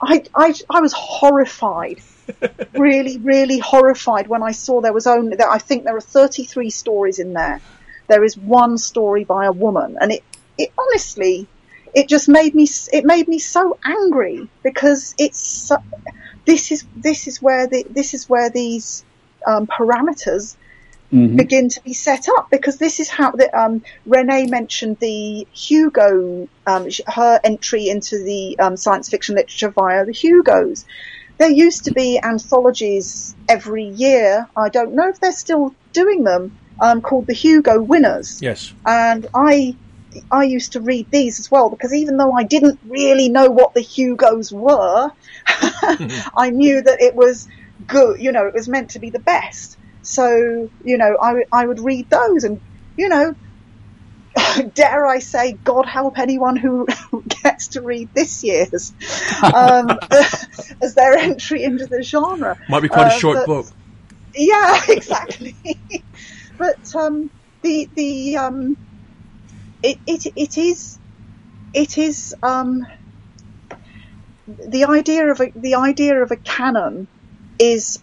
I, 0.00 0.24
I, 0.34 0.54
I 0.70 0.80
was 0.80 0.92
horrified, 0.92 2.00
really, 2.74 3.18
really 3.18 3.58
horrified 3.58 4.28
when 4.28 4.42
I 4.42 4.52
saw 4.52 4.80
there 4.80 4.92
was 4.92 5.06
only, 5.06 5.36
that 5.36 5.48
I 5.48 5.58
think 5.58 5.84
there 5.84 5.96
are 5.96 6.00
33 6.00 6.70
stories 6.70 7.18
in 7.18 7.32
there. 7.32 7.60
There 8.08 8.22
is 8.24 8.36
one 8.36 8.78
story 8.78 9.24
by 9.24 9.46
a 9.46 9.52
woman 9.52 9.98
and 10.00 10.12
it, 10.12 10.22
it 10.56 10.72
honestly, 10.78 11.48
it 11.94 12.08
just 12.08 12.28
made 12.28 12.54
me, 12.54 12.68
it 12.92 13.04
made 13.04 13.26
me 13.26 13.38
so 13.38 13.78
angry 13.84 14.48
because 14.62 15.14
it's, 15.18 15.38
so, 15.38 15.78
this 16.46 16.70
is, 16.70 16.84
this 16.96 17.26
is 17.26 17.42
where 17.42 17.66
the, 17.66 17.84
this 17.90 18.14
is 18.14 18.28
where 18.28 18.50
these, 18.50 19.04
um, 19.46 19.66
parameters 19.66 20.56
begin 21.12 21.68
to 21.68 21.80
be 21.82 21.92
set 21.92 22.26
up 22.36 22.48
because 22.50 22.78
this 22.78 22.98
is 22.98 23.08
how 23.08 23.30
the, 23.32 23.48
um, 23.58 23.82
Renay 24.08 24.48
mentioned 24.48 24.98
the 24.98 25.46
Hugo, 25.52 26.48
um, 26.66 26.88
her 27.06 27.40
entry 27.44 27.88
into 27.88 28.22
the 28.22 28.58
um, 28.58 28.76
science 28.76 29.08
fiction 29.08 29.34
literature 29.34 29.68
via 29.68 30.06
the 30.06 30.12
Hugos. 30.12 30.86
There 31.38 31.50
used 31.50 31.84
to 31.84 31.92
be 31.92 32.18
anthologies 32.22 33.34
every 33.48 33.84
year. 33.84 34.48
I 34.56 34.68
don't 34.68 34.94
know 34.94 35.08
if 35.08 35.20
they're 35.20 35.32
still 35.32 35.74
doing 35.92 36.24
them. 36.24 36.56
Um, 36.80 37.00
called 37.00 37.28
the 37.28 37.34
Hugo 37.34 37.80
Winners 37.80 38.42
Yes. 38.42 38.72
and 38.84 39.28
I 39.34 39.76
I 40.32 40.44
used 40.44 40.72
to 40.72 40.80
read 40.80 41.06
these 41.10 41.38
as 41.38 41.48
well 41.48 41.70
because 41.70 41.94
even 41.94 42.16
though 42.16 42.32
I 42.32 42.42
didn't 42.42 42.80
really 42.88 43.28
know 43.28 43.50
what 43.50 43.74
the 43.74 43.80
Hugos 43.80 44.52
were, 44.52 45.10
I 45.46 46.50
knew 46.50 46.82
that 46.82 47.00
it 47.00 47.14
was 47.14 47.46
good. 47.86 48.20
You 48.20 48.32
know, 48.32 48.46
it 48.46 48.54
was 48.54 48.68
meant 48.68 48.90
to 48.90 48.98
be 48.98 49.10
the 49.10 49.20
best. 49.20 49.76
So 50.02 50.68
you 50.84 50.98
know, 50.98 51.16
I 51.22 51.32
would- 51.34 51.46
I 51.52 51.66
would 51.66 51.80
read 51.80 52.08
those, 52.10 52.44
and 52.44 52.60
you 52.96 53.08
know, 53.08 53.34
dare 54.74 55.06
I 55.06 55.18
say, 55.20 55.52
God 55.64 55.86
help 55.86 56.18
anyone 56.18 56.56
who 56.56 56.86
gets 57.42 57.68
to 57.68 57.82
read 57.82 58.08
this 58.14 58.42
year's 58.42 58.92
um, 59.42 59.90
as 60.82 60.94
their 60.96 61.14
entry 61.14 61.62
into 61.64 61.86
the 61.86 62.02
genre. 62.02 62.56
Might 62.68 62.80
be 62.82 62.88
quite 62.88 63.08
a 63.12 63.14
Uh, 63.14 63.18
short 63.18 63.36
but- 63.38 63.46
book. 63.46 63.66
Yeah, 64.34 64.80
exactly. 64.88 65.54
but 66.58 66.94
um, 66.96 67.30
the 67.62 67.88
the 67.94 68.36
um, 68.38 68.76
it, 69.82 69.98
it 70.06 70.26
it 70.34 70.56
is 70.58 70.98
it 71.74 71.98
is 71.98 72.34
um, 72.42 72.86
the 74.48 74.86
idea 74.86 75.30
of 75.30 75.40
a 75.40 75.52
the 75.54 75.74
idea 75.74 76.22
of 76.22 76.30
a 76.30 76.36
canon 76.36 77.08
is 77.58 78.02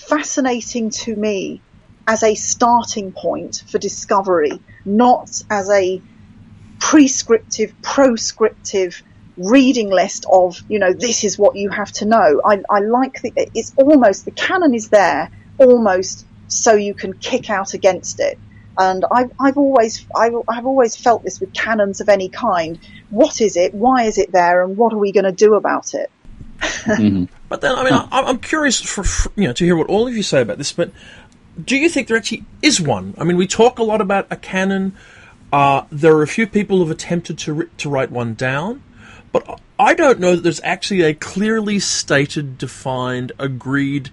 fascinating 0.00 0.90
to 0.90 1.14
me 1.14 1.60
as 2.06 2.22
a 2.22 2.34
starting 2.34 3.12
point 3.12 3.62
for 3.68 3.78
discovery, 3.78 4.60
not 4.84 5.42
as 5.50 5.70
a 5.70 6.02
prescriptive, 6.78 7.72
proscriptive 7.82 9.02
reading 9.36 9.90
list 9.90 10.26
of, 10.30 10.60
you 10.68 10.78
know, 10.78 10.92
this 10.92 11.24
is 11.24 11.38
what 11.38 11.56
you 11.56 11.70
have 11.70 11.92
to 11.92 12.04
know. 12.04 12.40
I, 12.44 12.62
I 12.68 12.80
like 12.80 13.22
the, 13.22 13.32
it's 13.54 13.72
almost, 13.76 14.24
the 14.24 14.32
canon 14.32 14.74
is 14.74 14.88
there 14.88 15.30
almost 15.58 16.26
so 16.48 16.74
you 16.74 16.94
can 16.94 17.12
kick 17.14 17.48
out 17.48 17.74
against 17.74 18.20
it. 18.20 18.38
And 18.76 19.04
I've, 19.10 19.32
I've 19.38 19.58
always, 19.58 20.06
I've, 20.16 20.34
I've 20.48 20.66
always 20.66 20.96
felt 20.96 21.22
this 21.22 21.38
with 21.38 21.52
canons 21.52 22.00
of 22.00 22.08
any 22.08 22.28
kind. 22.28 22.78
What 23.10 23.40
is 23.40 23.56
it? 23.56 23.74
Why 23.74 24.04
is 24.04 24.18
it 24.18 24.32
there? 24.32 24.64
And 24.64 24.76
what 24.76 24.92
are 24.92 24.98
we 24.98 25.12
going 25.12 25.24
to 25.24 25.32
do 25.32 25.54
about 25.54 25.94
it? 25.94 26.10
Mm-hmm. 26.60 27.24
But 27.50 27.62
then, 27.62 27.74
I 27.74 27.82
mean, 27.82 27.92
I, 27.92 28.06
I'm 28.12 28.38
curious 28.38 28.80
for, 28.80 29.02
for 29.02 29.32
you 29.34 29.48
know 29.48 29.52
to 29.54 29.64
hear 29.64 29.74
what 29.74 29.88
all 29.88 30.06
of 30.06 30.16
you 30.16 30.22
say 30.22 30.40
about 30.40 30.56
this. 30.56 30.70
But 30.70 30.92
do 31.60 31.76
you 31.76 31.88
think 31.88 32.06
there 32.06 32.16
actually 32.16 32.44
is 32.62 32.80
one? 32.80 33.12
I 33.18 33.24
mean, 33.24 33.36
we 33.36 33.48
talk 33.48 33.80
a 33.80 33.82
lot 33.82 34.00
about 34.00 34.28
a 34.30 34.36
canon. 34.36 34.94
Uh, 35.52 35.82
there 35.90 36.14
are 36.16 36.22
a 36.22 36.28
few 36.28 36.46
people 36.46 36.78
who've 36.78 36.92
attempted 36.92 37.38
to 37.38 37.68
to 37.76 37.90
write 37.90 38.12
one 38.12 38.34
down, 38.34 38.84
but 39.32 39.60
I 39.80 39.94
don't 39.94 40.20
know 40.20 40.36
that 40.36 40.42
there's 40.42 40.60
actually 40.62 41.02
a 41.02 41.12
clearly 41.12 41.80
stated, 41.80 42.56
defined, 42.56 43.32
agreed 43.36 44.10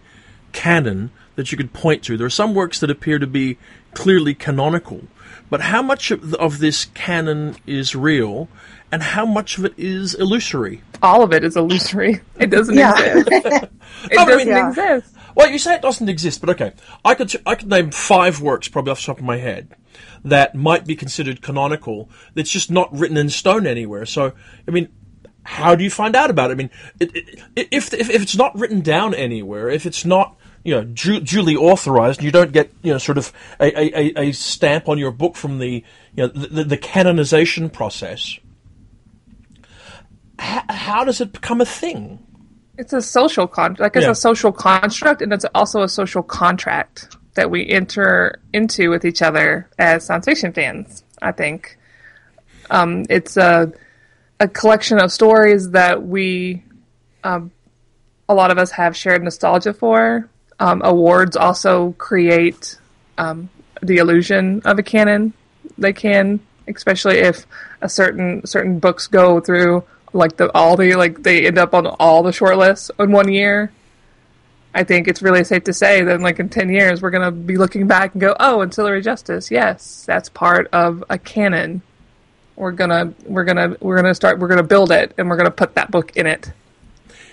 canon 0.52 1.12
that 1.36 1.52
you 1.52 1.58
could 1.58 1.74
point 1.74 2.04
to. 2.04 2.18
There 2.18 2.26
are 2.26 2.32
some 2.32 2.56
works 2.56 2.80
that 2.80 2.90
appear 2.90 3.20
to 3.20 3.28
be 3.28 3.58
clearly 3.94 4.34
canonical, 4.34 5.04
but 5.50 5.62
how 5.62 5.82
much 5.82 6.12
of, 6.12 6.34
of 6.36 6.60
this 6.60 6.86
canon 6.94 7.56
is 7.66 7.96
real, 7.96 8.48
and 8.92 9.02
how 9.04 9.26
much 9.26 9.58
of 9.58 9.66
it 9.66 9.74
is 9.78 10.14
illusory? 10.16 10.82
All 11.02 11.22
of 11.24 11.34
it 11.34 11.44
is 11.44 11.56
illusory. 11.56 12.22
It 12.40 12.50
doesn't 12.50 12.76
Yeah. 12.76 12.94
exist. 13.20 13.28
It 13.46 14.16
No, 14.16 14.26
doesn't 14.26 14.38
mean- 14.38 14.48
Yeah. 14.48 14.70
Exist. 14.70 15.16
Well, 15.36 15.50
you 15.52 15.60
say 15.60 15.76
it 15.76 15.82
doesn't 15.84 16.10
exist, 16.10 16.42
but 16.42 16.50
okay. 16.52 16.74
I 17.06 17.14
could 17.14 17.32
I 17.46 17.54
could 17.56 17.70
name 17.70 17.92
five 17.92 18.42
works 18.42 18.68
probably 18.68 18.92
off 18.92 19.00
the 19.02 19.06
top 19.06 19.20
of 19.20 19.24
my 19.26 19.38
head 19.38 19.76
that 20.26 20.56
might 20.56 20.86
be 20.88 20.96
considered 20.96 21.42
canonical. 21.44 22.10
That's 22.34 22.50
just 22.50 22.72
not 22.72 22.92
written 22.98 23.18
in 23.18 23.30
stone 23.30 23.68
anywhere. 23.68 24.08
So, 24.08 24.34
I 24.68 24.72
mean, 24.72 24.90
how 25.44 25.76
do 25.76 25.84
you 25.84 25.92
find 25.92 26.16
out 26.16 26.32
about 26.32 26.50
it? 26.50 26.54
I 26.54 26.56
mean, 26.56 26.70
it, 27.00 27.16
it, 27.16 27.68
if, 27.72 27.94
if 27.94 28.10
if 28.10 28.22
it's 28.24 28.36
not 28.36 28.58
written 28.58 28.82
down 28.82 29.14
anywhere, 29.14 29.70
if 29.70 29.86
it's 29.86 30.04
not 30.06 30.36
you 30.68 30.76
know 30.76 30.84
du- 30.84 31.22
duly 31.22 31.56
authorized, 31.56 32.22
you 32.22 32.30
don't 32.30 32.52
get 32.52 32.70
you 32.84 32.92
know 32.92 32.98
sort 32.98 33.18
of 33.18 33.32
a, 33.62 33.68
a, 33.98 34.28
a- 34.28 34.32
stamp 34.34 34.90
on 34.90 34.98
your 34.98 35.12
book 35.12 35.38
from 35.38 35.60
the 35.60 35.72
you 36.16 36.24
know 36.24 36.28
the, 36.28 36.48
the, 36.48 36.64
the 36.66 36.78
canonization 36.78 37.70
process. 37.70 38.38
How, 40.40 40.64
how 40.70 41.04
does 41.06 41.22
it 41.22 41.32
become 41.32 41.62
a 41.62 41.66
thing? 41.66 42.20
It's 42.78 42.92
a 42.94 43.02
social 43.02 43.48
con 43.48 43.78
like 43.80 43.96
it's 43.96 44.04
Yeah. 44.06 44.12
a 44.12 44.16
social 44.16 44.52
construct 44.52 45.22
and 45.22 45.32
it's 45.34 45.46
also 45.56 45.82
a 45.84 45.90
social 45.90 46.22
contract 46.22 47.16
that 47.36 47.50
we 47.50 47.68
enter 47.70 48.42
into 48.54 48.90
with 48.90 49.06
each 49.06 49.22
other 49.22 49.70
as 49.80 50.06
science 50.06 50.26
fiction 50.26 50.52
fans, 50.54 51.04
I 51.22 51.32
think. 51.32 51.78
Um, 52.70 53.06
it's 53.10 53.38
a 53.38 53.72
a 54.40 54.48
collection 54.50 55.00
of 55.00 55.12
stories 55.14 55.72
that 55.72 56.04
we 56.06 56.62
um, 57.24 57.52
a 58.30 58.34
lot 58.36 58.52
of 58.52 58.58
us 58.58 58.70
have 58.72 58.96
shared 58.98 59.24
nostalgia 59.24 59.74
for. 59.74 60.30
Um, 60.60 60.82
awards 60.84 61.36
also 61.36 61.92
create 61.94 62.80
um, 63.18 63.50
the 63.82 63.98
illusion 63.98 64.62
of 64.66 64.80
a 64.80 64.84
canon. 64.84 65.34
They 65.78 65.94
can, 65.94 66.40
especially 66.68 67.20
if 67.20 67.46
a 67.82 67.90
certain 67.90 68.46
certain 68.46 68.80
books 68.80 69.08
go 69.08 69.40
through 69.40 69.84
like 70.14 70.38
the 70.38 70.52
all 70.56 70.76
the 70.76 70.96
like 70.96 71.24
they 71.24 71.46
end 71.46 71.58
up 71.58 71.74
on 71.74 71.86
all 71.86 72.24
the 72.24 72.32
short 72.32 72.58
lists 72.58 72.92
in 73.00 73.12
one 73.12 73.32
year. 73.32 73.72
I 74.74 74.84
think 74.84 75.08
it's 75.08 75.22
really 75.22 75.44
safe 75.44 75.64
to 75.66 75.74
say 75.74 76.04
that 76.04 76.22
like 76.22 76.40
in 76.40 76.50
ten 76.50 76.70
years 76.70 77.02
we're 77.02 77.10
gonna 77.10 77.32
be 77.32 77.58
looking 77.58 77.88
back 77.88 78.14
and 78.14 78.22
go, 78.22 78.36
oh, 78.40 78.62
Ancillary 78.62 79.02
Justice, 79.02 79.50
yes, 79.50 80.04
that's 80.06 80.30
part 80.30 80.68
of 80.74 81.04
a 81.10 81.18
canon. 81.18 81.82
We're 82.56 82.72
gonna 82.72 83.14
we're 83.26 83.44
gonna 83.44 83.78
we're 83.80 83.96
gonna 83.96 84.16
start 84.16 84.40
we're 84.40 84.48
gonna 84.48 84.64
build 84.64 84.92
it 84.92 85.14
and 85.18 85.30
we're 85.30 85.38
gonna 85.38 85.52
put 85.52 85.76
that 85.76 85.92
book 85.92 86.16
in 86.16 86.26
it. 86.26 86.52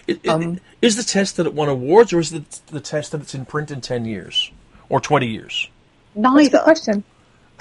It, 0.06 0.20
it- 0.22 0.28
Um, 0.30 0.60
is 0.82 0.96
the 0.96 1.02
test 1.04 1.36
that 1.38 1.46
it 1.46 1.54
won 1.54 1.68
awards, 1.68 2.12
or 2.12 2.20
is 2.20 2.32
it 2.32 2.60
the 2.66 2.80
test 2.80 3.12
that 3.12 3.20
it's 3.22 3.34
in 3.34 3.46
print 3.46 3.70
in 3.70 3.80
ten 3.80 4.04
years 4.04 4.50
or 4.88 5.00
twenty 5.00 5.28
years? 5.28 5.68
Neither. 6.14 6.58
Question. 6.60 7.04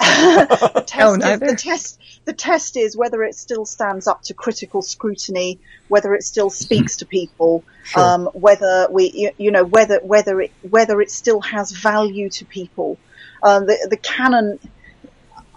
The 0.00 0.84
test, 0.86 1.00
Oh, 1.02 1.14
is, 1.14 1.40
the 1.40 1.56
test 1.56 2.00
the 2.26 2.32
test 2.32 2.76
is 2.76 2.96
whether 2.96 3.22
it 3.22 3.34
still 3.36 3.64
stands 3.66 4.06
up 4.06 4.22
to 4.24 4.34
critical 4.34 4.82
scrutiny, 4.82 5.60
whether 5.88 6.14
it 6.14 6.24
still 6.24 6.50
speaks 6.50 6.96
to 6.98 7.06
people, 7.06 7.64
Sure. 7.84 8.02
um, 8.02 8.26
whether 8.34 8.88
we 8.90 9.10
you, 9.14 9.30
you 9.38 9.50
know 9.50 9.64
whether 9.64 10.00
whether 10.02 10.40
it 10.40 10.52
whether 10.62 11.00
it 11.00 11.10
still 11.10 11.40
has 11.42 11.70
value 11.72 12.28
to 12.30 12.44
people. 12.44 12.98
Um, 13.42 13.66
the 13.66 13.86
the 13.90 13.96
canon, 13.96 14.58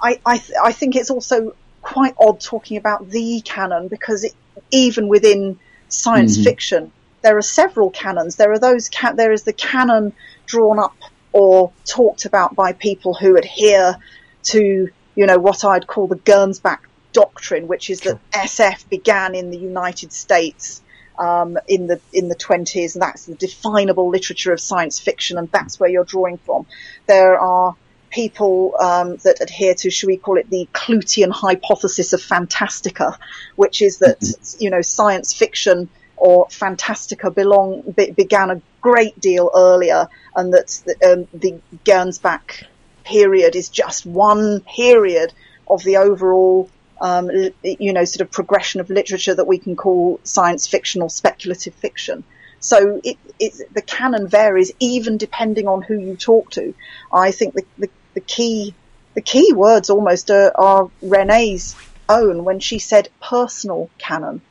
I 0.01 0.19
I, 0.25 0.37
th- 0.37 0.57
I 0.63 0.71
think 0.71 0.95
it's 0.95 1.09
also 1.11 1.55
quite 1.81 2.13
odd 2.19 2.39
talking 2.41 2.77
about 2.77 3.09
the 3.09 3.41
canon 3.41 3.87
because 3.87 4.23
it, 4.25 4.33
even 4.71 5.07
within 5.07 5.59
science 5.89 6.37
Mhm. 6.37 6.43
fiction, 6.43 6.91
there 7.21 7.37
are 7.37 7.41
several 7.41 7.89
canons. 7.89 8.35
There 8.35 8.51
are 8.51 8.59
those 8.59 8.89
ca- 8.89 9.13
there 9.13 9.31
is 9.31 9.43
the 9.43 9.53
canon 9.53 10.13
drawn 10.45 10.79
up 10.79 10.95
or 11.33 11.71
talked 11.85 12.25
about 12.25 12.55
by 12.55 12.73
people 12.73 13.13
who 13.13 13.35
adhere 13.37 13.97
to, 14.43 14.89
you 15.15 15.25
know, 15.25 15.37
what 15.37 15.63
I'd 15.65 15.87
call 15.87 16.07
the 16.07 16.15
Gernsback 16.15 16.79
doctrine, 17.13 17.67
which 17.67 17.89
is 17.89 18.01
that 18.01 18.19
SF 18.31 18.87
began 18.89 19.35
in 19.35 19.49
the 19.49 19.57
United 19.57 20.13
States 20.13 20.81
um, 21.19 21.57
in 21.67 21.87
the 21.87 21.99
in 22.13 22.27
the 22.27 22.35
twenties, 22.35 22.95
and 22.95 23.01
that's 23.01 23.25
the 23.25 23.33
definable 23.35 24.09
literature 24.09 24.53
of 24.53 24.59
science 24.61 24.99
fiction, 24.99 25.37
and 25.39 25.51
that's 25.51 25.79
where 25.79 25.89
you're 25.89 26.05
drawing 26.05 26.37
from. 26.37 26.67
There 27.07 27.39
are 27.39 27.75
people 28.17 28.75
um, 28.79 29.17
that 29.17 29.37
adhere 29.41 29.75
to, 29.75 29.91
should 29.91 30.07
we 30.07 30.17
call 30.17 30.37
it, 30.39 30.49
the 30.49 30.67
Clutian 30.73 31.29
hypothesis 31.29 32.13
of 32.13 32.19
Fantastica, 32.19 33.15
which 33.55 33.83
is 33.83 33.99
that 33.99 34.19
you 34.59 34.71
know 34.71 34.81
science 34.81 35.33
fiction 35.33 35.87
or 36.15 36.47
Fantastica 36.47 37.29
belong 37.33 37.83
be, 37.95 38.09
began 38.09 38.49
a 38.49 38.59
great 38.81 39.19
deal 39.19 39.51
earlier, 39.55 40.09
and 40.35 40.51
that 40.51 40.81
the, 40.87 40.95
um, 41.13 41.27
the 41.31 41.61
Gernsback 41.85 42.65
period 43.03 43.55
is 43.55 43.69
just 43.69 44.07
one 44.07 44.61
period 44.61 45.31
of 45.67 45.83
the 45.83 45.97
overall, 45.97 46.71
um, 46.99 47.29
you 47.61 47.93
know, 47.93 48.03
sort 48.03 48.21
of 48.21 48.31
progression 48.31 48.81
of 48.81 48.89
literature 48.89 49.35
that 49.35 49.45
we 49.45 49.59
can 49.59 49.75
call 49.75 50.19
science 50.23 50.65
fiction 50.65 51.03
or 51.03 51.09
speculative 51.11 51.75
fiction. 51.75 52.23
So 52.59 52.99
it, 53.03 53.17
it, 53.39 53.53
the 53.71 53.83
canon 53.83 54.27
varies 54.27 54.71
even 54.79 55.17
depending 55.17 55.67
on 55.67 55.83
who 55.83 55.99
you 55.99 56.15
talk 56.15 56.49
to. 56.51 56.73
I 57.13 57.29
think 57.29 57.53
the, 57.53 57.65
the, 57.77 57.89
the 58.17 58.21
key, 58.21 58.73
the 59.13 59.21
key 59.21 59.53
words 59.53 59.91
almost 59.91 60.31
are, 60.31 60.51
are 60.55 60.89
Renay's 61.03 61.75
own 62.09 62.43
when 62.43 62.59
she 62.59 62.79
said 62.79 63.09
personal 63.21 63.91
canon. 63.99 64.41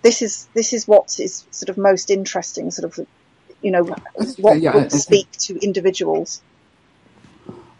This 0.00 0.22
is, 0.22 0.48
this 0.54 0.72
is 0.72 0.88
what 0.88 1.20
is 1.20 1.44
sort 1.50 1.68
of 1.68 1.76
most 1.76 2.10
interesting, 2.10 2.70
sort 2.70 2.86
of, 2.98 3.06
you 3.60 3.70
know, 3.70 3.84
what 4.38 4.58
Yeah, 4.62 4.70
I- 4.70 4.72
I 4.72 4.80
books 4.80 4.92
think- 4.94 5.02
speak 5.26 5.30
to 5.46 5.62
individuals. 5.62 6.40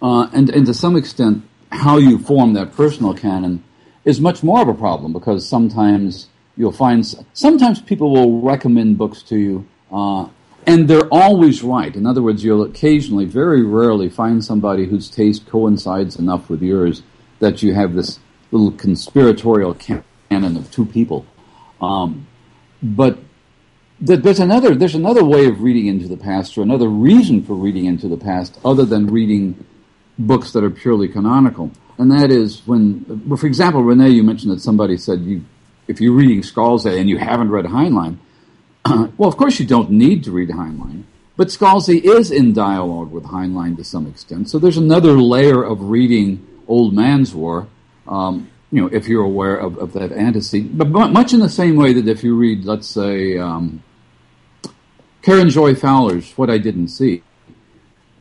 Uh, 0.02 0.28
and, 0.34 0.50
and 0.50 0.66
to 0.66 0.74
some 0.74 0.96
extent, 0.96 1.44
how 1.72 1.96
you 1.96 2.18
form 2.18 2.52
that 2.54 2.74
personal 2.74 3.14
canon 3.14 3.64
is 4.04 4.20
much 4.20 4.42
more 4.42 4.60
of 4.60 4.68
a 4.68 4.74
problem 4.74 5.14
because 5.14 5.48
sometimes 5.48 6.28
you'll 6.58 6.72
find, 6.72 7.06
sometimes 7.32 7.80
people 7.80 8.12
will 8.12 8.42
recommend 8.42 8.98
books 8.98 9.22
to 9.22 9.38
you, 9.38 9.66
uh, 9.90 10.26
and 10.66 10.88
they're 10.88 11.08
always 11.10 11.62
right. 11.62 11.94
In 11.94 12.06
other 12.06 12.22
words, 12.22 12.44
you'll 12.44 12.62
occasionally, 12.62 13.24
very 13.24 13.62
rarely, 13.62 14.08
find 14.08 14.44
somebody 14.44 14.86
whose 14.86 15.08
taste 15.08 15.46
coincides 15.46 16.16
enough 16.16 16.48
with 16.50 16.62
yours 16.62 17.02
that 17.38 17.62
you 17.62 17.74
have 17.74 17.94
this 17.94 18.18
little 18.50 18.72
conspiratorial 18.72 19.74
canon 19.74 20.56
of 20.56 20.70
two 20.70 20.84
people. 20.84 21.26
Um, 21.80 22.26
but 22.82 23.18
th- 24.04 24.20
there's 24.20 24.40
another 24.40 24.74
there's 24.74 24.94
another 24.94 25.24
way 25.24 25.46
of 25.46 25.62
reading 25.62 25.86
into 25.86 26.08
the 26.08 26.16
past, 26.16 26.56
or 26.58 26.62
another 26.62 26.88
reason 26.88 27.42
for 27.42 27.54
reading 27.54 27.86
into 27.86 28.08
the 28.08 28.16
past, 28.16 28.58
other 28.64 28.84
than 28.84 29.06
reading 29.06 29.64
books 30.18 30.52
that 30.52 30.62
are 30.62 30.70
purely 30.70 31.08
canonical, 31.08 31.70
and 31.98 32.10
that 32.10 32.30
is 32.30 32.66
when, 32.66 33.36
for 33.36 33.46
example, 33.46 33.82
Renay, 33.82 34.12
you 34.12 34.22
mentioned 34.22 34.52
that 34.52 34.60
somebody 34.60 34.96
said 34.96 35.20
you, 35.20 35.44
if 35.88 36.00
you're 36.00 36.14
reading 36.14 36.42
Scalzi 36.42 36.98
and 36.98 37.08
you 37.08 37.18
haven't 37.18 37.50
read 37.50 37.64
Heinlein, 37.66 38.18
well, 39.16 39.28
of 39.28 39.36
course 39.36 39.60
you 39.60 39.66
don't 39.66 39.90
need 39.90 40.24
to 40.24 40.32
read 40.32 40.50
Heinlein, 40.50 41.04
but 41.36 41.48
Scalzi 41.48 42.02
is 42.02 42.30
in 42.30 42.52
dialogue 42.52 43.10
with 43.10 43.24
Heinlein 43.24 43.76
to 43.76 43.84
some 43.84 44.06
extent, 44.06 44.48
so 44.48 44.58
there's 44.58 44.76
another 44.76 45.12
layer 45.12 45.62
of 45.62 45.82
reading 45.82 46.46
Old 46.68 46.94
Man's 46.94 47.34
War. 47.34 47.68
Um, 48.06 48.50
you 48.72 48.80
know, 48.80 48.88
if 48.92 49.08
you're 49.08 49.24
aware 49.24 49.56
of, 49.56 49.78
of 49.78 49.92
that 49.94 50.12
antecedent, 50.12 50.78
but 50.78 50.88
mu- 50.88 51.08
much 51.08 51.32
in 51.32 51.40
the 51.40 51.48
same 51.48 51.76
way 51.76 51.92
that 51.92 52.06
if 52.06 52.22
you 52.22 52.36
read, 52.36 52.64
let's 52.64 52.86
say, 52.86 53.36
um, 53.36 53.82
Karen 55.22 55.50
Joy 55.50 55.74
Fowler's 55.74 56.32
What 56.32 56.50
I 56.50 56.58
Didn't 56.58 56.88
See, 56.88 57.22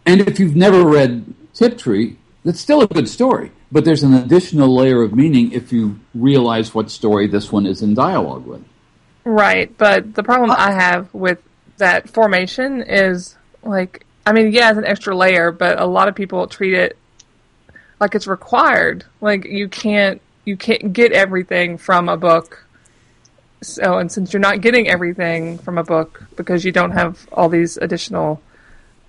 and 0.06 0.22
if 0.22 0.40
you've 0.40 0.56
never 0.56 0.84
read 0.84 1.34
Tiptree, 1.54 2.16
that's 2.44 2.60
still 2.60 2.82
a 2.82 2.88
good 2.88 3.08
story. 3.08 3.52
But 3.72 3.86
there's 3.86 4.04
an 4.04 4.14
additional 4.14 4.74
layer 4.74 5.04
of 5.04 5.14
meaning 5.14 5.52
if 5.52 5.72
you 5.72 6.00
realize 6.16 6.74
what 6.74 6.90
story 6.90 7.28
this 7.28 7.52
one 7.52 7.68
is 7.68 7.82
in 7.82 7.94
dialogue 7.94 8.46
with. 8.46 8.64
Right, 9.30 9.78
but 9.78 10.16
the 10.16 10.24
problem 10.24 10.50
I 10.50 10.72
have 10.72 11.14
with 11.14 11.40
that 11.78 12.10
formation 12.10 12.82
is 12.82 13.38
like 13.62 14.04
I 14.26 14.32
mean, 14.32 14.52
yeah, 14.52 14.70
it's 14.70 14.80
an 14.80 14.86
extra 14.86 15.16
layer, 15.16 15.52
but 15.52 15.80
a 15.80 15.86
lot 15.86 16.08
of 16.08 16.16
people 16.16 16.48
treat 16.48 16.74
it 16.74 16.98
like 18.00 18.16
it's 18.16 18.26
required. 18.26 19.06
Like 19.22 19.46
you 19.46 19.70
can't 19.70 20.20
you 20.46 20.58
can't 20.58 20.94
get 20.94 21.12
everything 21.12 21.78
from 21.78 22.10
a 22.10 22.18
book. 22.18 22.66
So, 23.62 24.00
and 24.00 24.12
since 24.12 24.34
you're 24.34 24.40
not 24.40 24.62
getting 24.62 24.88
everything 24.88 25.60
from 25.60 25.78
a 25.78 25.84
book 25.84 26.24
because 26.36 26.66
you 26.66 26.72
don't 26.72 26.92
have 26.92 27.28
all 27.32 27.50
these 27.50 27.78
additional 27.78 28.42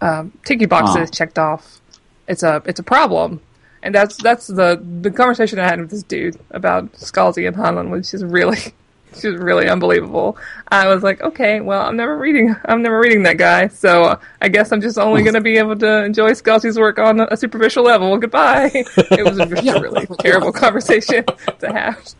um, 0.02 0.32
tiki 0.44 0.66
boxes 0.66 1.10
checked 1.10 1.38
off, 1.38 1.80
it's 2.28 2.42
a 2.42 2.62
it's 2.66 2.78
a 2.78 2.82
problem. 2.82 3.40
And 3.82 3.94
that's 3.94 4.18
that's 4.18 4.48
the 4.48 4.84
the 5.00 5.10
conversation 5.10 5.58
I 5.58 5.64
had 5.64 5.80
with 5.80 5.90
this 5.90 6.02
dude 6.02 6.38
about 6.50 6.92
Scalzi 6.92 7.48
and 7.48 7.56
Heinlein, 7.56 7.88
which 7.88 8.12
is 8.12 8.22
really 8.22 8.74
she's 9.14 9.36
really 9.36 9.68
unbelievable. 9.68 10.36
I 10.68 10.88
was 10.88 11.02
like, 11.02 11.20
okay, 11.20 11.60
well, 11.60 11.82
I'm 11.82 11.96
never 11.96 12.16
reading 12.16 12.54
I'm 12.64 12.82
never 12.82 12.98
reading 12.98 13.22
that 13.24 13.38
guy, 13.38 13.68
so 13.68 14.18
I 14.40 14.48
guess 14.48 14.72
I'm 14.72 14.80
just 14.80 14.98
only 14.98 15.22
going 15.22 15.34
to 15.34 15.40
be 15.40 15.56
able 15.58 15.76
to 15.76 16.04
enjoy 16.04 16.30
Scalzi's 16.32 16.78
work 16.78 16.98
on 16.98 17.20
a 17.20 17.36
superficial 17.36 17.84
level. 17.84 18.16
Goodbye. 18.18 18.70
It 19.10 19.24
was 19.24 19.38
just 19.38 19.66
a 19.66 19.80
really 19.80 20.06
terrible 20.20 20.52
conversation 20.52 21.24
to 21.58 21.72
have. 21.72 22.14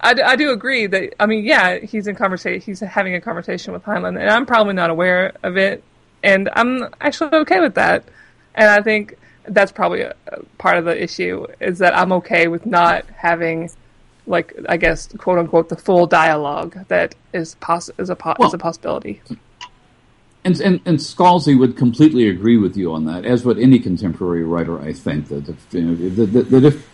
I, 0.00 0.14
d- 0.14 0.22
I 0.22 0.36
do 0.36 0.50
agree 0.50 0.86
that 0.86 1.14
I 1.20 1.26
mean 1.26 1.44
yeah 1.44 1.78
he's 1.78 2.06
in 2.06 2.14
conversation 2.14 2.60
he's 2.60 2.80
having 2.80 3.14
a 3.14 3.20
conversation 3.20 3.72
with 3.72 3.82
Heinlein 3.84 4.18
and 4.20 4.28
I'm 4.28 4.46
probably 4.46 4.74
not 4.74 4.90
aware 4.90 5.32
of 5.42 5.56
it 5.56 5.82
and 6.22 6.48
I'm 6.52 6.88
actually 7.00 7.30
okay 7.38 7.60
with 7.60 7.74
that 7.74 8.04
and 8.54 8.68
I 8.68 8.82
think 8.82 9.16
that's 9.44 9.72
probably 9.72 10.02
a, 10.02 10.14
a 10.28 10.42
part 10.58 10.76
of 10.78 10.84
the 10.84 11.02
issue 11.02 11.46
is 11.60 11.78
that 11.78 11.96
I'm 11.96 12.12
okay 12.12 12.48
with 12.48 12.66
not 12.66 13.04
having 13.16 13.70
like 14.26 14.54
I 14.68 14.76
guess 14.76 15.08
quote 15.18 15.38
unquote 15.38 15.68
the 15.68 15.76
full 15.76 16.06
dialogue 16.06 16.76
that 16.88 17.14
is 17.32 17.54
poss- 17.56 17.90
is 17.98 18.10
a 18.10 18.16
po- 18.16 18.34
Well- 18.38 18.48
is 18.48 18.54
a 18.54 18.58
possibility 18.58 19.20
And, 20.44 20.60
and 20.60 20.80
and 20.86 20.98
Scalzi 20.98 21.58
would 21.58 21.76
completely 21.76 22.28
agree 22.28 22.56
with 22.56 22.76
you 22.76 22.92
on 22.92 23.04
that, 23.06 23.24
as 23.24 23.44
would 23.44 23.58
any 23.58 23.80
contemporary 23.80 24.44
writer. 24.44 24.80
I 24.80 24.92
think 24.92 25.26
that 25.28 25.48
if, 25.48 25.56
you 25.74 25.82
know, 25.82 25.94
that, 26.10 26.26
that, 26.32 26.50
that 26.50 26.64
if 26.64 26.88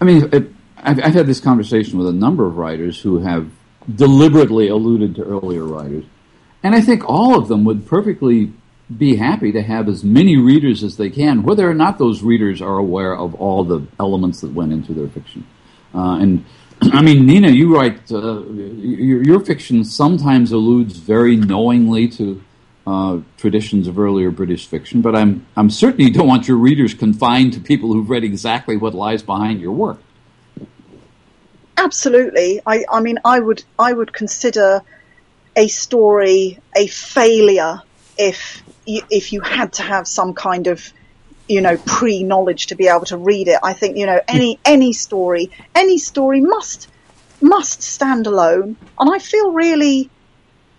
I 0.00 0.04
mean, 0.04 0.28
if, 0.30 0.44
I've, 0.76 0.98
I've 1.02 1.14
had 1.14 1.26
this 1.26 1.40
conversation 1.40 1.98
with 1.98 2.06
a 2.06 2.12
number 2.12 2.46
of 2.46 2.58
writers 2.58 3.00
who 3.00 3.20
have 3.20 3.50
deliberately 3.94 4.68
alluded 4.68 5.14
to 5.16 5.22
earlier 5.24 5.64
writers, 5.64 6.04
and 6.62 6.74
I 6.74 6.82
think 6.82 7.02
all 7.08 7.38
of 7.38 7.48
them 7.48 7.64
would 7.64 7.86
perfectly 7.86 8.52
be 8.94 9.16
happy 9.16 9.52
to 9.52 9.62
have 9.62 9.88
as 9.88 10.04
many 10.04 10.36
readers 10.36 10.82
as 10.82 10.96
they 10.98 11.08
can, 11.10 11.42
whether 11.42 11.68
or 11.68 11.74
not 11.74 11.96
those 11.98 12.22
readers 12.22 12.60
are 12.60 12.76
aware 12.76 13.16
of 13.16 13.34
all 13.34 13.64
the 13.64 13.86
elements 13.98 14.40
that 14.42 14.52
went 14.52 14.72
into 14.72 14.92
their 14.92 15.08
fiction. 15.08 15.46
Uh, 15.94 16.18
and 16.18 16.44
I 16.80 17.02
mean, 17.02 17.26
Nina, 17.26 17.48
you 17.48 17.74
write 17.74 18.10
uh, 18.10 18.40
your, 18.42 19.22
your 19.22 19.40
fiction 19.40 19.84
sometimes 19.84 20.52
alludes 20.52 20.96
very 20.96 21.36
knowingly 21.36 22.08
to 22.08 22.42
uh, 22.86 23.20
traditions 23.36 23.86
of 23.88 23.98
earlier 23.98 24.30
British 24.30 24.66
fiction, 24.66 25.02
but 25.02 25.14
I'm 25.14 25.46
I'm 25.56 25.70
certain 25.70 26.00
you 26.00 26.12
don't 26.12 26.26
want 26.26 26.48
your 26.48 26.56
readers 26.56 26.94
confined 26.94 27.52
to 27.54 27.60
people 27.60 27.92
who've 27.92 28.08
read 28.08 28.24
exactly 28.24 28.76
what 28.76 28.94
lies 28.94 29.22
behind 29.22 29.60
your 29.60 29.72
work. 29.72 29.98
Absolutely. 31.76 32.60
I, 32.66 32.84
I 32.90 33.00
mean, 33.00 33.18
I 33.24 33.38
would, 33.38 33.62
I 33.78 33.92
would 33.92 34.12
consider 34.12 34.82
a 35.54 35.68
story 35.68 36.58
a 36.76 36.86
failure 36.86 37.82
if 38.16 38.62
if 38.86 39.32
you 39.32 39.42
had 39.42 39.74
to 39.74 39.82
have 39.82 40.08
some 40.08 40.32
kind 40.32 40.66
of, 40.66 40.92
you 41.48 41.60
know, 41.62 41.76
pre-knowledge 41.78 42.66
to 42.66 42.76
be 42.76 42.88
able 42.88 43.06
to 43.06 43.16
read 43.16 43.48
it. 43.48 43.58
I 43.62 43.72
think, 43.72 43.96
you 43.96 44.06
know, 44.06 44.20
any, 44.28 44.60
any 44.64 44.92
story, 44.92 45.50
any 45.74 45.98
story 45.98 46.40
must, 46.40 46.88
must 47.40 47.82
stand 47.82 48.26
alone. 48.26 48.76
And 49.00 49.10
I 49.10 49.18
feel 49.18 49.52
really 49.52 50.10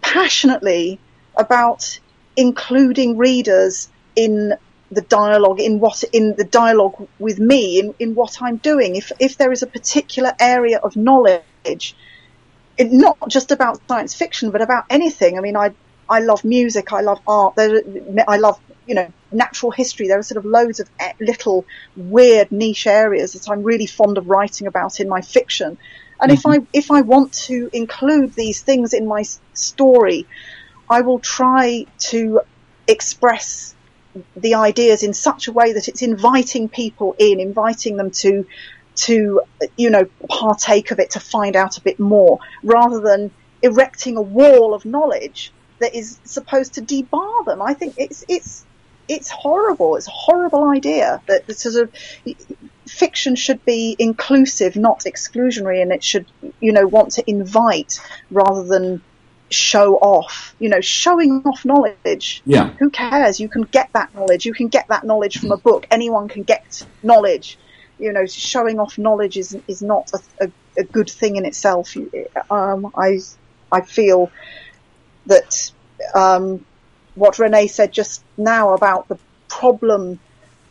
passionately 0.02 1.00
about 1.36 2.00
including 2.38 3.18
readers 3.18 3.90
in 4.16 4.54
the 4.92 5.02
dialogue 5.02 5.60
in 5.60 5.80
what 5.80 6.04
in 6.14 6.36
the 6.36 6.44
dialogue 6.44 7.08
with 7.20 7.40
me 7.40 7.80
in, 7.80 7.94
in 8.00 8.16
what 8.16 8.42
I'm 8.42 8.58
doing. 8.58 8.96
If 8.96 9.12
if 9.20 9.38
there 9.38 9.52
is 9.52 9.62
a 9.62 9.68
particular 9.68 10.34
area 10.40 10.80
of 10.80 10.96
knowledge, 10.96 11.96
it, 12.78 12.92
not 12.92 13.18
just 13.28 13.52
about 13.52 13.82
science 13.88 14.16
fiction, 14.16 14.50
but 14.52 14.62
about 14.62 14.86
anything. 14.90 15.38
I 15.38 15.42
mean, 15.42 15.56
I 15.56 15.74
I 16.10 16.22
love 16.22 16.44
music, 16.44 16.92
I 16.92 17.02
love 17.02 17.20
art, 17.28 17.54
I 17.58 18.38
love 18.38 18.60
you 18.88 18.96
know 18.96 19.14
natural 19.32 19.72
history. 19.72 20.08
There 20.08 20.20
are 20.20 20.24
sort 20.24 20.38
of 20.38 20.46
loads 20.46 20.80
of 20.80 20.90
e- 21.02 21.24
little 21.26 21.66
weird 21.96 22.52
niche 22.52 22.88
areas 22.88 23.34
that 23.34 23.50
I'm 23.50 23.64
really 23.64 23.86
fond 23.86 24.18
of 24.18 24.28
writing 24.28 24.68
about 24.68 25.00
in 25.00 25.10
my 25.10 25.22
fiction. 25.22 25.78
And 26.22 26.32
if 26.32 26.44
mm-hmm. 26.44 26.64
I 26.64 26.68
if 26.74 26.92
I 26.92 27.02
want 27.02 27.34
to 27.48 27.70
include 27.74 28.34
these 28.34 28.62
things 28.62 28.94
in 28.94 29.08
my 29.08 29.24
story, 29.54 30.28
I 30.90 31.02
will 31.02 31.20
try 31.20 31.86
to 32.12 32.42
express 32.88 33.76
the 34.36 34.56
ideas 34.56 35.04
in 35.04 35.14
such 35.14 35.48
a 35.48 35.52
way 35.52 35.74
that 35.74 35.88
it's 35.88 36.02
inviting 36.02 36.68
people 36.68 37.16
in, 37.20 37.40
inviting 37.40 37.96
them 37.96 38.10
to, 38.10 38.46
to, 38.96 39.42
you 39.78 39.90
know, 39.90 40.06
partake 40.28 40.92
of 40.92 41.00
it, 41.00 41.12
to 41.12 41.20
find 41.20 41.56
out 41.56 41.78
a 41.78 41.82
bit 41.82 42.00
more, 42.00 42.40
rather 42.64 43.00
than 43.00 43.32
erecting 43.62 44.18
a 44.18 44.22
wall 44.22 44.74
of 44.74 44.84
knowledge 44.86 45.52
that 45.80 45.96
is 45.96 46.20
supposed 46.24 46.74
to 46.74 46.82
debar 46.82 47.44
them. 47.46 47.62
I 47.62 47.74
think 47.76 47.96
it's, 47.98 48.26
it's, 48.28 48.66
it's 49.10 49.30
horrible. 49.30 49.95
It's 49.95 50.07
a 50.07 50.12
horrible 50.12 50.70
idea 50.70 51.22
that 51.26 51.47
the 51.47 51.53
sort 51.53 51.76
of 51.76 51.91
fiction 52.88 53.36
should 53.36 53.66
be 53.66 53.95
inclusive, 53.97 54.76
not 54.76 55.01
exclusionary, 55.01 55.82
and 55.82 55.91
it 55.91 56.03
should, 56.03 56.28
you 56.62 56.72
know, 56.72 56.88
want 56.88 57.14
to 57.14 57.30
invite 57.30 57.99
rather 58.30 58.64
than 58.64 59.01
show 59.49 59.95
off. 59.95 60.55
You 60.60 60.70
know, 60.70 60.80
showing 60.80 61.41
off 61.43 61.66
knowledge. 61.66 62.43
Yeah. 62.45 62.70
Who 62.80 62.91
cares? 62.91 63.39
You 63.39 63.49
can 63.49 63.64
get 63.64 63.89
that 63.93 64.14
knowledge. 64.14 64.45
You 64.45 64.53
can 64.53 64.68
get 64.68 64.88
that 64.89 65.03
knowledge 65.03 65.39
from 65.39 65.51
a 65.51 65.57
book. 65.57 65.88
Anyone 65.89 66.30
can 66.30 66.43
get 66.43 66.86
knowledge. 67.01 67.57
You 67.97 68.14
know, 68.14 68.26
showing 68.28 68.80
off 68.80 68.97
knowledge 68.97 69.38
is 69.38 69.57
is 69.68 69.82
not 69.82 70.12
a, 70.14 70.45
a, 70.45 70.51
a 70.78 70.84
good 70.84 71.10
thing 71.10 71.36
in 71.36 71.45
itself. 71.45 71.97
Um, 72.49 72.91
I 72.95 73.20
I 73.72 73.82
feel 73.82 74.32
that 75.26 75.72
um, 76.14 76.66
what 77.20 77.36
Renay 77.36 77.70
said 77.70 77.92
just 77.92 78.24
now 78.38 78.74
about 78.74 79.08
the 79.08 79.20
problem 79.48 80.20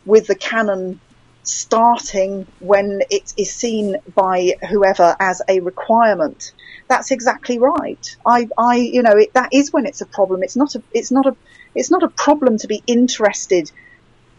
with 0.05 0.27
the 0.27 0.35
canon 0.35 0.99
starting 1.43 2.45
when 2.59 3.01
it 3.09 3.33
is 3.37 3.51
seen 3.51 3.97
by 4.15 4.55
whoever 4.69 5.15
as 5.19 5.41
a 5.47 5.59
requirement. 5.59 6.53
That's 6.87 7.11
exactly 7.11 7.59
right. 7.59 8.17
I, 8.25 8.47
I, 8.57 8.75
you 8.75 9.01
know, 9.03 9.15
it, 9.17 9.33
that 9.33 9.49
is 9.53 9.71
when 9.71 9.85
it's 9.85 10.01
a 10.01 10.05
problem. 10.05 10.43
It's 10.43 10.55
not 10.55 10.75
a, 10.75 10.83
it's 10.93 11.11
not 11.11 11.25
a, 11.25 11.35
it's 11.75 11.91
not 11.91 12.03
a 12.03 12.09
problem 12.09 12.57
to 12.57 12.67
be 12.67 12.83
interested 12.87 13.71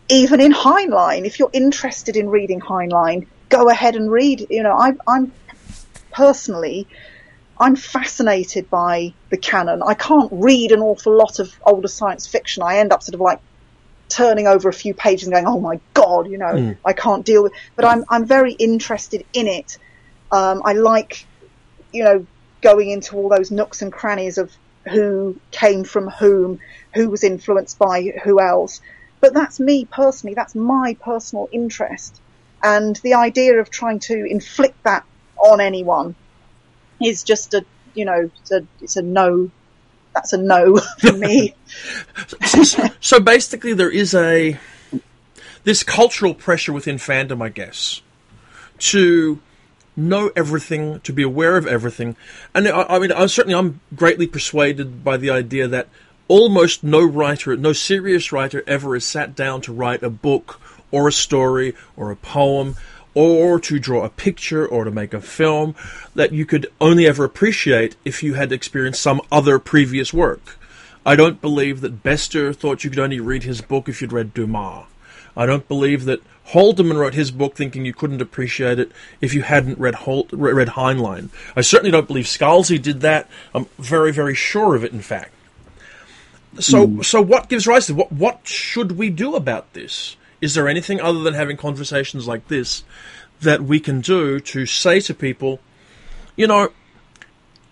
even 0.08 0.40
in 0.40 0.52
Heinlein. 0.52 1.24
If 1.24 1.38
you're 1.38 1.50
interested 1.52 2.16
in 2.16 2.28
reading 2.28 2.60
Heinlein, 2.60 3.26
go 3.48 3.68
ahead 3.68 3.96
and 3.96 4.10
read. 4.10 4.46
You 4.50 4.62
know, 4.62 4.76
I, 4.76 4.92
I'm 5.06 5.32
personally, 6.10 6.88
I'm 7.60 7.76
fascinated 7.76 8.70
by 8.70 9.12
the 9.28 9.36
canon. 9.36 9.82
I 9.86 9.92
can't 9.92 10.30
read 10.32 10.72
an 10.72 10.80
awful 10.80 11.14
lot 11.14 11.38
of 11.38 11.54
older 11.62 11.88
science 11.88 12.26
fiction. 12.26 12.62
I 12.62 12.78
end 12.78 12.90
up 12.90 13.02
sort 13.02 13.14
of 13.14 13.20
like 13.20 13.38
turning 14.08 14.46
over 14.46 14.70
a 14.70 14.72
few 14.72 14.94
pages 14.94 15.28
and 15.28 15.34
going, 15.34 15.46
"Oh 15.46 15.60
my 15.60 15.78
god," 15.92 16.30
you 16.30 16.38
know, 16.38 16.74
I 16.86 16.94
can't 16.94 17.24
deal 17.24 17.42
with. 17.42 17.52
But 17.76 17.84
I'm 17.84 18.04
I'm 18.08 18.24
very 18.24 18.52
interested 18.52 19.26
in 19.34 19.46
it. 19.46 19.76
Um, 20.32 20.62
I 20.64 20.72
like, 20.72 21.26
you 21.92 22.02
know, 22.02 22.26
going 22.62 22.88
into 22.88 23.16
all 23.16 23.28
those 23.28 23.50
nooks 23.50 23.82
and 23.82 23.92
crannies 23.92 24.38
of 24.38 24.50
who 24.88 25.38
came 25.50 25.84
from 25.84 26.08
whom, 26.08 26.60
who 26.94 27.10
was 27.10 27.22
influenced 27.22 27.78
by 27.78 28.14
who 28.24 28.40
else. 28.40 28.80
But 29.20 29.34
that's 29.34 29.60
me 29.60 29.84
personally. 29.84 30.34
That's 30.34 30.54
my 30.54 30.96
personal 30.98 31.46
interest, 31.52 32.22
and 32.62 32.96
the 32.96 33.14
idea 33.14 33.60
of 33.60 33.68
trying 33.68 33.98
to 34.00 34.24
inflict 34.24 34.82
that 34.84 35.04
on 35.36 35.60
anyone 35.60 36.14
is 37.02 37.22
just 37.22 37.54
a, 37.54 37.64
you 37.94 38.04
know, 38.04 38.30
it's 38.40 38.50
a, 38.50 38.66
it's 38.80 38.96
a 38.96 39.02
no. 39.02 39.50
That's 40.14 40.32
a 40.32 40.38
no 40.38 40.76
for 40.76 41.12
me. 41.16 41.54
so, 42.44 42.88
so 43.00 43.20
basically, 43.20 43.74
there 43.74 43.90
is 43.90 44.12
a 44.12 44.58
this 45.62 45.82
cultural 45.82 46.34
pressure 46.34 46.72
within 46.72 46.96
fandom, 46.96 47.42
I 47.42 47.48
guess, 47.48 48.02
to 48.78 49.40
know 49.96 50.30
everything, 50.34 51.00
to 51.00 51.12
be 51.12 51.22
aware 51.22 51.56
of 51.56 51.66
everything, 51.66 52.16
and 52.54 52.66
I, 52.66 52.82
I 52.82 52.98
mean, 52.98 53.12
I, 53.12 53.26
certainly, 53.26 53.56
I'm 53.56 53.80
greatly 53.94 54.26
persuaded 54.26 55.04
by 55.04 55.16
the 55.16 55.30
idea 55.30 55.68
that 55.68 55.88
almost 56.26 56.82
no 56.82 57.04
writer, 57.04 57.56
no 57.56 57.72
serious 57.72 58.32
writer, 58.32 58.62
ever 58.66 58.94
has 58.94 59.04
sat 59.04 59.34
down 59.34 59.60
to 59.62 59.72
write 59.72 60.02
a 60.02 60.10
book 60.10 60.60
or 60.90 61.08
a 61.08 61.12
story 61.12 61.74
or 61.96 62.10
a 62.10 62.16
poem 62.16 62.76
or 63.14 63.60
to 63.60 63.78
draw 63.78 64.04
a 64.04 64.10
picture 64.10 64.66
or 64.66 64.84
to 64.84 64.90
make 64.90 65.12
a 65.12 65.20
film 65.20 65.74
that 66.14 66.32
you 66.32 66.46
could 66.46 66.66
only 66.80 67.06
ever 67.06 67.24
appreciate 67.24 67.96
if 68.04 68.22
you 68.22 68.34
had 68.34 68.52
experienced 68.52 69.02
some 69.02 69.20
other 69.30 69.58
previous 69.58 70.12
work. 70.12 70.58
I 71.04 71.16
don't 71.16 71.40
believe 71.40 71.80
that 71.80 72.02
Bester 72.02 72.52
thought 72.52 72.84
you 72.84 72.90
could 72.90 72.98
only 72.98 73.20
read 73.20 73.42
his 73.42 73.60
book 73.60 73.88
if 73.88 74.00
you'd 74.00 74.12
read 74.12 74.34
Dumas. 74.34 74.84
I 75.36 75.46
don't 75.46 75.66
believe 75.66 76.04
that 76.04 76.20
Haldeman 76.52 76.98
wrote 76.98 77.14
his 77.14 77.30
book 77.30 77.54
thinking 77.54 77.84
you 77.84 77.94
couldn't 77.94 78.20
appreciate 78.20 78.78
it 78.78 78.90
if 79.20 79.34
you 79.34 79.42
hadn't 79.42 79.78
read 79.78 79.94
Holt, 79.94 80.28
read 80.32 80.68
Heinlein. 80.68 81.28
I 81.54 81.60
certainly 81.60 81.92
don't 81.92 82.08
believe 82.08 82.24
Scalzi 82.24 82.80
did 82.80 83.00
that. 83.02 83.28
I'm 83.54 83.66
very, 83.78 84.12
very 84.12 84.34
sure 84.34 84.74
of 84.74 84.84
it, 84.84 84.92
in 84.92 85.00
fact. 85.00 85.32
So, 86.58 86.86
hmm. 86.86 87.02
so 87.02 87.20
what 87.20 87.48
gives 87.48 87.66
rise 87.66 87.86
to 87.86 87.94
what? 87.94 88.12
What 88.12 88.40
should 88.44 88.92
we 88.92 89.10
do 89.10 89.36
about 89.36 89.72
this? 89.72 90.16
Is 90.40 90.54
there 90.54 90.68
anything 90.68 91.00
other 91.00 91.20
than 91.20 91.34
having 91.34 91.56
conversations 91.56 92.26
like 92.26 92.48
this 92.48 92.82
that 93.40 93.62
we 93.62 93.80
can 93.80 94.00
do 94.00 94.40
to 94.40 94.66
say 94.66 95.00
to 95.00 95.14
people, 95.14 95.60
you 96.36 96.46
know, 96.46 96.70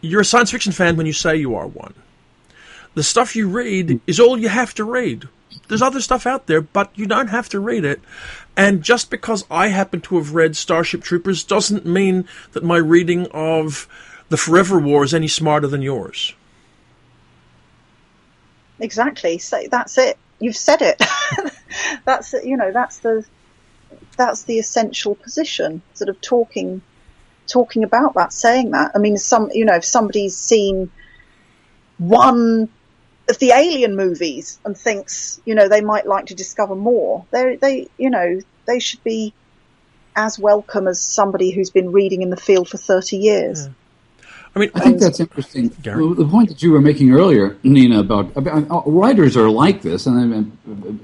you're 0.00 0.22
a 0.22 0.24
science 0.24 0.50
fiction 0.50 0.72
fan 0.72 0.96
when 0.96 1.06
you 1.06 1.12
say 1.12 1.36
you 1.36 1.54
are 1.54 1.66
one. 1.66 1.94
The 2.94 3.02
stuff 3.02 3.36
you 3.36 3.48
read 3.48 4.00
is 4.06 4.20
all 4.20 4.38
you 4.38 4.48
have 4.48 4.74
to 4.74 4.84
read. 4.84 5.28
there's 5.68 5.82
other 5.82 6.00
stuff 6.00 6.26
out 6.26 6.46
there, 6.46 6.60
but 6.60 6.90
you 6.94 7.06
don't 7.06 7.28
have 7.28 7.48
to 7.50 7.60
read 7.60 7.84
it. 7.84 8.00
And 8.56 8.82
just 8.82 9.10
because 9.10 9.44
I 9.50 9.68
happen 9.68 10.00
to 10.02 10.16
have 10.16 10.34
read 10.34 10.56
Starship 10.56 11.02
Troopers 11.02 11.44
doesn't 11.44 11.86
mean 11.86 12.26
that 12.52 12.64
my 12.64 12.76
reading 12.76 13.26
of 13.28 13.86
The 14.28 14.36
Forever 14.36 14.78
War 14.78 15.04
is 15.04 15.14
any 15.14 15.28
smarter 15.28 15.66
than 15.66 15.82
yours. 15.82 16.34
Exactly. 18.80 19.38
So 19.38 19.62
that's 19.70 19.98
it. 19.98 20.18
You've 20.40 20.56
said 20.56 20.82
it. 20.82 21.02
that's 22.04 22.32
you 22.32 22.56
know 22.56 22.72
that's 22.72 22.98
the 22.98 23.26
that's 24.16 24.44
the 24.44 24.58
essential 24.58 25.14
position. 25.14 25.82
Sort 25.94 26.08
of 26.08 26.20
talking 26.20 26.82
talking 27.46 27.82
about 27.82 28.14
that, 28.14 28.32
saying 28.32 28.70
that. 28.72 28.92
I 28.94 28.98
mean, 28.98 29.16
some 29.16 29.50
you 29.52 29.64
know 29.64 29.76
if 29.76 29.84
somebody's 29.84 30.36
seen 30.36 30.90
one 31.98 32.68
of 33.28 33.38
the 33.38 33.50
Alien 33.50 33.96
movies 33.96 34.58
and 34.64 34.76
thinks 34.76 35.40
you 35.44 35.54
know 35.54 35.68
they 35.68 35.80
might 35.80 36.06
like 36.06 36.26
to 36.26 36.34
discover 36.34 36.74
more, 36.74 37.26
they 37.30 37.56
they 37.56 37.88
you 37.98 38.10
know 38.10 38.40
they 38.66 38.78
should 38.78 39.02
be 39.02 39.34
as 40.14 40.38
welcome 40.38 40.88
as 40.88 41.00
somebody 41.00 41.50
who's 41.50 41.70
been 41.70 41.92
reading 41.92 42.22
in 42.22 42.30
the 42.30 42.36
field 42.36 42.68
for 42.68 42.76
thirty 42.76 43.16
years. 43.16 43.66
Yeah. 43.66 43.72
I 44.58 44.60
mean, 44.62 44.70
I 44.74 44.80
think 44.80 44.98
that's 44.98 45.20
interesting. 45.20 45.68
Gary. 45.82 46.14
The 46.14 46.26
point 46.26 46.48
that 46.48 46.64
you 46.64 46.72
were 46.72 46.80
making 46.80 47.12
earlier, 47.12 47.56
Nina, 47.62 48.00
about, 48.00 48.36
about 48.36 48.68
uh, 48.68 48.90
writers 48.90 49.36
are 49.36 49.48
like 49.48 49.82
this, 49.82 50.06
and 50.06 50.50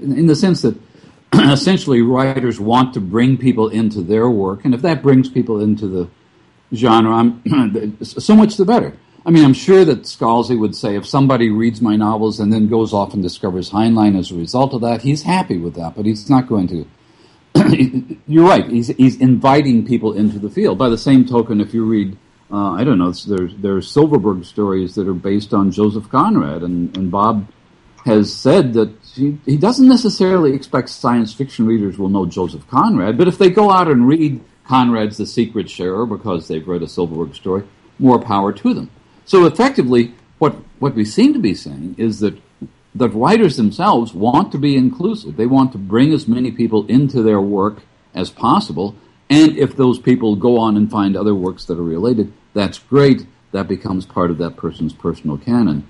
in 0.01 0.25
the 0.27 0.35
sense 0.35 0.61
that 0.63 0.77
essentially 1.33 2.01
writers 2.01 2.59
want 2.59 2.93
to 2.95 2.99
bring 2.99 3.37
people 3.37 3.69
into 3.69 4.01
their 4.01 4.29
work, 4.29 4.65
and 4.65 4.73
if 4.73 4.81
that 4.81 5.01
brings 5.01 5.29
people 5.29 5.61
into 5.61 5.87
the 5.87 6.09
genre, 6.75 7.33
so 8.01 8.35
much 8.35 8.57
the 8.57 8.65
better. 8.65 8.91
I 9.25 9.31
mean, 9.31 9.45
I'm 9.45 9.53
sure 9.53 9.85
that 9.85 10.01
Scalzi 10.01 10.59
would 10.59 10.75
say 10.75 10.97
if 10.97 11.07
somebody 11.07 11.49
reads 11.49 11.81
my 11.81 11.95
novels 11.95 12.41
and 12.41 12.51
then 12.51 12.67
goes 12.67 12.91
off 12.91 13.13
and 13.13 13.23
discovers 13.23 13.69
Heinlein 13.69 14.19
as 14.19 14.31
a 14.31 14.35
result 14.35 14.73
of 14.73 14.81
that, 14.81 15.01
he's 15.01 15.23
happy 15.23 15.57
with 15.57 15.75
that, 15.75 15.95
but 15.95 16.05
he's 16.05 16.29
not 16.29 16.47
going 16.47 16.67
to. 16.67 18.17
You're 18.27 18.47
right. 18.47 18.69
He's, 18.69 18.87
he's 18.87 19.15
inviting 19.21 19.87
people 19.87 20.11
into 20.11 20.39
the 20.39 20.49
field. 20.49 20.77
By 20.77 20.89
the 20.89 20.97
same 20.97 21.25
token, 21.25 21.61
if 21.61 21.73
you 21.73 21.85
read 21.85 22.17
uh, 22.55 22.71
I 22.71 22.85
don't 22.85 22.97
know. 22.97 23.11
There's 23.11 23.53
there's 23.57 23.91
Silverberg 23.91 24.45
stories 24.45 24.95
that 24.95 25.09
are 25.09 25.13
based 25.13 25.53
on 25.53 25.71
Joseph 25.71 26.09
Conrad, 26.09 26.63
and, 26.63 26.95
and 26.95 27.11
Bob 27.11 27.51
has 28.05 28.33
said 28.33 28.71
that 28.73 28.93
he, 29.13 29.37
he 29.45 29.57
doesn't 29.57 29.89
necessarily 29.89 30.53
expect 30.53 30.87
science 30.87 31.33
fiction 31.33 31.65
readers 31.65 31.97
will 31.97 32.07
know 32.07 32.25
Joseph 32.25 32.65
Conrad, 32.69 33.17
but 33.17 33.27
if 33.27 33.37
they 33.37 33.49
go 33.49 33.71
out 33.71 33.89
and 33.89 34.07
read 34.07 34.41
Conrad's 34.65 35.17
The 35.17 35.25
Secret 35.25 35.69
Sharer 35.69 36.05
because 36.05 36.47
they've 36.47 36.65
read 36.65 36.81
a 36.81 36.87
Silverberg 36.87 37.35
story, 37.35 37.63
more 37.99 38.21
power 38.21 38.53
to 38.53 38.73
them. 38.73 38.89
So 39.25 39.45
effectively, 39.45 40.13
what 40.37 40.55
what 40.79 40.95
we 40.95 41.03
seem 41.03 41.33
to 41.33 41.39
be 41.39 41.55
saying 41.55 41.95
is 41.97 42.21
that 42.21 42.39
that 42.93 43.09
writers 43.09 43.57
themselves 43.57 44.13
want 44.13 44.53
to 44.53 44.57
be 44.57 44.77
inclusive. 44.77 45.35
They 45.35 45.45
want 45.45 45.73
to 45.73 45.77
bring 45.77 46.13
as 46.13 46.25
many 46.25 46.51
people 46.53 46.85
into 46.87 47.21
their 47.21 47.41
work 47.41 47.81
as 48.13 48.29
possible 48.29 48.95
and 49.29 49.57
if 49.57 49.75
those 49.75 49.99
people 49.99 50.35
go 50.35 50.59
on 50.59 50.77
and 50.77 50.89
find 50.89 51.17
other 51.17 51.33
works 51.33 51.65
that 51.65 51.79
are 51.79 51.83
related, 51.83 52.31
that's 52.55 52.79
great. 52.79 53.27
That 53.51 53.67
becomes 53.67 54.05
part 54.05 54.31
of 54.31 54.39
that 54.39 54.57
person's 54.57 54.93
personal 54.93 55.37
canon. 55.37 55.85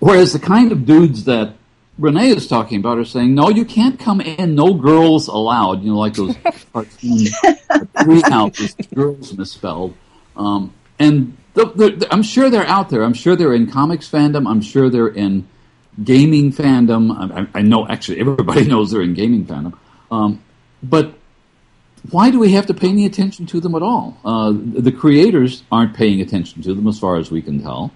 Whereas 0.00 0.32
the 0.32 0.40
kind 0.40 0.72
of 0.72 0.84
dudes 0.84 1.24
that 1.24 1.54
Renay 2.00 2.34
is 2.34 2.46
talking 2.48 2.78
about 2.80 2.98
are 2.98 3.04
saying, 3.04 3.34
no, 3.34 3.48
you 3.48 3.64
can't 3.64 3.98
come 3.98 4.20
in, 4.20 4.54
no 4.54 4.74
girls 4.74 5.28
allowed. 5.28 5.82
You 5.82 5.92
know, 5.92 5.98
like 5.98 6.14
those 6.14 6.36
cartoon 6.72 7.28
greenhouses, 7.94 8.74
girls 8.94 9.36
misspelled. 9.36 9.94
Um, 10.36 10.74
and 10.98 11.36
the, 11.54 11.66
the, 11.66 12.08
I'm 12.10 12.22
sure 12.22 12.50
they're 12.50 12.66
out 12.66 12.90
there. 12.90 13.02
I'm 13.02 13.14
sure 13.14 13.36
they're 13.36 13.54
in 13.54 13.70
comics 13.70 14.10
fandom. 14.10 14.48
I'm 14.48 14.60
sure 14.60 14.90
they're 14.90 15.08
in 15.08 15.46
gaming 16.02 16.52
fandom. 16.52 17.48
I, 17.54 17.58
I 17.58 17.62
know, 17.62 17.86
actually, 17.88 18.20
everybody 18.20 18.64
knows 18.68 18.90
they're 18.90 19.02
in 19.02 19.14
gaming 19.14 19.46
fandom. 19.46 19.78
Um, 20.10 20.42
but 20.82 21.14
why 22.10 22.30
do 22.30 22.38
we 22.38 22.52
have 22.52 22.66
to 22.66 22.74
pay 22.74 22.88
any 22.88 23.06
attention 23.06 23.46
to 23.46 23.60
them 23.60 23.74
at 23.74 23.82
all? 23.82 24.18
Uh, 24.24 24.52
the 24.54 24.92
creators 24.92 25.62
aren't 25.72 25.94
paying 25.94 26.20
attention 26.20 26.62
to 26.62 26.74
them, 26.74 26.86
as 26.86 26.98
far 26.98 27.16
as 27.16 27.30
we 27.30 27.42
can 27.42 27.62
tell. 27.62 27.90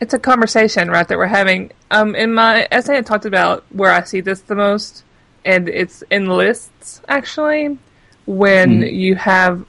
It's 0.00 0.14
a 0.14 0.18
conversation, 0.18 0.90
right, 0.90 1.06
that 1.06 1.18
we're 1.18 1.26
having. 1.26 1.72
Um, 1.90 2.14
in 2.14 2.32
my 2.32 2.66
essay, 2.70 2.96
I 2.96 3.02
talked 3.02 3.26
about 3.26 3.64
where 3.70 3.92
I 3.92 4.02
see 4.02 4.20
this 4.20 4.40
the 4.40 4.54
most, 4.54 5.04
and 5.44 5.68
it's 5.68 6.02
in 6.10 6.28
lists 6.28 7.02
actually. 7.08 7.78
When 8.26 8.80
mm. 8.80 8.92
you 8.92 9.14
have 9.16 9.64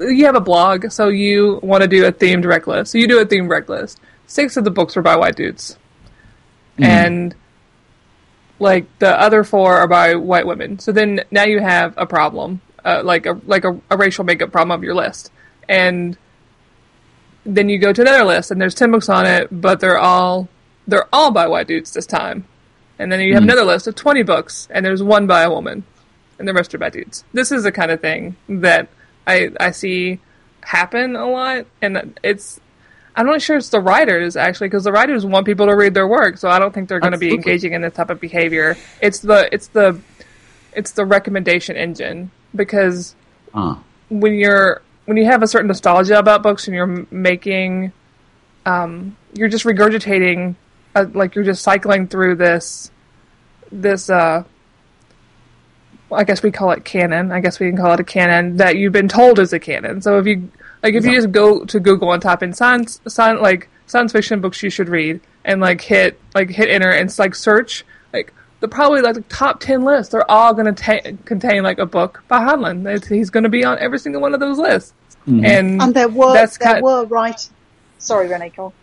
you 0.00 0.26
have 0.26 0.34
a 0.34 0.40
blog, 0.40 0.90
so 0.90 1.08
you 1.08 1.60
want 1.62 1.82
to 1.82 1.88
do 1.88 2.04
a 2.04 2.12
themed 2.12 2.44
rec 2.44 2.66
list. 2.66 2.92
So 2.92 2.98
you 2.98 3.08
do 3.08 3.20
a 3.20 3.26
themed 3.26 3.48
rec 3.48 3.68
list. 3.68 4.00
Six 4.26 4.56
of 4.56 4.64
the 4.64 4.70
books 4.70 4.96
were 4.96 5.02
by 5.02 5.16
white 5.16 5.36
dudes, 5.36 5.78
mm. 6.78 6.84
and 6.84 7.34
like 8.58 8.86
the 8.98 9.20
other 9.20 9.44
four 9.44 9.76
are 9.76 9.88
by 9.88 10.14
white 10.14 10.46
women. 10.46 10.78
So 10.78 10.92
then 10.92 11.22
now 11.30 11.44
you 11.44 11.60
have 11.60 11.94
a 11.96 12.06
problem, 12.06 12.60
uh, 12.84 13.02
like 13.04 13.26
a 13.26 13.40
like 13.46 13.64
a, 13.64 13.80
a, 13.90 13.96
racial 13.96 14.24
makeup 14.24 14.52
problem 14.52 14.76
of 14.76 14.84
your 14.84 14.94
list, 14.94 15.32
and 15.68 16.16
then 17.44 17.68
you 17.68 17.78
go 17.78 17.92
to 17.92 18.00
another 18.00 18.24
list 18.24 18.50
and 18.50 18.60
there's 18.60 18.74
ten 18.74 18.90
books 18.90 19.08
on 19.08 19.26
it, 19.26 19.48
but 19.50 19.80
they're 19.80 19.98
all 19.98 20.48
they're 20.86 21.08
all 21.12 21.30
by 21.30 21.46
white 21.46 21.66
dudes 21.66 21.92
this 21.92 22.06
time, 22.06 22.46
and 22.98 23.10
then 23.10 23.20
you 23.20 23.34
have 23.34 23.42
mm. 23.42 23.46
another 23.46 23.64
list 23.64 23.86
of 23.86 23.94
twenty 23.94 24.22
books 24.22 24.68
and 24.70 24.84
there's 24.84 25.02
one 25.02 25.26
by 25.26 25.42
a 25.42 25.50
woman, 25.50 25.84
and 26.38 26.46
the 26.46 26.54
rest 26.54 26.74
are 26.74 26.78
by 26.78 26.90
dudes. 26.90 27.24
This 27.32 27.50
is 27.50 27.64
the 27.64 27.72
kind 27.72 27.90
of 27.90 28.00
thing 28.00 28.36
that 28.48 28.88
I 29.26 29.50
I 29.58 29.72
see 29.72 30.20
happen 30.62 31.16
a 31.16 31.28
lot, 31.28 31.66
and 31.82 32.18
it's 32.22 32.60
I'm 33.16 33.26
not 33.26 33.40
sure 33.40 33.56
it's 33.56 33.68
the 33.68 33.80
writers 33.80 34.36
actually, 34.36 34.68
because 34.68 34.84
the 34.84 34.92
writers 34.92 35.24
want 35.24 35.46
people 35.46 35.66
to 35.66 35.76
read 35.76 35.94
their 35.94 36.08
work, 36.08 36.36
so 36.36 36.48
I 36.48 36.58
don't 36.58 36.72
think 36.72 36.88
they're 36.88 37.00
going 37.00 37.12
to 37.12 37.18
be 37.18 37.32
engaging 37.32 37.72
in 37.72 37.82
this 37.82 37.94
type 37.94 38.10
of 38.10 38.20
behavior. 38.20 38.76
It's 39.00 39.20
the 39.20 39.48
it's 39.52 39.68
the 39.68 40.00
it's 40.72 40.92
the 40.92 41.04
recommendation 41.04 41.76
engine 41.76 42.30
because 42.54 43.14
uh. 43.52 43.76
when 44.10 44.34
you're 44.34 44.82
when 45.04 45.16
you 45.16 45.26
have 45.26 45.42
a 45.42 45.46
certain 45.46 45.68
nostalgia 45.68 46.18
about 46.18 46.42
books 46.42 46.66
and 46.66 46.74
you're 46.74 47.06
making, 47.10 47.92
um, 48.66 49.16
you're 49.34 49.48
just 49.48 49.64
regurgitating, 49.64 50.56
uh, 50.94 51.06
like 51.12 51.34
you're 51.34 51.44
just 51.44 51.62
cycling 51.62 52.08
through 52.08 52.36
this 52.36 52.90
this 53.70 54.10
uh, 54.10 54.42
I 56.10 56.24
guess 56.24 56.42
we 56.42 56.50
call 56.50 56.70
it 56.72 56.84
canon. 56.84 57.32
I 57.32 57.40
guess 57.40 57.60
we 57.60 57.68
can 57.68 57.76
call 57.76 57.92
it 57.92 58.00
a 58.00 58.04
canon 58.04 58.56
that 58.58 58.76
you've 58.76 58.92
been 58.92 59.08
told 59.08 59.38
is 59.38 59.52
a 59.52 59.58
canon. 59.58 60.00
So 60.02 60.18
if 60.18 60.26
you 60.26 60.50
like 60.84 60.94
if 60.94 61.06
you 61.06 61.12
just 61.12 61.32
go 61.32 61.64
to 61.64 61.80
Google 61.80 62.12
and 62.12 62.22
type 62.22 62.42
in 62.42 62.52
science, 62.52 63.00
science 63.08 63.40
like 63.40 63.68
science 63.86 64.12
fiction 64.12 64.40
books 64.40 64.62
you 64.62 64.68
should 64.68 64.90
read, 64.90 65.20
and 65.44 65.60
like 65.60 65.80
hit 65.80 66.20
like 66.34 66.50
hit 66.50 66.68
enter 66.68 66.90
and 66.90 67.12
like 67.18 67.34
search, 67.34 67.84
like 68.12 68.34
the 68.60 68.68
probably 68.68 69.00
like 69.00 69.14
the 69.14 69.22
top 69.22 69.60
ten 69.60 69.82
lists, 69.82 70.12
they're 70.12 70.30
all 70.30 70.52
going 70.52 70.72
to 70.72 71.16
contain 71.24 71.62
like 71.62 71.78
a 71.78 71.86
book 71.86 72.22
by 72.28 72.38
Heinlein. 72.40 73.08
He's 73.08 73.30
going 73.30 73.44
to 73.44 73.48
be 73.48 73.64
on 73.64 73.78
every 73.78 73.98
single 73.98 74.20
one 74.20 74.34
of 74.34 74.40
those 74.40 74.58
lists. 74.58 74.92
Mm-hmm. 75.26 75.44
And, 75.46 75.82
and 75.82 75.94
there 75.94 76.08
were 76.08 76.34
that's 76.34 76.58
there 76.58 76.74
kind 76.74 76.84
were 76.84 77.06
right. 77.06 77.48
Sorry, 77.98 78.28
Renay, 78.28 78.54
go. 78.54 78.74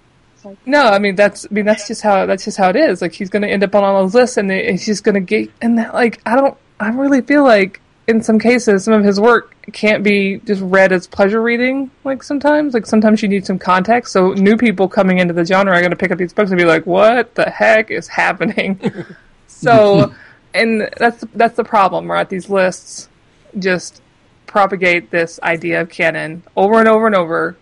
No, 0.66 0.82
I 0.82 0.98
mean 0.98 1.14
that's 1.14 1.46
I 1.46 1.54
mean 1.54 1.66
that's 1.66 1.88
just 1.88 2.02
how 2.02 2.26
that's 2.26 2.46
just 2.46 2.58
how 2.58 2.70
it 2.70 2.76
is. 2.76 3.00
Like 3.00 3.14
he's 3.14 3.30
going 3.30 3.44
to 3.44 3.48
end 3.48 3.64
up 3.64 3.76
on 3.76 3.84
all 3.84 4.02
those 4.02 4.16
lists, 4.16 4.38
and 4.38 4.50
he's 4.50 4.88
just 4.88 5.04
going 5.04 5.14
to 5.14 5.22
get 5.22 5.52
and 5.62 5.78
that, 5.78 5.94
like 5.94 6.20
I 6.26 6.36
don't 6.36 6.58
I 6.80 6.90
really 6.90 7.22
feel 7.22 7.44
like 7.44 7.80
in 8.12 8.22
some 8.22 8.38
cases, 8.38 8.84
some 8.84 8.94
of 8.94 9.04
his 9.04 9.20
work 9.20 9.56
can't 9.72 10.04
be 10.04 10.38
just 10.46 10.62
read 10.62 10.92
as 10.92 11.08
pleasure 11.08 11.42
reading. 11.42 11.90
Like 12.04 12.22
sometimes, 12.22 12.74
like 12.74 12.86
sometimes 12.86 13.24
you 13.24 13.30
need 13.30 13.46
some 13.46 13.58
context. 13.58 14.14
So 14.14 14.34
new 14.34 14.58
people 14.58 14.88
coming 14.88 15.18
into 15.18 15.34
the 15.34 15.46
genre 15.46 15.74
are 15.74 15.80
going 15.80 15.92
to 15.92 15.98
pick 15.98 16.12
up 16.12 16.18
these 16.18 16.34
books 16.34 16.52
and 16.52 16.60
be 16.60 16.66
like, 16.66 16.86
"What 16.86 17.36
the 17.36 17.50
heck 17.50 17.90
is 17.90 18.08
happening?" 18.08 18.80
so, 19.48 20.14
and 20.54 20.90
that's 20.98 21.24
that's 21.34 21.56
the 21.56 21.64
problem, 21.64 22.12
right? 22.12 22.30
These 22.30 22.50
lists 22.50 23.10
just 23.58 24.02
propagate 24.46 25.10
this 25.10 25.40
idea 25.42 25.82
of 25.82 25.90
canon 25.90 26.44
over 26.56 26.80
and 26.80 26.90
over 26.90 27.08
and 27.08 27.16
over 27.16 27.58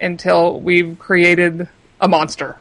until 0.00 0.60
we've 0.60 0.98
created 0.98 1.66
a 2.00 2.08
monster. 2.08 2.58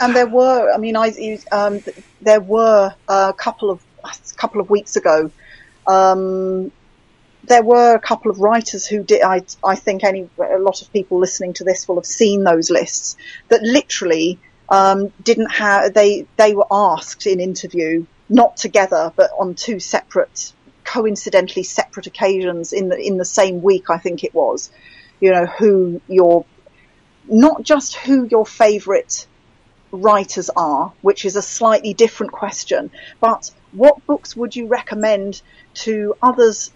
And 0.00 0.16
there 0.16 0.26
were, 0.26 0.72
I 0.72 0.78
mean, 0.78 0.96
I 0.96 1.38
um, 1.52 1.80
there 2.20 2.40
were 2.40 2.92
a 3.08 3.32
couple 3.32 3.70
of 3.70 3.80
a 4.04 4.34
couple 4.36 4.60
of 4.60 4.68
weeks 4.68 4.96
ago 4.96 5.30
um, 5.86 6.72
there 7.44 7.62
were 7.62 7.94
a 7.94 8.00
couple 8.00 8.30
of 8.30 8.38
writers 8.38 8.86
who 8.86 9.02
did. 9.02 9.22
I, 9.22 9.42
I 9.64 9.74
think 9.74 10.04
any 10.04 10.28
a 10.38 10.58
lot 10.58 10.82
of 10.82 10.92
people 10.92 11.18
listening 11.18 11.54
to 11.54 11.64
this 11.64 11.88
will 11.88 11.96
have 11.96 12.06
seen 12.06 12.44
those 12.44 12.70
lists 12.70 13.16
that 13.48 13.62
literally 13.62 14.38
um, 14.68 15.12
didn't 15.22 15.50
have. 15.50 15.92
They 15.92 16.26
they 16.36 16.54
were 16.54 16.66
asked 16.70 17.26
in 17.26 17.40
interview, 17.40 18.06
not 18.28 18.56
together, 18.56 19.12
but 19.16 19.30
on 19.38 19.54
two 19.54 19.80
separate, 19.80 20.52
coincidentally 20.84 21.64
separate 21.64 22.06
occasions 22.06 22.72
in 22.72 22.88
the 22.88 22.96
in 22.96 23.16
the 23.16 23.24
same 23.24 23.62
week. 23.62 23.90
I 23.90 23.98
think 23.98 24.24
it 24.24 24.34
was. 24.34 24.70
You 25.20 25.32
know 25.32 25.46
who 25.46 26.00
your 26.08 26.44
not 27.28 27.62
just 27.62 27.94
who 27.96 28.26
your 28.30 28.46
favourite 28.46 29.26
writers 29.90 30.48
are, 30.56 30.92
which 31.02 31.24
is 31.24 31.36
a 31.36 31.42
slightly 31.42 31.92
different 31.92 32.32
question, 32.32 32.90
but 33.20 33.50
what 33.72 34.04
books 34.06 34.36
would 34.36 34.54
you 34.56 34.66
recommend 34.66 35.42
to 35.74 36.14
others 36.22 36.70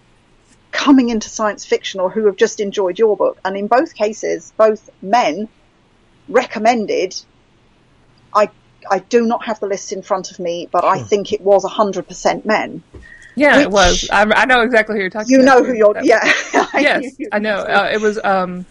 coming 0.71 1.09
into 1.09 1.29
science 1.29 1.65
fiction 1.65 1.99
or 1.99 2.09
who 2.09 2.25
have 2.25 2.35
just 2.35 2.59
enjoyed 2.59 2.97
your 2.99 3.15
book? 3.17 3.39
And 3.45 3.55
in 3.57 3.67
both 3.67 3.95
cases, 3.95 4.53
both 4.57 4.89
men 5.01 5.47
recommended 6.29 7.15
I 8.33 8.49
I 8.89 8.99
do 8.99 9.25
not 9.25 9.45
have 9.45 9.59
the 9.59 9.67
list 9.67 9.91
in 9.91 10.01
front 10.01 10.31
of 10.31 10.39
me, 10.39 10.67
but 10.71 10.85
I 10.85 10.99
think 10.99 11.33
it 11.33 11.41
was 11.41 11.65
100% 11.65 12.45
men. 12.45 12.83
Yeah, 13.35 13.59
it 13.59 13.69
was. 13.69 14.07
I, 14.09 14.21
I 14.23 14.45
know 14.45 14.61
exactly 14.61 14.95
who 14.95 15.01
you're 15.01 15.09
talking 15.09 15.29
You 15.29 15.41
about. 15.41 15.59
know 15.59 15.63
who 15.65 15.73
you're, 15.73 15.93
That- 15.93 16.05
yeah. 16.05 16.67
yes, 16.79 17.15
I 17.31 17.39
know. 17.39 17.57
Uh, 17.57 17.89
it 17.91 17.99
was 17.99 18.17
um, 18.23 18.65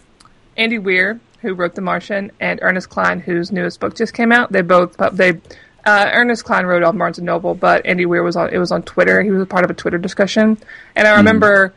Andy 0.55 0.79
Weir 0.79 1.19
who 1.41 1.53
wrote 1.53 1.75
The 1.75 1.81
Martian 1.81 2.31
and 2.39 2.59
Ernest 2.63 2.89
Cline, 2.89 3.19
whose 3.19 3.51
newest 3.51 3.79
book 3.79 3.95
just 3.95 4.13
came 4.13 4.31
out. 4.31 4.51
They 4.51 4.61
both 4.61 4.97
they 5.13 5.39
uh, 5.87 6.11
Ernest 6.13 6.43
Cline 6.43 6.65
wrote 6.65 6.83
on 6.83 6.97
Barnes 6.97 7.17
and 7.17 7.25
Noble, 7.25 7.55
but 7.55 7.85
Andy 7.85 8.05
Weir 8.05 8.21
was 8.21 8.35
on 8.35 8.53
it 8.53 8.57
was 8.57 8.73
on 8.73 8.83
Twitter. 8.83 9.23
He 9.23 9.31
was 9.31 9.41
a 9.41 9.45
part 9.45 9.63
of 9.63 9.71
a 9.71 9.73
Twitter 9.73 9.97
discussion, 9.97 10.57
and 10.95 11.07
I 11.07 11.15
remember. 11.15 11.73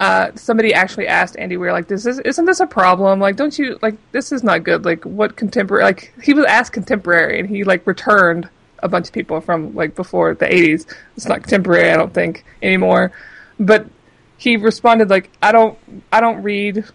Uh, 0.00 0.34
somebody 0.34 0.72
actually 0.72 1.06
asked 1.06 1.36
Andy 1.36 1.58
Weir, 1.58 1.74
like, 1.74 1.86
"This 1.86 2.06
is 2.06 2.18
isn't 2.20 2.46
this 2.46 2.60
a 2.60 2.66
problem? 2.66 3.20
Like, 3.20 3.36
don't 3.36 3.58
you 3.58 3.78
like 3.82 3.96
this 4.12 4.32
is 4.32 4.42
not 4.42 4.64
good? 4.64 4.86
Like, 4.86 5.04
what 5.04 5.36
contemporary? 5.36 5.84
Like, 5.84 6.14
he 6.22 6.32
was 6.32 6.46
asked 6.46 6.72
contemporary, 6.72 7.38
and 7.38 7.46
he 7.46 7.64
like 7.64 7.86
returned 7.86 8.48
a 8.82 8.88
bunch 8.88 9.08
of 9.08 9.12
people 9.12 9.42
from 9.42 9.74
like 9.74 9.94
before 9.94 10.32
the 10.34 10.46
'80s. 10.46 10.86
It's 11.18 11.26
not 11.26 11.42
contemporary, 11.42 11.90
I 11.90 11.98
don't 11.98 12.14
think 12.14 12.46
anymore. 12.62 13.12
But 13.58 13.88
he 14.38 14.56
responded 14.56 15.10
like, 15.10 15.28
"I 15.42 15.52
don't, 15.52 15.76
I 16.10 16.22
don't 16.22 16.42
read 16.42 16.86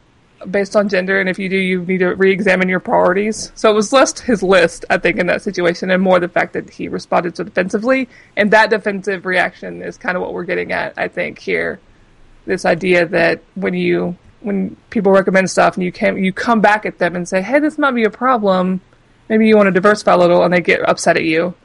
based 0.52 0.76
on 0.76 0.90
gender, 0.90 1.20
and 1.20 1.30
if 1.30 1.38
you 1.40 1.50
do, 1.50 1.58
you 1.58 1.84
need 1.84 2.00
to 2.00 2.16
re-examine 2.16 2.70
your 2.70 2.80
priorities." 2.80 3.52
So 3.56 3.70
it 3.70 3.74
was 3.74 3.92
less 3.92 4.20
his 4.20 4.42
list, 4.44 4.86
I 4.90 4.98
think, 4.98 5.18
in 5.18 5.28
that 5.28 5.42
situation, 5.42 5.92
and 5.92 6.02
more 6.02 6.20
the 6.20 6.28
fact 6.28 6.54
that 6.54 6.70
he 6.70 6.88
responded 6.88 7.36
so 7.38 7.44
defensively, 7.44 8.08
and 8.38 8.52
that 8.52 8.70
defensive 8.70 9.26
reaction 9.26 9.82
is 9.82 9.98
kind 9.98 10.16
of 10.16 10.22
what 10.22 10.34
we're 10.34 10.44
getting 10.44 10.72
at, 10.72 10.94
I 10.98 11.08
think, 11.08 11.40
here. 11.40 11.80
This 12.46 12.66
idea 12.66 13.06
that 13.08 13.42
when 13.56 13.74
you 13.74 14.18
when 14.42 14.76
people 14.92 15.12
recommend 15.12 15.50
stuff 15.50 15.76
and 15.76 15.84
you 15.84 15.92
can't, 15.92 16.20
you 16.20 16.32
come 16.32 16.62
back 16.62 16.86
at 16.86 17.00
them 17.00 17.16
and 17.16 17.28
say, 17.28 17.42
"Hey, 17.42 17.60
this 17.60 17.78
might 17.80 17.96
be 17.96 18.04
a 18.04 18.12
problem. 18.12 18.82
Maybe 19.28 19.48
you 19.48 19.58
want 19.58 19.68
to 19.68 19.72
diversify 19.72 20.14
a 20.14 20.18
little," 20.18 20.44
and 20.44 20.54
they 20.54 20.62
get 20.62 20.88
upset 20.88 21.18
at 21.18 21.24
you. 21.24 21.56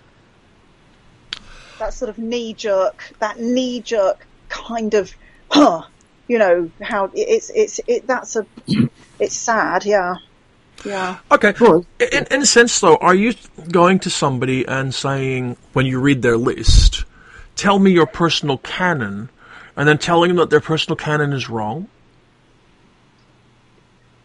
that 1.81 1.95
sort 1.95 2.11
of 2.11 2.19
knee 2.19 2.55
jerk, 2.55 3.13
that 3.19 3.41
knee 3.41 3.81
jerk 3.81 4.27
kind 4.49 4.95
of, 4.95 5.15
huh, 5.51 5.83
you 6.31 6.39
know, 6.39 6.71
how 6.81 7.11
it's, 7.13 7.51
it's, 7.51 7.81
it, 7.89 8.07
that's 8.07 8.37
a, 8.37 8.47
it's 9.19 9.35
sad, 9.35 9.85
yeah. 9.85 10.15
Yeah. 10.85 11.19
Okay. 11.29 11.53
Sure. 11.55 11.85
In, 11.99 12.25
in 12.31 12.43
a 12.43 12.47
sense, 12.47 12.79
though, 12.79 12.95
are 12.99 13.17
you 13.17 13.35
going 13.73 13.99
to 13.99 14.11
somebody 14.11 14.65
and 14.65 14.95
saying, 14.95 15.57
when 15.73 15.87
you 15.87 15.99
read 15.99 16.23
their 16.23 16.37
list, 16.37 17.05
tell 17.57 17.81
me 17.81 17.91
your 17.91 18.07
personal 18.07 18.59
canon, 18.59 19.29
and 19.77 19.89
then 19.89 19.99
telling 19.99 20.29
them 20.29 20.37
that 20.37 20.51
their 20.51 20.61
personal 20.61 20.95
canon 20.97 21.33
is 21.33 21.51
wrong? 21.51 21.89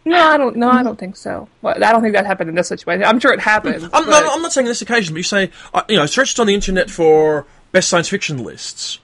No, 0.04 0.16
I 0.16 0.36
don't. 0.36 0.54
No, 0.54 0.70
I 0.70 0.84
don't 0.84 0.96
think 0.96 1.16
so. 1.16 1.48
Well, 1.62 1.74
I 1.82 1.90
don't 1.90 2.02
think 2.02 2.14
that 2.14 2.24
happened 2.24 2.48
in 2.48 2.54
this 2.54 2.68
situation. 2.68 3.02
I'm 3.02 3.18
sure 3.18 3.32
it 3.32 3.40
happened. 3.40 3.82
I'm, 3.92 4.04
but- 4.04 4.06
no, 4.06 4.30
I'm 4.32 4.42
not 4.42 4.52
saying 4.52 4.68
this 4.68 4.80
occasion, 4.80 5.12
but 5.12 5.18
you 5.18 5.24
say, 5.24 5.50
uh, 5.74 5.82
you 5.88 5.96
know, 5.96 6.04
I 6.04 6.06
searched 6.06 6.38
on 6.38 6.46
the 6.46 6.54
internet 6.54 6.88
for 6.88 7.46
best 7.72 7.88
science 7.88 8.08
fiction 8.08 8.44
lists, 8.44 9.00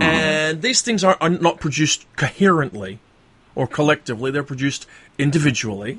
and 0.00 0.62
these 0.62 0.82
things 0.82 1.04
are, 1.04 1.16
are 1.20 1.28
not 1.30 1.60
produced 1.60 2.06
coherently 2.16 2.98
or 3.54 3.66
collectively; 3.66 4.30
they're 4.30 4.42
produced 4.42 4.86
individually. 5.18 5.98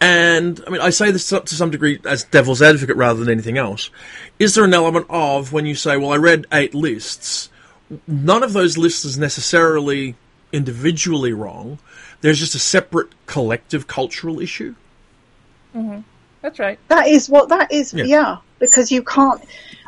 And 0.00 0.62
I 0.66 0.70
mean, 0.70 0.80
I 0.80 0.90
say 0.90 1.10
this 1.10 1.28
to 1.28 1.40
to 1.40 1.54
some 1.54 1.70
degree 1.70 2.00
as 2.04 2.24
devil's 2.24 2.60
advocate 2.60 2.96
rather 2.96 3.20
than 3.20 3.30
anything 3.30 3.58
else. 3.58 3.90
Is 4.38 4.54
there 4.54 4.64
an 4.64 4.74
element 4.74 5.06
of 5.08 5.52
when 5.52 5.66
you 5.66 5.74
say, 5.74 5.96
"Well, 5.96 6.12
I 6.12 6.16
read 6.16 6.46
eight 6.52 6.74
lists," 6.74 7.50
none 8.06 8.42
of 8.42 8.52
those 8.52 8.76
lists 8.76 9.04
is 9.04 9.16
necessarily 9.18 10.16
individually 10.52 11.32
wrong. 11.32 11.78
There's 12.20 12.38
just 12.38 12.54
a 12.54 12.58
separate 12.58 13.08
collective 13.26 13.86
cultural 13.86 14.40
issue. 14.40 14.74
Mm-hmm. 15.74 16.00
That's 16.42 16.58
right. 16.58 16.78
That 16.88 17.06
is 17.06 17.28
what 17.28 17.48
that 17.48 17.72
is, 17.72 17.94
Yeah. 17.94 18.04
yeah. 18.04 18.36
because 18.58 18.92
you 18.92 19.02
can't, 19.02 19.42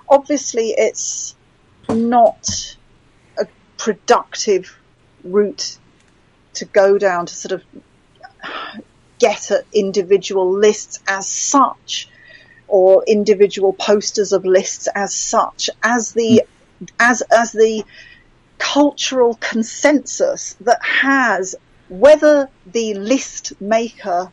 obviously 0.09 0.69
it's 0.77 1.35
not 1.95 2.77
a 3.39 3.47
productive 3.79 4.79
route 5.23 5.79
to 6.55 6.65
go 6.65 6.99
down 6.99 7.27
to 7.27 7.35
sort 7.35 7.53
of 7.53 7.63
get 9.19 9.51
at 9.51 9.65
individual 9.73 10.51
lists 10.51 11.01
as 11.07 11.29
such 11.29 12.09
or 12.69 13.05
individual 13.07 13.73
posters 13.73 14.33
of 14.33 14.45
lists 14.45 14.89
as 14.95 15.15
such 15.15 15.71
as 15.83 16.13
the 16.13 16.43
hmm. 16.79 16.85
as 16.99 17.23
as 17.23 17.53
the 17.53 17.85
cultural 18.59 19.35
consensus 19.35 20.55
that 20.61 20.83
has 20.85 21.55
whether 21.89 22.49
the 22.67 22.95
list 22.95 23.61
maker 23.61 24.31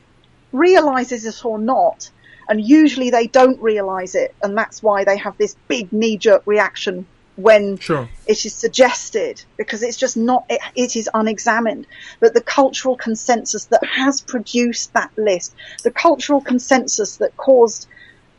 realizes 0.52 1.26
it 1.26 1.46
or 1.46 1.60
not 1.60 2.10
and 2.50 2.62
usually 2.62 3.10
they 3.10 3.28
don't 3.28 3.62
realize 3.62 4.16
it 4.16 4.34
and 4.44 4.58
that's 4.58 4.82
why 4.82 5.04
they 5.04 5.18
have 5.18 5.38
this 5.38 5.56
big 5.68 5.92
knee 5.92 6.18
jerk 6.18 6.44
reaction 6.46 7.06
when 7.42 7.78
Sure. 7.78 8.08
it 8.28 8.46
is 8.46 8.54
suggested 8.54 9.44
because 9.58 9.84
it's 9.84 9.98
just 9.98 10.18
not 10.18 10.46
it, 10.50 10.62
it 10.76 10.96
is 10.96 11.10
unexamined. 11.14 11.88
But 12.20 12.34
the 12.34 12.42
cultural 12.42 12.96
consensus 12.96 13.66
that 13.66 13.84
has 13.86 14.22
produced 14.22 14.94
that 14.94 15.12
list 15.18 15.54
the 15.84 15.92
cultural 15.92 16.42
consensus 16.42 17.18
that 17.18 17.36
caused 17.38 17.88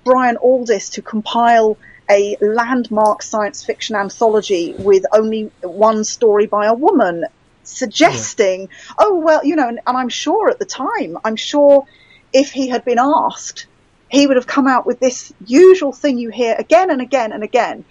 Brian 0.05 0.37
Aldiss 0.37 0.93
to 0.93 1.03
compile 1.03 1.77
a 2.11 2.37
landmark 2.41 3.23
science 3.23 3.65
fiction 3.65 3.97
anthology 3.97 4.75
with 4.79 5.05
only 5.13 5.51
one 5.63 6.05
story 6.05 6.47
by 6.47 6.67
a 6.67 6.75
woman 6.75 7.25
suggesting 7.65 8.69
oh 8.99 9.15
well 9.21 9.45
you 9.45 9.55
know 9.55 9.69
and, 9.69 9.81
and 9.87 9.97
I'm 9.97 10.09
sure 10.09 10.51
at 10.51 10.59
the 10.59 10.65
time 10.65 11.17
I'm 11.25 11.37
sure 11.37 11.87
if 12.33 12.51
he 12.51 12.69
had 12.69 12.85
been 12.85 12.99
asked 12.99 13.67
he 14.11 14.27
would 14.27 14.37
have 14.37 14.47
come 14.47 14.67
out 14.67 14.85
with 14.85 15.01
this 15.01 15.33
usual 15.47 15.93
thing 15.93 16.19
you 16.19 16.31
hear 16.31 16.55
again 16.59 16.91
and 16.91 17.01
again 17.01 17.33
and 17.33 17.43
again 17.43 17.85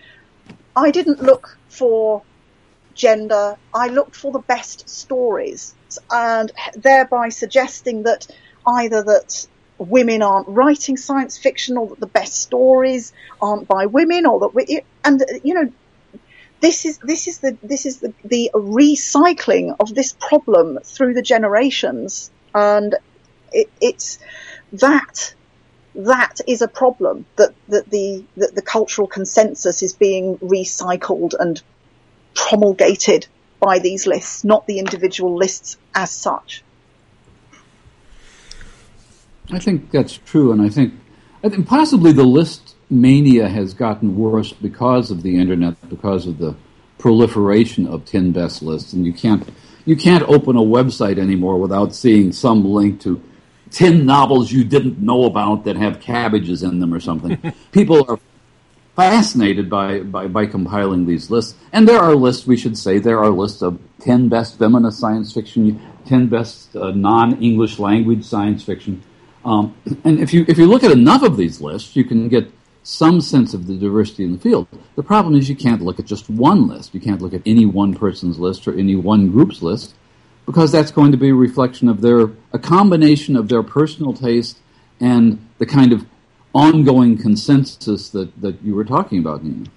I 0.75 0.91
didn't 0.91 1.21
look 1.21 1.57
for 1.69 2.23
gender. 2.93 3.57
I 3.73 3.87
looked 3.87 4.15
for 4.15 4.31
the 4.31 4.39
best 4.39 4.89
stories 4.89 5.73
and 6.09 6.51
thereby 6.75 7.29
suggesting 7.29 8.03
that 8.03 8.27
either 8.65 9.03
that 9.03 9.47
women 9.77 10.21
aren't 10.21 10.47
writing 10.47 10.97
science 10.97 11.37
fiction 11.37 11.77
or 11.77 11.87
that 11.87 11.99
the 11.99 12.07
best 12.07 12.35
stories 12.35 13.13
aren't 13.41 13.67
by 13.67 13.87
women 13.87 14.25
or 14.25 14.41
that 14.41 14.53
we, 14.53 14.81
and 15.03 15.23
you 15.43 15.53
know, 15.53 15.71
this 16.59 16.85
is, 16.85 16.99
this 16.99 17.27
is 17.27 17.39
the, 17.39 17.57
this 17.63 17.85
is 17.85 17.99
the, 17.99 18.13
the 18.23 18.51
recycling 18.53 19.75
of 19.79 19.95
this 19.95 20.13
problem 20.13 20.77
through 20.83 21.15
the 21.15 21.23
generations. 21.23 22.29
And 22.53 22.95
it, 23.51 23.69
it's 23.81 24.19
that 24.73 25.33
that 25.95 26.39
is 26.47 26.61
a 26.61 26.67
problem 26.67 27.25
that, 27.35 27.53
that 27.67 27.89
the 27.89 28.23
that 28.37 28.55
the 28.55 28.61
cultural 28.61 29.07
consensus 29.07 29.83
is 29.83 29.93
being 29.93 30.37
recycled 30.37 31.33
and 31.37 31.61
promulgated 32.33 33.27
by 33.59 33.79
these 33.79 34.07
lists, 34.07 34.43
not 34.43 34.65
the 34.67 34.79
individual 34.79 35.35
lists 35.35 35.77
as 35.93 36.11
such. 36.11 36.63
I 39.51 39.59
think 39.59 39.91
that's 39.91 40.17
true, 40.17 40.51
and 40.51 40.61
I 40.61 40.69
think, 40.69 40.93
I 41.43 41.49
think 41.49 41.67
possibly 41.67 42.13
the 42.13 42.23
list 42.23 42.75
mania 42.89 43.49
has 43.49 43.73
gotten 43.73 44.17
worse 44.17 44.53
because 44.53 45.11
of 45.11 45.23
the 45.23 45.37
internet, 45.37 45.89
because 45.89 46.25
of 46.25 46.37
the 46.37 46.55
proliferation 46.97 47.85
of 47.85 48.05
ten 48.05 48.31
best 48.31 48.61
lists, 48.61 48.93
and 48.93 49.05
you 49.05 49.13
can't 49.13 49.47
you 49.85 49.95
can't 49.95 50.23
open 50.23 50.55
a 50.55 50.61
website 50.61 51.17
anymore 51.17 51.59
without 51.59 51.93
seeing 51.93 52.31
some 52.31 52.63
link 52.63 53.01
to 53.01 53.21
ten 53.71 54.05
novels 54.05 54.51
you 54.51 54.63
didn't 54.63 54.99
know 54.99 55.25
about 55.25 55.63
that 55.65 55.75
have 55.77 55.99
cabbages 55.99 56.63
in 56.63 56.79
them 56.79 56.93
or 56.93 56.99
something. 56.99 57.37
People 57.71 58.05
are 58.09 58.19
fascinated 58.95 59.69
by, 59.69 60.01
by, 60.01 60.27
by 60.27 60.45
compiling 60.45 61.05
these 61.05 61.31
lists. 61.31 61.55
And 61.71 61.87
there 61.87 61.99
are 61.99 62.13
lists, 62.13 62.45
we 62.45 62.57
should 62.57 62.77
say, 62.77 62.99
there 62.99 63.19
are 63.19 63.29
lists 63.29 63.61
of 63.61 63.79
10 63.99 64.29
best 64.29 64.59
feminist 64.59 64.99
science 64.99 65.33
fiction, 65.33 65.81
10 66.05 66.27
best 66.27 66.75
uh, 66.75 66.91
non-English 66.91 67.79
language 67.79 68.25
science 68.25 68.63
fiction. 68.63 69.01
Um, 69.45 69.75
and 70.03 70.19
if 70.19 70.33
you, 70.33 70.45
if 70.47 70.57
you 70.57 70.67
look 70.67 70.83
at 70.83 70.91
enough 70.91 71.23
of 71.23 71.37
these 71.37 71.61
lists, 71.61 71.95
you 71.95 72.03
can 72.03 72.27
get 72.27 72.51
some 72.83 73.21
sense 73.21 73.53
of 73.53 73.67
the 73.67 73.77
diversity 73.77 74.23
in 74.23 74.33
the 74.33 74.39
field. 74.39 74.67
The 74.95 75.03
problem 75.03 75.35
is 75.35 75.49
you 75.49 75.55
can't 75.55 75.81
look 75.81 75.99
at 75.99 76.05
just 76.05 76.29
one 76.29 76.67
list. 76.67 76.93
You 76.93 76.99
can't 76.99 77.21
look 77.21 77.33
at 77.33 77.41
any 77.45 77.65
one 77.65 77.93
person's 77.93 78.39
list 78.39 78.67
or 78.67 78.77
any 78.77 78.95
one 78.95 79.31
group's 79.31 79.61
list 79.61 79.95
because 80.45 80.71
that's 80.71 80.91
going 80.91 81.11
to 81.11 81.17
be 81.17 81.29
a 81.29 81.35
reflection 81.35 81.87
of 81.87 82.01
their, 82.01 82.29
a 82.53 82.59
combination 82.59 83.35
of 83.35 83.49
their 83.49 83.63
personal 83.63 84.13
taste 84.13 84.59
and 84.99 85.45
the 85.57 85.65
kind 85.65 85.93
of 85.93 86.05
ongoing 86.53 87.17
consensus 87.17 88.09
that, 88.09 88.41
that 88.41 88.61
you 88.61 88.75
were 88.75 88.85
talking 88.85 89.19
about, 89.19 89.43
Nina. 89.43 89.69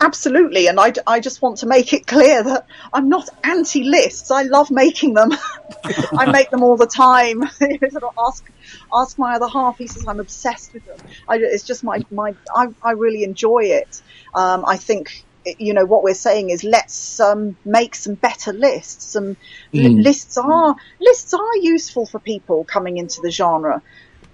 Absolutely, 0.00 0.68
and 0.68 0.78
I, 0.78 0.92
I 1.08 1.18
just 1.18 1.42
want 1.42 1.58
to 1.58 1.66
make 1.66 1.92
it 1.92 2.06
clear 2.06 2.42
that 2.44 2.66
I'm 2.92 3.08
not 3.08 3.28
anti-lists. 3.42 4.30
I 4.30 4.42
love 4.42 4.70
making 4.70 5.14
them. 5.14 5.32
I 6.16 6.30
make 6.30 6.50
them 6.50 6.62
all 6.62 6.76
the 6.76 6.86
time. 6.86 7.42
sort 7.58 8.04
of 8.04 8.14
ask 8.16 8.48
ask 8.94 9.18
my 9.18 9.34
other 9.34 9.48
half. 9.48 9.76
He 9.76 9.88
says 9.88 10.06
I'm 10.06 10.20
obsessed 10.20 10.72
with 10.72 10.86
them. 10.86 10.98
I, 11.28 11.38
it's 11.38 11.64
just 11.64 11.82
my 11.82 12.04
my. 12.12 12.36
I, 12.54 12.68
I 12.80 12.92
really 12.92 13.24
enjoy 13.24 13.64
it. 13.64 14.00
Um, 14.34 14.64
I 14.64 14.76
think 14.76 15.24
you 15.58 15.74
know 15.74 15.84
what 15.84 16.02
we're 16.02 16.14
saying 16.14 16.50
is 16.50 16.64
let's 16.64 17.20
um, 17.20 17.56
make 17.64 17.94
some 17.94 18.14
better 18.14 18.52
lists. 18.52 19.12
Some 19.12 19.36
li- 19.72 20.02
lists 20.02 20.36
are 20.38 20.76
lists 21.00 21.34
are 21.34 21.56
useful 21.60 22.06
for 22.06 22.20
people 22.20 22.64
coming 22.64 22.96
into 22.98 23.20
the 23.22 23.30
genre. 23.30 23.82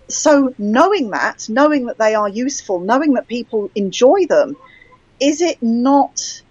so 0.08 0.54
knowing 0.58 1.10
that, 1.10 1.46
knowing 1.48 1.86
that 1.86 1.98
they 1.98 2.14
are 2.14 2.28
useful, 2.28 2.80
knowing 2.80 3.14
that 3.14 3.26
people 3.28 3.70
enjoy 3.74 4.26
them, 4.28 4.56
is 5.20 5.40
it 5.40 5.58
not? 5.62 6.42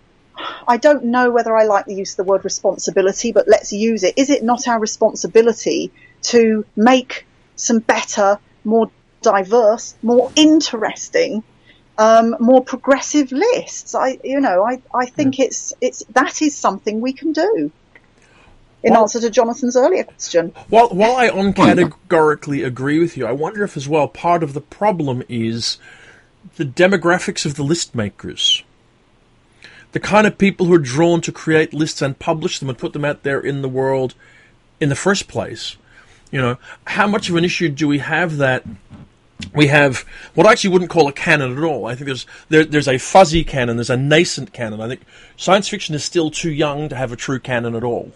I 0.68 0.78
don't 0.78 1.06
know 1.06 1.32
whether 1.32 1.56
I 1.56 1.66
like 1.66 1.86
the 1.86 1.96
use 1.96 2.14
of 2.14 2.18
the 2.18 2.32
word 2.32 2.44
responsibility, 2.44 3.32
but 3.32 3.48
let's 3.48 3.72
use 3.72 4.04
it. 4.04 4.16
Is 4.18 4.30
it 4.30 4.44
not 4.44 4.68
our 4.68 4.80
responsibility 4.80 5.92
to 6.24 6.66
make 6.76 7.28
some 7.56 7.80
better, 7.80 8.40
more 8.64 8.92
diverse, 9.22 9.96
more 10.02 10.32
interesting, 10.36 11.44
um, 11.98 12.36
more 12.40 12.64
progressive 12.64 13.32
lists? 13.32 13.96
I, 13.96 14.20
you 14.24 14.40
know, 14.40 14.64
I, 14.64 14.82
I 14.94 15.06
think 15.06 15.40
yeah. 15.40 15.46
it's, 15.46 15.74
it's, 15.82 16.04
that 16.12 16.42
is 16.42 16.56
something 16.56 17.02
we 17.02 17.14
can 17.14 17.34
do. 17.34 17.72
In 18.84 18.92
well, 18.92 19.04
answer 19.04 19.22
to 19.22 19.30
Jonathan's 19.30 19.78
earlier 19.78 20.04
question. 20.04 20.54
While, 20.68 20.90
while 20.90 21.16
I 21.16 21.30
uncategorically 21.30 22.66
agree 22.66 23.00
with 23.00 23.16
you, 23.16 23.26
I 23.26 23.32
wonder 23.32 23.64
if 23.64 23.78
as 23.78 23.88
well 23.88 24.10
part 24.10 24.44
of 24.44 24.54
the 24.54 24.62
problem 24.62 25.24
is 25.30 25.78
the 26.58 26.66
demographics 26.66 27.46
of 27.46 27.56
the 27.56 27.64
list 27.64 27.96
makers 27.96 28.64
the 29.94 30.00
kind 30.00 30.28
of 30.28 30.38
people 30.38 30.66
who 30.66 30.74
are 30.74 30.80
drawn 30.80 31.22
to 31.22 31.32
create 31.32 31.74
lists 31.74 32.02
and 32.02 32.20
publish 32.20 32.60
them 32.60 32.68
and 32.68 32.78
put 32.78 32.94
them 32.94 33.06
out 33.06 33.24
there 33.24 33.40
in 33.40 33.62
the 33.62 33.70
world 33.70 34.16
in 34.82 34.90
the 34.90 34.96
first 34.96 35.28
place. 35.28 35.78
You 36.32 36.42
know, 36.42 36.58
how 36.86 37.08
much 37.08 37.30
of 37.30 37.36
an 37.36 37.46
issue 37.46 37.70
do 37.70 37.88
we 37.88 38.00
have 38.00 38.38
that 38.38 38.66
we 39.54 39.68
have 39.68 40.00
what 40.34 40.48
I 40.48 40.52
actually 40.52 40.72
wouldn't 40.72 40.92
call 40.92 41.08
a 41.08 41.14
canon 41.14 41.58
at 41.58 41.64
all. 41.64 41.86
I 41.86 41.96
think 41.96 42.06
there's 42.06 42.26
there, 42.50 42.66
there's 42.66 42.88
a 42.88 42.98
fuzzy 42.98 43.44
canon, 43.44 43.78
there's 43.78 43.90
a 43.90 43.98
nascent 43.98 44.54
canon. 44.54 44.82
I 44.82 44.88
think 44.88 45.02
science 45.38 45.70
fiction 45.70 45.96
is 45.96 46.04
still 46.04 46.32
too 46.32 46.52
young 46.52 46.90
to 46.90 46.96
have 46.96 47.12
a 47.12 47.16
true 47.16 47.40
canon 47.40 47.76
at 47.76 47.84
all. 47.84 48.12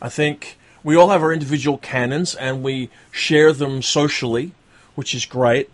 I 0.00 0.08
think 0.08 0.58
we 0.82 0.96
all 0.96 1.10
have 1.10 1.22
our 1.22 1.32
individual 1.32 1.78
canons 1.78 2.34
and 2.34 2.62
we 2.62 2.90
share 3.10 3.52
them 3.52 3.82
socially, 3.82 4.52
which 4.94 5.14
is 5.14 5.26
great. 5.26 5.70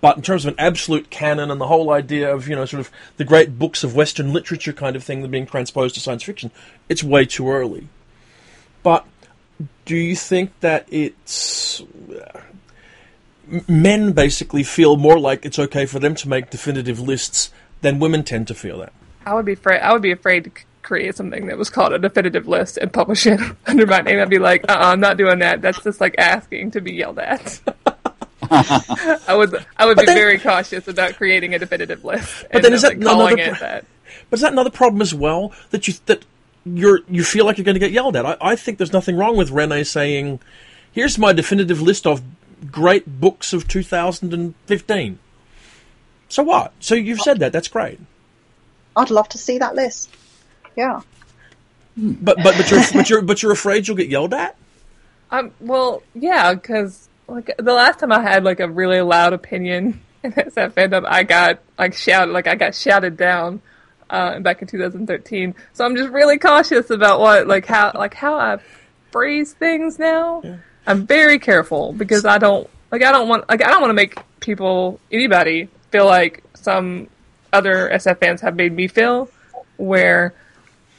But 0.00 0.16
in 0.16 0.22
terms 0.22 0.44
of 0.44 0.54
an 0.54 0.58
absolute 0.58 1.10
canon 1.10 1.50
and 1.50 1.60
the 1.60 1.68
whole 1.68 1.90
idea 1.90 2.34
of, 2.34 2.48
you 2.48 2.56
know, 2.56 2.64
sort 2.64 2.80
of 2.80 2.90
the 3.18 3.24
great 3.24 3.56
books 3.56 3.84
of 3.84 3.94
Western 3.94 4.32
literature 4.32 4.72
kind 4.72 4.96
of 4.96 5.04
thing 5.04 5.22
that 5.22 5.30
being 5.30 5.46
transposed 5.46 5.94
to 5.94 6.00
science 6.00 6.24
fiction, 6.24 6.50
it's 6.88 7.04
way 7.04 7.24
too 7.24 7.48
early. 7.48 7.86
But 8.82 9.06
do 9.84 9.96
you 9.96 10.16
think 10.16 10.58
that 10.60 10.88
it's. 10.90 11.82
Men 13.68 14.12
basically 14.12 14.62
feel 14.62 14.96
more 14.96 15.18
like 15.18 15.44
it's 15.44 15.58
okay 15.58 15.86
for 15.86 15.98
them 15.98 16.14
to 16.16 16.28
make 16.28 16.50
definitive 16.50 17.00
lists 17.00 17.50
than 17.80 17.98
women 17.98 18.22
tend 18.22 18.46
to 18.48 18.54
feel 18.54 18.78
that. 18.78 18.92
I 19.26 19.34
would 19.34 19.44
be 19.44 19.52
afraid. 19.52 19.80
I 19.80 19.92
would 19.92 20.02
be 20.02 20.12
afraid 20.12 20.44
to 20.44 20.50
create 20.82 21.16
something 21.16 21.46
that 21.46 21.58
was 21.58 21.70
called 21.70 21.92
a 21.92 21.98
definitive 21.98 22.48
list 22.48 22.76
and 22.76 22.92
publish 22.92 23.26
it 23.26 23.40
under 23.66 23.86
my 23.86 24.00
name. 24.00 24.20
I'd 24.20 24.30
be 24.30 24.38
like, 24.38 24.64
uh, 24.68 24.72
uh-uh, 24.72 24.92
I'm 24.92 25.00
not 25.00 25.16
doing 25.16 25.40
that. 25.40 25.62
That's 25.62 25.82
just 25.82 26.00
like 26.00 26.14
asking 26.18 26.72
to 26.72 26.80
be 26.80 26.92
yelled 26.92 27.18
at. 27.18 27.60
I 28.50 29.34
would 29.36 29.54
I 29.76 29.86
would 29.86 29.96
but 29.96 30.02
be 30.02 30.06
then, 30.06 30.16
very 30.16 30.38
cautious 30.38 30.88
about 30.88 31.14
creating 31.14 31.54
a 31.54 31.58
definitive 31.58 32.04
list. 32.04 32.46
But 32.52 32.62
then 32.62 32.72
is 32.72 32.82
that 32.82 33.00
calling 33.00 33.38
another, 33.38 33.56
it 33.56 33.60
that? 33.60 33.84
But 34.28 34.38
is 34.38 34.40
that 34.40 34.52
another 34.52 34.70
problem 34.70 35.02
as 35.02 35.14
well 35.14 35.52
that 35.70 35.86
you 35.86 35.94
that 36.06 36.24
you're 36.64 37.00
you 37.08 37.22
feel 37.22 37.44
like 37.44 37.58
you're 37.58 37.64
going 37.64 37.74
to 37.74 37.80
get 37.80 37.92
yelled 37.92 38.16
at? 38.16 38.26
I, 38.26 38.36
I 38.40 38.56
think 38.56 38.78
there's 38.78 38.92
nothing 38.92 39.16
wrong 39.16 39.36
with 39.36 39.50
Renay 39.50 39.86
saying, 39.86 40.40
"Here's 40.90 41.18
my 41.18 41.32
definitive 41.32 41.80
list 41.80 42.06
of 42.06 42.22
great 42.70 43.20
books 43.20 43.52
of 43.52 43.68
2015." 43.68 45.18
So 46.28 46.42
what? 46.42 46.72
So 46.80 46.94
you've 46.94 47.20
said 47.20 47.40
that. 47.40 47.52
That's 47.52 47.68
great. 47.68 48.00
I'd 48.96 49.10
love 49.10 49.28
to 49.30 49.38
see 49.38 49.58
that 49.58 49.74
list. 49.74 50.10
Yeah. 50.76 51.00
But 51.96 52.36
but 52.42 52.56
but 52.56 52.70
you're 52.70 52.82
but 52.92 53.10
you're 53.10 53.22
but 53.22 53.42
you're 53.42 53.52
afraid 53.52 53.88
you'll 53.88 53.96
get 53.96 54.08
yelled 54.08 54.34
at. 54.34 54.56
Um. 55.30 55.52
Well, 55.60 56.02
yeah, 56.14 56.54
because 56.54 57.08
like 57.30 57.50
the 57.58 57.72
last 57.72 58.00
time 58.00 58.12
I 58.12 58.20
had 58.20 58.44
like 58.44 58.60
a 58.60 58.68
really 58.68 59.00
loud 59.00 59.32
opinion 59.32 60.00
in 60.22 60.32
SF 60.32 60.72
fandom, 60.72 61.04
I 61.06 61.22
got 61.22 61.60
like 61.78 61.94
shouted, 61.94 62.32
like 62.32 62.46
I 62.46 62.54
got 62.54 62.74
shouted 62.74 63.16
down 63.16 63.62
uh, 64.10 64.40
back 64.40 64.60
in 64.62 64.68
2013. 64.68 65.54
So 65.72 65.84
I'm 65.84 65.96
just 65.96 66.10
really 66.10 66.38
cautious 66.38 66.90
about 66.90 67.20
what, 67.20 67.46
like 67.46 67.66
how, 67.66 67.92
like 67.94 68.14
how 68.14 68.34
I 68.34 68.58
phrase 69.10 69.52
things 69.52 69.98
now. 69.98 70.42
Yeah. 70.44 70.56
I'm 70.86 71.06
very 71.06 71.38
careful 71.38 71.92
because 71.92 72.24
I 72.24 72.38
don't, 72.38 72.68
like 72.90 73.02
I 73.02 73.12
don't 73.12 73.28
want, 73.28 73.48
like 73.48 73.64
I 73.64 73.68
don't 73.68 73.80
want 73.80 73.90
to 73.90 73.94
make 73.94 74.18
people, 74.40 75.00
anybody, 75.12 75.68
feel 75.90 76.06
like 76.06 76.42
some 76.54 77.08
other 77.52 77.90
SF 77.92 78.18
fans 78.18 78.40
have 78.40 78.56
made 78.56 78.72
me 78.72 78.88
feel, 78.88 79.28
where 79.76 80.34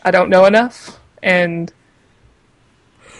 I 0.03 0.11
don't 0.11 0.29
know 0.29 0.45
enough 0.45 0.99
and 1.21 1.71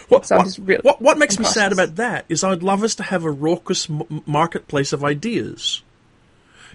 what, 0.08 0.26
so 0.26 0.36
what, 0.36 0.58
really 0.60 0.80
what, 0.82 1.00
what, 1.00 1.18
makes 1.18 1.38
me 1.38 1.44
sad 1.44 1.72
about 1.72 1.96
that 1.96 2.26
is 2.28 2.44
I'd 2.44 2.62
love 2.62 2.82
us 2.82 2.94
to 2.96 3.02
have 3.02 3.24
a 3.24 3.30
raucous 3.30 3.88
m- 3.88 4.22
marketplace 4.26 4.92
of 4.92 5.02
ideas. 5.02 5.82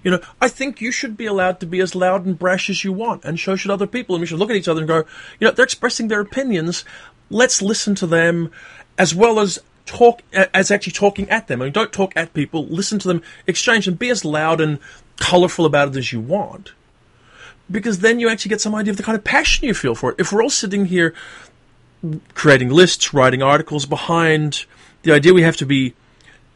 You 0.04 0.12
know, 0.12 0.20
I 0.42 0.48
think 0.48 0.82
you 0.82 0.92
should 0.92 1.18
be 1.18 1.26
allowed 1.26 1.60
to 1.60 1.66
be 1.66 1.80
as 1.80 1.94
loud 1.94 2.26
and 2.26 2.38
brash 2.38 2.70
as 2.70 2.84
you 2.84 2.94
want, 2.94 3.26
and 3.26 3.40
so 3.40 3.56
should 3.56 3.72
other 3.72 3.88
people. 3.88 4.16
And 4.16 4.22
we 4.22 4.28
should 4.28 4.40
look 4.40 4.50
at 4.50 4.56
each 4.56 4.68
other 4.68 4.80
and 4.80 4.88
go, 4.88 5.04
you 5.40 5.46
know, 5.46 5.52
they're 5.52 5.66
expressing 5.66 6.08
their 6.08 6.22
opinions. 6.22 6.86
Let's 7.30 7.62
listen 7.62 7.94
to 7.96 8.08
them, 8.08 8.52
as 8.98 9.14
well 9.14 9.40
as 9.40 9.60
talk 9.88 10.22
as 10.34 10.70
actually 10.70 10.94
talking 10.94 11.30
at 11.30 11.48
them. 11.48 11.62
I 11.62 11.66
mean, 11.66 11.74
don't 11.74 11.92
talk 11.92 12.16
at 12.16 12.34
people. 12.34 12.66
Listen 12.68 13.00
to 13.00 13.08
them, 13.08 13.24
exchange, 13.48 13.88
and 13.88 13.98
be 13.98 14.10
as 14.10 14.24
loud 14.24 14.62
and 14.62 14.80
colourful 15.18 15.66
about 15.66 15.90
it 15.90 15.96
as 15.96 16.14
you 16.14 16.20
want. 16.20 16.74
Because 17.70 18.00
then 18.00 18.20
you 18.20 18.30
actually 18.30 18.50
get 18.50 18.62
some 18.62 18.76
idea 18.76 18.92
of 18.92 18.98
the 18.98 19.04
kind 19.04 19.18
of 19.18 19.24
passion 19.24 19.68
you 19.68 19.74
feel 19.74 19.96
for 19.96 20.12
it. 20.12 20.20
If 20.20 20.32
we're 20.32 20.44
all 20.44 20.50
sitting 20.50 20.86
here 20.86 21.14
creating 22.34 22.70
lists, 22.70 23.14
writing 23.14 23.42
articles 23.42 23.86
behind 23.86 24.66
the 25.02 25.12
idea 25.12 25.34
we 25.34 25.42
have 25.42 25.58
to 25.58 25.66
be 25.66 25.94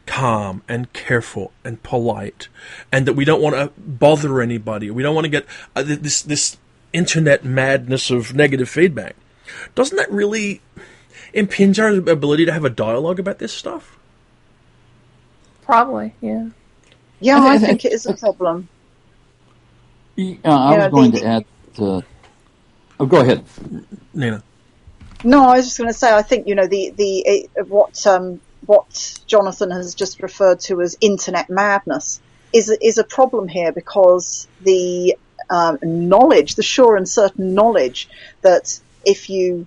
calm 0.06 0.62
and 0.68 0.92
careful 0.92 1.52
and 1.64 1.82
polite, 1.82 2.48
and 2.90 3.06
that 3.06 3.14
we 3.14 3.24
don't 3.24 3.42
want 3.42 3.54
to 3.54 3.72
bother 3.80 4.40
anybody. 4.40 4.90
We 4.90 5.02
don't 5.02 5.14
want 5.14 5.24
to 5.24 5.30
get 5.30 5.46
uh, 5.74 5.82
this 5.82 6.22
this 6.22 6.56
internet 6.92 7.44
madness 7.44 8.10
of 8.10 8.34
negative 8.34 8.68
feedback. 8.68 9.16
Doesn't 9.74 9.96
that 9.96 10.10
really 10.10 10.60
impinge 11.32 11.78
our 11.78 11.88
ability 11.88 12.46
to 12.46 12.52
have 12.52 12.64
a 12.64 12.70
dialogue 12.70 13.18
about 13.18 13.38
this 13.38 13.52
stuff? 13.52 13.98
Probably, 15.62 16.14
yeah. 16.20 16.48
Yeah, 17.20 17.38
I, 17.38 17.54
I 17.54 17.58
think 17.58 17.84
it 17.84 17.92
is 17.92 18.06
a 18.06 18.14
problem. 18.14 18.68
Yeah, 20.16 20.36
I 20.44 20.76
was 20.76 20.90
going 20.90 21.12
to 21.12 21.24
add. 21.24 21.44
To, 21.76 22.02
oh, 23.00 23.06
go 23.06 23.20
ahead, 23.20 23.44
Nina. 24.12 24.42
No, 25.24 25.48
I 25.48 25.56
was 25.56 25.66
just 25.66 25.78
going 25.78 25.88
to 25.88 25.94
say, 25.94 26.12
I 26.12 26.22
think 26.22 26.48
you 26.48 26.54
know 26.54 26.66
the 26.66 26.92
the 26.96 27.48
uh, 27.58 27.64
what 27.64 28.06
um, 28.06 28.40
what 28.66 29.20
Jonathan 29.26 29.70
has 29.70 29.94
just 29.94 30.22
referred 30.22 30.60
to 30.60 30.82
as 30.82 30.96
internet 31.00 31.48
madness 31.48 32.20
is 32.52 32.68
is 32.68 32.98
a 32.98 33.04
problem 33.04 33.48
here 33.48 33.72
because 33.72 34.48
the 34.60 35.16
um, 35.48 35.78
knowledge, 35.82 36.56
the 36.56 36.62
sure 36.62 36.96
and 36.96 37.08
certain 37.08 37.54
knowledge 37.54 38.08
that 38.42 38.80
if 39.04 39.30
you 39.30 39.66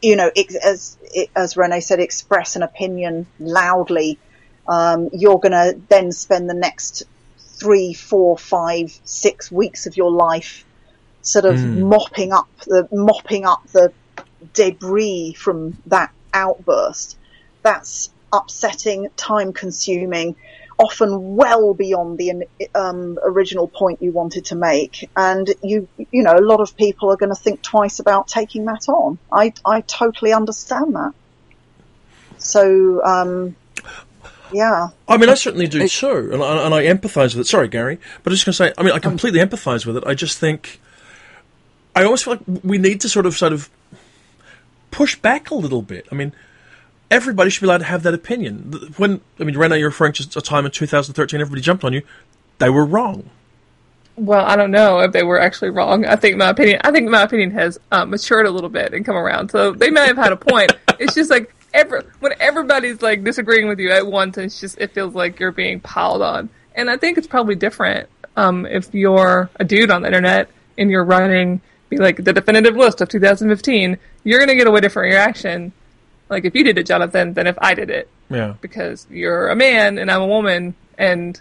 you 0.00 0.16
know 0.16 0.30
as 0.64 0.96
as 1.34 1.54
Renay 1.54 1.82
said, 1.82 2.00
express 2.00 2.56
an 2.56 2.62
opinion 2.62 3.26
loudly, 3.38 4.18
um, 4.66 5.08
you're 5.12 5.38
going 5.38 5.52
to 5.52 5.80
then 5.88 6.12
spend 6.12 6.48
the 6.48 6.54
next 6.54 7.04
three, 7.38 7.92
four, 7.92 8.38
five, 8.38 8.98
six 9.04 9.50
weeks 9.50 9.86
of 9.86 9.96
your 9.96 10.10
life 10.10 10.64
sort 11.22 11.44
of 11.44 11.56
mm. 11.56 11.80
mopping 11.80 12.32
up 12.32 12.48
the 12.66 12.88
mopping 12.92 13.44
up 13.44 13.66
the 13.68 13.92
debris 14.54 15.34
from 15.36 15.76
that 15.86 16.12
outburst. 16.32 17.18
That's 17.62 18.10
upsetting, 18.32 19.08
time 19.16 19.52
consuming, 19.52 20.36
often 20.78 21.36
well 21.36 21.74
beyond 21.74 22.18
the 22.18 22.46
um, 22.74 23.18
original 23.22 23.66
point 23.66 24.00
you 24.00 24.12
wanted 24.12 24.46
to 24.46 24.54
make. 24.54 25.10
And 25.16 25.52
you, 25.62 25.88
you 26.12 26.22
know, 26.22 26.34
a 26.34 26.40
lot 26.40 26.60
of 26.60 26.76
people 26.76 27.10
are 27.10 27.16
going 27.16 27.34
to 27.34 27.40
think 27.40 27.62
twice 27.62 27.98
about 27.98 28.28
taking 28.28 28.64
that 28.66 28.88
on. 28.88 29.18
I, 29.32 29.52
I 29.66 29.80
totally 29.82 30.32
understand 30.32 30.94
that. 30.94 31.12
So, 32.38 33.04
um, 33.04 33.56
yeah. 34.52 34.88
I 35.08 35.16
mean, 35.16 35.28
I 35.28 35.34
certainly 35.34 35.66
do 35.66 35.86
too, 35.88 36.30
and 36.32 36.42
I, 36.42 36.64
and 36.64 36.74
I 36.74 36.84
empathise 36.84 37.34
with 37.34 37.40
it. 37.40 37.46
Sorry, 37.48 37.68
Gary, 37.68 37.98
but 38.22 38.32
I'm 38.32 38.36
just 38.36 38.46
going 38.46 38.52
to 38.52 38.56
say, 38.56 38.72
I 38.78 38.82
mean, 38.82 38.92
I 38.92 39.00
completely 39.00 39.40
empathise 39.40 39.84
with 39.84 39.96
it. 39.96 40.04
I 40.06 40.14
just 40.14 40.38
think 40.38 40.80
I 41.94 42.04
almost 42.04 42.24
feel 42.24 42.34
like 42.34 42.62
we 42.64 42.78
need 42.78 43.00
to 43.00 43.08
sort 43.08 43.26
of, 43.26 43.36
sort 43.36 43.52
of 43.52 43.68
push 44.92 45.16
back 45.16 45.50
a 45.50 45.54
little 45.54 45.82
bit. 45.82 46.06
I 46.12 46.14
mean, 46.14 46.32
everybody 47.10 47.50
should 47.50 47.62
be 47.62 47.66
allowed 47.66 47.78
to 47.78 47.84
have 47.84 48.02
that 48.02 48.14
opinion. 48.14 48.92
When 48.96 49.20
I 49.40 49.44
mean, 49.44 49.54
Renay, 49.54 49.78
you're 49.78 49.88
referring 49.88 50.12
to 50.14 50.38
a 50.38 50.42
time 50.42 50.66
in 50.66 50.72
2013, 50.72 51.40
everybody 51.40 51.62
jumped 51.62 51.84
on 51.84 51.92
you. 51.92 52.02
They 52.58 52.70
were 52.70 52.84
wrong. 52.84 53.30
Well, 54.16 54.44
I 54.44 54.56
don't 54.56 54.72
know 54.72 54.98
if 54.98 55.12
they 55.12 55.22
were 55.22 55.40
actually 55.40 55.70
wrong. 55.70 56.04
I 56.04 56.16
think 56.16 56.36
my 56.36 56.50
opinion. 56.50 56.80
I 56.82 56.90
think 56.90 57.08
my 57.08 57.22
opinion 57.22 57.52
has 57.52 57.78
uh, 57.92 58.04
matured 58.04 58.46
a 58.46 58.50
little 58.50 58.70
bit 58.70 58.92
and 58.92 59.04
come 59.04 59.16
around. 59.16 59.50
So 59.50 59.72
they 59.72 59.90
may 59.90 60.06
have 60.06 60.16
had 60.16 60.32
a 60.32 60.36
point. 60.36 60.72
it's 60.98 61.14
just 61.14 61.30
like 61.30 61.54
every 61.72 62.02
when 62.20 62.32
everybody's 62.40 63.00
like 63.00 63.22
disagreeing 63.22 63.68
with 63.68 63.78
you 63.78 63.90
at 63.90 64.06
once, 64.06 64.36
it's 64.36 64.60
just 64.60 64.78
it 64.78 64.92
feels 64.92 65.14
like 65.14 65.38
you're 65.38 65.52
being 65.52 65.80
piled 65.80 66.22
on. 66.22 66.48
And 66.74 66.90
I 66.90 66.96
think 66.96 67.18
it's 67.18 67.26
probably 67.26 67.54
different 67.54 68.08
um, 68.36 68.66
if 68.66 68.94
you're 68.94 69.50
a 69.56 69.64
dude 69.64 69.90
on 69.90 70.02
the 70.02 70.08
internet 70.08 70.48
and 70.78 70.90
you're 70.90 71.04
running 71.04 71.60
be 71.88 71.96
like 71.96 72.22
the 72.22 72.32
definitive 72.32 72.76
list 72.76 73.00
of 73.00 73.08
2015, 73.08 73.98
you're 74.22 74.38
going 74.38 74.48
to 74.48 74.54
get 74.54 74.66
a 74.66 74.70
way 74.70 74.80
different 74.80 75.10
reaction 75.10 75.72
like 76.28 76.44
if 76.44 76.54
you 76.54 76.64
did 76.64 76.78
it, 76.78 76.86
Jonathan, 76.86 77.34
than 77.34 77.46
if 77.46 77.56
I 77.60 77.74
did 77.74 77.90
it 77.90 78.08
Yeah. 78.30 78.54
because 78.60 79.06
you're 79.10 79.48
a 79.48 79.56
man 79.56 79.98
and 79.98 80.10
I'm 80.10 80.22
a 80.22 80.26
woman 80.26 80.74
and 80.96 81.40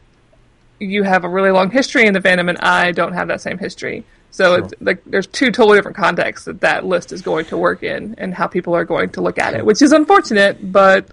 you 0.80 1.04
have 1.04 1.24
a 1.24 1.30
really 1.30 1.52
long 1.52 1.72
history 1.72 2.06
in 2.06 2.14
the 2.14 2.20
fandom 2.20 2.50
and 2.50 2.58
I 2.60 2.92
don't 2.92 3.14
have 3.14 3.28
that 3.30 3.42
same 3.42 3.58
history. 3.58 4.06
So 4.30 4.56
it's 4.56 4.74
like 4.80 5.04
there's 5.06 5.26
two 5.26 5.52
totally 5.52 5.78
different 5.78 5.98
contexts 5.98 6.46
that 6.46 6.62
that 6.62 6.86
list 6.86 7.12
is 7.12 7.22
going 7.22 7.46
to 7.46 7.58
work 7.58 7.82
in 7.82 8.16
and 8.20 8.34
how 8.34 8.46
people 8.48 8.76
are 8.76 8.86
going 8.86 9.10
to 9.12 9.22
look 9.22 9.40
at 9.40 9.56
it, 9.56 9.66
which 9.66 9.82
is 9.82 9.92
unfortunate, 9.92 10.72
but 10.72 11.08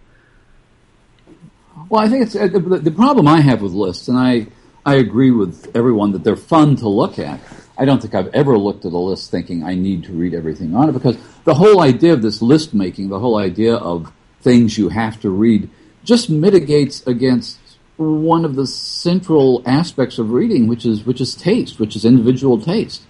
Well, 1.88 2.02
I 2.04 2.08
think 2.08 2.24
it's 2.24 2.36
uh, 2.36 2.48
the, 2.48 2.58
the 2.60 2.90
problem 2.90 3.26
I 3.28 3.40
have 3.40 3.62
with 3.62 3.72
lists, 3.72 4.08
and 4.08 4.18
I 4.18 4.46
I 4.86 4.96
agree 4.96 5.30
with 5.30 5.74
everyone 5.74 6.12
that 6.12 6.24
they're 6.24 6.36
fun 6.36 6.76
to 6.76 6.88
look 6.88 7.18
at. 7.18 7.40
I 7.76 7.84
don't 7.84 8.00
think 8.00 8.14
I've 8.14 8.32
ever 8.34 8.56
looked 8.56 8.84
at 8.84 8.92
a 8.92 8.98
list 8.98 9.30
thinking 9.30 9.64
I 9.64 9.74
need 9.74 10.04
to 10.04 10.12
read 10.12 10.34
everything 10.34 10.74
on 10.74 10.88
it 10.88 10.92
because 10.92 11.16
the 11.44 11.54
whole 11.54 11.80
idea 11.80 12.12
of 12.12 12.22
this 12.22 12.40
list 12.40 12.72
making, 12.72 13.08
the 13.08 13.18
whole 13.18 13.36
idea 13.36 13.74
of 13.74 14.12
things 14.40 14.78
you 14.78 14.90
have 14.90 15.20
to 15.22 15.30
read, 15.30 15.68
just 16.04 16.30
mitigates 16.30 17.04
against 17.06 17.58
one 17.96 18.44
of 18.44 18.56
the 18.56 18.66
central 18.66 19.62
aspects 19.66 20.18
of 20.18 20.30
reading, 20.30 20.66
which 20.66 20.84
is 20.84 21.04
which 21.04 21.20
is 21.20 21.34
taste, 21.34 21.78
which 21.78 21.96
is 21.96 22.04
individual 22.04 22.60
taste. 22.60 23.02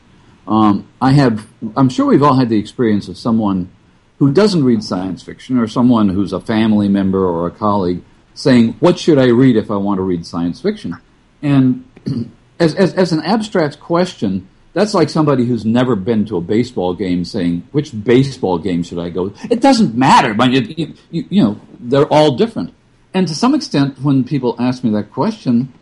Um, 0.47 0.87
I 1.01 1.13
have, 1.13 1.47
I'm 1.75 1.89
sure 1.89 2.07
we've 2.07 2.23
all 2.23 2.37
had 2.37 2.51
the 2.51 2.59
experience 2.59 3.09
of 3.09 3.17
someone 3.17 3.71
who 4.19 4.31
doesn't 4.31 4.63
read 4.63 4.85
science 4.85 5.23
fiction, 5.23 5.59
or 5.59 5.67
someone 5.67 6.11
who's 6.11 6.33
a 6.33 6.41
family 6.41 6.89
member 6.89 7.27
or 7.27 7.47
a 7.47 7.51
colleague 7.51 8.03
saying, 8.35 8.77
"What 8.81 8.99
should 8.99 9.19
I 9.19 9.29
read 9.29 9.57
if 9.57 9.71
I 9.71 9.77
want 9.77 9.99
to 9.99 10.03
read 10.03 10.27
science 10.27 10.61
fiction?" 10.61 10.97
And 11.43 11.85
as, 12.59 12.75
as, 12.75 12.95
as 12.95 13.13
an 13.13 13.23
abstract 13.23 13.81
question, 13.81 14.49
that's 14.75 14.93
like 14.93 15.09
somebody 15.09 15.47
who's 15.47 15.65
never 15.65 15.97
been 15.97 16.27
to 16.27 16.37
a 16.37 16.41
baseball 16.41 16.95
game 16.95 17.25
saying, 17.25 17.67
"Which 17.73 17.93
baseball 18.05 18.59
game 18.59 18.83
should 18.83 18.99
I 18.99 19.09
go?" 19.09 19.33
It 19.49 19.61
doesn't 19.61 19.95
matter, 19.97 20.35
you, 20.51 20.95
you, 21.11 21.25
you 21.31 21.43
know 21.43 21.61
they're 21.81 22.13
all 22.13 22.37
different. 22.37 22.75
And 23.15 23.27
to 23.29 23.35
some 23.35 23.55
extent, 23.55 24.01
when 24.03 24.25
people 24.25 24.57
ask 24.59 24.83
me 24.83 24.91
that 24.91 25.13
question, 25.13 25.73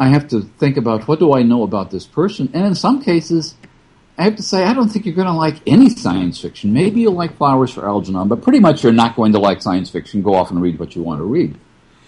I 0.00 0.08
have 0.08 0.26
to 0.28 0.40
think 0.58 0.78
about 0.78 1.06
what 1.06 1.18
do 1.18 1.34
I 1.34 1.42
know 1.42 1.62
about 1.62 1.90
this 1.90 2.06
person, 2.06 2.50
and 2.52 2.66
in 2.66 2.74
some 2.74 3.00
cases. 3.02 3.54
I 4.20 4.24
have 4.24 4.34
to 4.34 4.42
say, 4.42 4.64
I 4.64 4.74
don't 4.74 4.88
think 4.88 5.06
you're 5.06 5.14
going 5.14 5.28
to 5.28 5.32
like 5.32 5.62
any 5.64 5.90
science 5.90 6.40
fiction. 6.40 6.72
Maybe 6.72 7.02
you'll 7.02 7.12
like 7.12 7.36
Flowers 7.36 7.70
for 7.70 7.86
Algernon, 7.86 8.26
but 8.26 8.42
pretty 8.42 8.58
much 8.58 8.82
you're 8.82 8.92
not 8.92 9.14
going 9.14 9.30
to 9.34 9.38
like 9.38 9.62
science 9.62 9.90
fiction. 9.90 10.22
Go 10.22 10.34
off 10.34 10.50
and 10.50 10.60
read 10.60 10.76
what 10.80 10.96
you 10.96 11.04
want 11.04 11.20
to 11.20 11.24
read. 11.24 11.56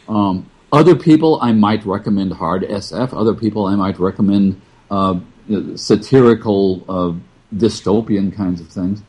Um, 0.08 0.50
other 0.72 0.96
people, 0.96 1.38
I 1.40 1.52
might 1.52 1.86
recommend 1.86 2.32
hard 2.32 2.62
SF. 2.62 3.16
Other 3.16 3.34
people, 3.34 3.66
I 3.66 3.76
might 3.76 4.00
recommend 4.00 4.60
uh, 4.90 5.20
satirical, 5.76 6.84
uh, 6.88 7.56
dystopian 7.56 8.34
kinds 8.34 8.60
of 8.60 8.68
things. 8.68 9.02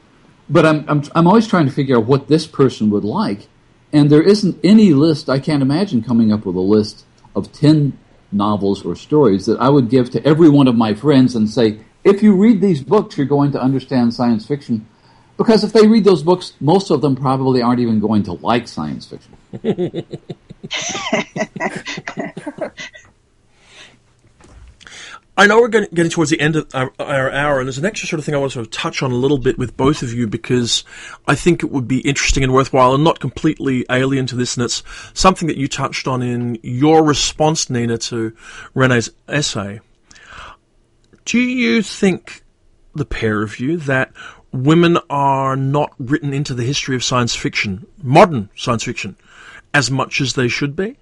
But 0.50 0.66
I'm, 0.66 0.86
I'm, 0.90 1.04
I'm 1.16 1.28
always 1.28 1.48
trying 1.48 1.66
to 1.66 1.72
figure 1.72 1.98
out 1.98 2.06
what 2.06 2.28
this 2.28 2.48
person 2.48 2.90
would 2.90 3.06
like. 3.06 3.48
And 3.94 4.10
there 4.10 4.22
isn't 4.22 4.60
any 4.64 4.94
list, 4.94 5.30
I 5.30 5.40
can't 5.40 5.62
imagine 5.62 6.04
coming 6.04 6.32
up 6.32 6.46
with 6.46 6.56
a 6.56 6.62
list 6.62 7.06
of 7.36 7.52
10 7.52 7.98
novels 8.32 8.86
or 8.86 8.96
stories 8.96 9.46
that 9.46 9.60
I 9.60 9.70
would 9.70 9.90
give 9.90 10.10
to 10.12 10.26
every 10.26 10.50
one 10.50 10.68
of 10.68 10.76
my 10.76 10.94
friends 10.94 11.36
and 11.36 11.50
say, 11.50 11.80
if 12.04 12.24
you 12.24 12.36
read 12.36 12.62
these 12.62 12.82
books, 12.82 13.18
you're 13.18 13.28
going 13.28 13.52
to 13.52 13.62
understand 13.62 14.14
science 14.14 14.46
fiction. 14.46 14.88
Because 15.38 15.64
if 15.64 15.74
they 15.74 15.88
read 15.88 16.04
those 16.04 16.24
books, 16.24 16.54
most 16.60 16.92
of 16.92 17.02
them 17.02 17.16
probably 17.16 17.62
aren't 17.62 17.80
even 17.80 18.00
going 18.00 18.24
to 18.24 18.34
like 18.34 18.68
science 18.68 19.08
fiction. 19.08 19.36
I 25.42 25.48
know 25.48 25.60
we're 25.60 25.70
getting, 25.70 26.10
towards 26.12 26.30
the 26.30 26.40
end 26.40 26.56
of 26.56 26.68
our, 26.76 26.94
our, 27.00 27.32
hour, 27.32 27.58
and 27.58 27.68
there's 27.68 27.80
an 27.80 27.86
extra 27.86 28.08
sort 28.08 28.20
of 28.20 28.26
thing 28.26 28.36
I 28.36 28.38
want 28.38 28.52
to 28.52 28.54
sort 28.54 28.68
of 28.68 28.72
touch 28.72 29.02
on 29.02 29.12
a 29.12 29.16
little 29.16 29.40
bit 29.40 29.58
with 29.58 29.76
both 29.76 30.04
of 30.04 30.14
you 30.14 30.28
because 30.28 30.84
I 31.28 31.34
think 31.34 31.64
it 31.64 31.72
would 31.72 31.88
be 31.88 32.02
interesting 32.02 32.44
and 32.44 32.54
worthwhile 32.54 32.94
and 32.94 33.04
not 33.04 33.20
completely 33.20 33.84
alien 33.90 34.28
to 34.28 34.36
this, 34.36 34.56
and 34.56 34.64
it's 34.64 34.84
something 35.16 35.48
that 35.48 35.58
you 35.58 35.68
touched 35.68 36.08
on 36.08 36.22
in 36.22 36.60
your 36.62 37.04
response, 37.04 37.72
Nina, 37.72 37.98
to 37.98 38.36
Renay's 38.76 39.10
essay. 39.28 39.80
Do 41.26 41.40
you 41.40 41.82
think, 41.82 42.44
the 42.94 43.04
pair 43.04 43.42
of 43.42 43.60
you, 43.60 43.78
that 43.78 44.12
women 44.52 45.00
are 45.10 45.56
not 45.56 45.92
written 45.98 46.36
into 46.36 46.54
the 46.54 46.66
history 46.66 46.96
of 46.96 47.04
science 47.04 47.36
fiction, 47.36 47.88
modern 48.04 48.52
science 48.56 48.84
fiction, 48.84 49.16
as 49.74 49.90
much 49.90 50.22
as 50.22 50.34
they 50.34 50.48
should 50.48 50.76
be? 50.76 50.98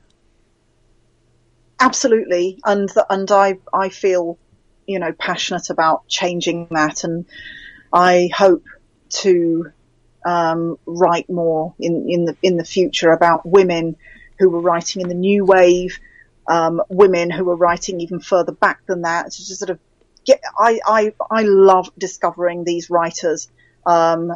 Absolutely, 1.80 2.60
and 2.66 2.90
and 3.10 3.32
I 3.32 3.58
I 3.74 3.90
feel, 3.90 4.38
you 4.86 5.00
know, 5.00 5.14
passionate 5.14 5.70
about 5.70 6.08
changing 6.08 6.68
that, 6.72 7.04
and 7.06 7.26
I 7.94 8.30
hope 8.36 8.66
to 9.22 9.72
um, 10.26 10.78
write 10.86 11.30
more 11.30 11.74
in 11.80 12.06
in 12.10 12.26
the 12.26 12.36
in 12.42 12.58
the 12.58 12.66
future 12.66 13.12
about 13.12 13.46
women 13.46 13.96
who 14.40 14.50
were 14.50 14.60
writing 14.62 15.02
in 15.02 15.08
the 15.08 15.16
new 15.16 15.46
wave, 15.46 16.00
um, 16.48 16.82
women 16.90 17.30
who 17.30 17.46
were 17.46 17.56
writing 17.56 18.02
even 18.02 18.20
further 18.20 18.52
back 18.52 18.86
than 18.86 19.04
that. 19.04 19.32
To 19.32 19.38
just 19.38 19.60
sort 19.60 19.70
of 19.70 19.80
get, 20.26 20.42
I 20.58 20.80
I 20.86 21.14
I 21.32 21.44
love 21.44 21.90
discovering 21.98 22.66
these 22.66 22.90
writers. 22.90 23.48
Um, 23.86 24.34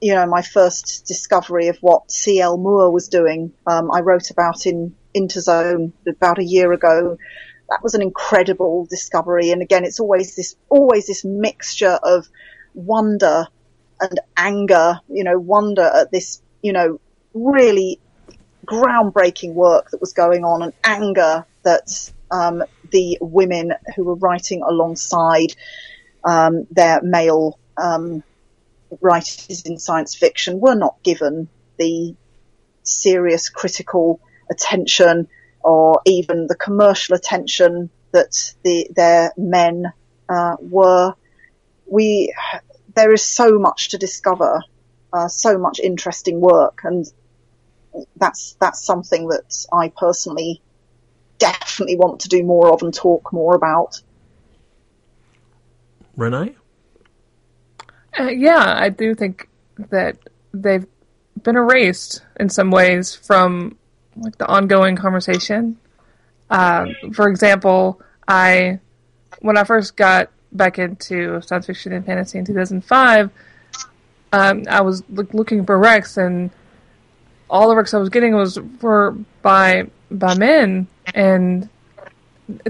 you 0.00 0.14
know, 0.14 0.26
my 0.26 0.42
first 0.42 1.06
discovery 1.06 1.68
of 1.68 1.78
what 1.78 2.10
C.L. 2.10 2.58
Moore 2.58 2.90
was 2.92 3.08
doing, 3.08 3.52
um, 3.66 3.90
I 3.90 4.00
wrote 4.00 4.30
about 4.30 4.66
in 4.66 4.94
Interzone 5.16 5.92
about 6.06 6.38
a 6.38 6.44
year 6.44 6.72
ago. 6.72 7.16
That 7.70 7.82
was 7.82 7.94
an 7.94 8.02
incredible 8.02 8.86
discovery. 8.86 9.50
And 9.50 9.62
again, 9.62 9.84
it's 9.84 9.98
always 9.98 10.36
this, 10.36 10.56
always 10.68 11.06
this 11.06 11.24
mixture 11.24 11.98
of 12.02 12.28
wonder 12.74 13.46
and 14.00 14.20
anger, 14.36 15.00
you 15.08 15.24
know, 15.24 15.38
wonder 15.38 15.82
at 15.82 16.12
this, 16.12 16.42
you 16.62 16.72
know, 16.72 17.00
really 17.34 17.98
groundbreaking 18.66 19.54
work 19.54 19.90
that 19.90 20.00
was 20.00 20.12
going 20.12 20.44
on 20.44 20.62
and 20.62 20.72
anger 20.84 21.46
that, 21.62 22.12
um, 22.30 22.62
the 22.92 23.18
women 23.20 23.72
who 23.94 24.04
were 24.04 24.16
writing 24.16 24.62
alongside, 24.62 25.54
um, 26.24 26.66
their 26.70 27.00
male, 27.02 27.58
um, 27.76 28.22
writers 29.00 29.62
in 29.64 29.78
science 29.78 30.14
fiction 30.14 30.60
were 30.60 30.74
not 30.76 31.02
given 31.02 31.48
the 31.78 32.14
serious 32.82 33.48
critical 33.48 34.20
attention 34.50 35.28
or 35.62 36.00
even 36.06 36.46
the 36.46 36.54
commercial 36.54 37.14
attention 37.16 37.90
that 38.12 38.54
the 38.62 38.88
their 38.94 39.32
men 39.36 39.92
uh, 40.28 40.56
were. 40.60 41.14
We 41.86 42.34
there 42.94 43.12
is 43.12 43.24
so 43.24 43.58
much 43.58 43.90
to 43.90 43.98
discover, 43.98 44.62
uh, 45.12 45.28
so 45.28 45.58
much 45.58 45.78
interesting 45.80 46.40
work, 46.40 46.80
and 46.84 47.04
that's 48.16 48.56
that's 48.60 48.84
something 48.84 49.28
that 49.28 49.66
I 49.72 49.92
personally 49.96 50.62
definitely 51.38 51.96
want 51.96 52.20
to 52.20 52.28
do 52.28 52.42
more 52.42 52.72
of 52.72 52.82
and 52.82 52.92
talk 52.92 53.32
more 53.32 53.54
about. 53.54 54.00
Renay. 56.16 56.54
Uh, 58.18 58.28
yeah, 58.28 58.74
I 58.78 58.88
do 58.88 59.14
think 59.14 59.48
that 59.90 60.16
they've 60.54 60.86
been 61.42 61.56
erased 61.56 62.22
in 62.40 62.48
some 62.48 62.70
ways 62.70 63.14
from 63.14 63.76
like 64.16 64.36
the 64.38 64.46
ongoing 64.46 64.96
conversation. 64.96 65.76
Uh, 66.50 66.86
for 67.12 67.28
example, 67.28 68.00
I 68.28 68.80
when 69.40 69.56
I 69.58 69.64
first 69.64 69.96
got 69.96 70.30
back 70.52 70.78
into 70.78 71.40
science 71.42 71.66
fiction 71.66 71.92
and 71.92 72.04
fantasy 72.06 72.38
in 72.38 72.44
2005, 72.44 73.30
um, 74.32 74.62
I 74.68 74.80
was 74.80 75.02
look, 75.10 75.32
looking 75.34 75.64
for 75.66 75.78
Rex, 75.78 76.16
and 76.16 76.50
all 77.50 77.68
the 77.68 77.76
Rex 77.76 77.92
I 77.94 77.98
was 77.98 78.08
getting 78.08 78.34
was 78.34 78.58
for 78.78 79.12
by 79.42 79.88
by 80.10 80.34
men, 80.36 80.86
and 81.14 81.68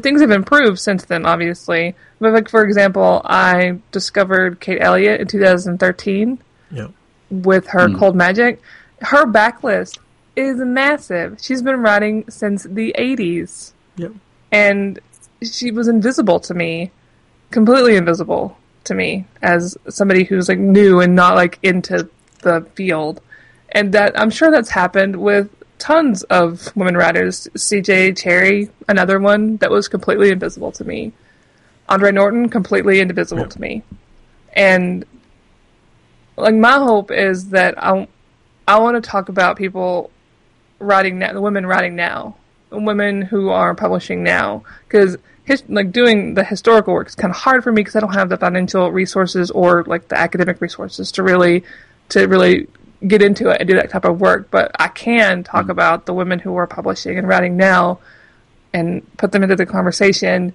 things 0.00 0.20
have 0.20 0.30
improved 0.30 0.78
since 0.78 1.04
then, 1.04 1.26
obviously. 1.26 1.94
But 2.18 2.32
like 2.32 2.48
for 2.48 2.64
example, 2.64 3.20
I 3.24 3.78
discovered 3.92 4.60
Kate 4.60 4.78
Elliott 4.80 5.20
in 5.20 5.26
2013 5.28 6.38
Yeah. 6.70 6.88
with 7.30 7.66
her 7.68 7.94
Cold 7.94 8.16
Magic. 8.16 8.60
Her 9.02 9.26
backlist 9.26 9.98
is 10.36 10.58
massive. 10.58 11.38
She's 11.40 11.62
been 11.62 11.80
writing 11.80 12.24
since 12.28 12.64
the 12.64 12.94
80s, 12.98 13.72
Yep. 13.96 14.12
and 14.52 14.98
she 15.42 15.70
was 15.70 15.88
invisible 15.88 16.38
to 16.40 16.54
me, 16.54 16.90
completely 17.50 17.96
invisible 17.96 18.56
to 18.84 18.94
me 18.94 19.26
as 19.42 19.76
somebody 19.88 20.24
who's 20.24 20.48
like 20.48 20.58
new 20.58 21.00
and 21.00 21.14
not 21.14 21.34
like 21.34 21.58
into 21.62 22.08
the 22.42 22.60
field. 22.74 23.20
And 23.70 23.92
that 23.92 24.18
I'm 24.18 24.30
sure 24.30 24.50
that's 24.50 24.70
happened 24.70 25.16
with 25.16 25.50
tons 25.78 26.22
of 26.24 26.74
women 26.76 26.96
writers. 26.96 27.48
CJ 27.54 28.12
Cherryh, 28.12 28.70
another 28.88 29.18
one 29.18 29.56
that 29.58 29.70
was 29.70 29.88
completely 29.88 30.30
invisible 30.30 30.72
to 30.72 30.84
me. 30.84 31.12
Andre 31.88 32.12
Norton, 32.12 32.48
completely 32.48 33.00
invisible 33.00 33.42
Yeah. 33.42 33.48
to 33.48 33.60
me. 33.60 33.82
And 34.54 35.04
like 36.36 36.54
my 36.54 36.72
hope 36.72 37.10
is 37.10 37.50
that 37.50 37.74
I, 37.82 38.06
I 38.68 38.78
want 38.78 39.02
to 39.02 39.10
talk 39.10 39.28
about 39.28 39.56
people 39.56 40.10
writing 40.78 41.18
now, 41.18 41.32
the 41.32 41.40
women 41.40 41.66
writing 41.66 41.96
now, 41.96 42.36
the 42.70 42.78
women 42.78 43.22
who 43.22 43.50
are 43.50 43.74
publishing 43.74 44.22
now, 44.22 44.62
because 44.88 45.16
his, 45.44 45.62
like 45.68 45.92
doing 45.92 46.34
the 46.34 46.44
historical 46.44 46.92
work 46.92 47.08
is 47.08 47.14
kind 47.14 47.30
of 47.30 47.36
hard 47.36 47.62
for 47.62 47.72
me 47.72 47.80
because 47.80 47.96
I 47.96 48.00
don't 48.00 48.14
have 48.14 48.28
the 48.28 48.36
financial 48.36 48.90
resources 48.90 49.50
or 49.50 49.84
like 49.84 50.08
the 50.08 50.18
academic 50.18 50.60
resources 50.60 51.12
to 51.12 51.22
really, 51.22 51.64
to 52.10 52.26
really 52.26 52.66
get 53.06 53.22
into 53.22 53.50
it 53.50 53.60
and 53.60 53.68
do 53.68 53.74
that 53.74 53.90
type 53.90 54.04
of 54.04 54.20
work, 54.20 54.50
but 54.50 54.70
I 54.78 54.88
can 54.88 55.44
talk 55.44 55.62
mm-hmm. 55.62 55.70
about 55.70 56.06
the 56.06 56.14
women 56.14 56.38
who 56.38 56.56
are 56.56 56.66
publishing 56.66 57.18
and 57.18 57.28
writing 57.28 57.56
now 57.56 58.00
and 58.72 59.06
put 59.16 59.32
them 59.32 59.42
into 59.42 59.56
the 59.56 59.66
conversation. 59.66 60.54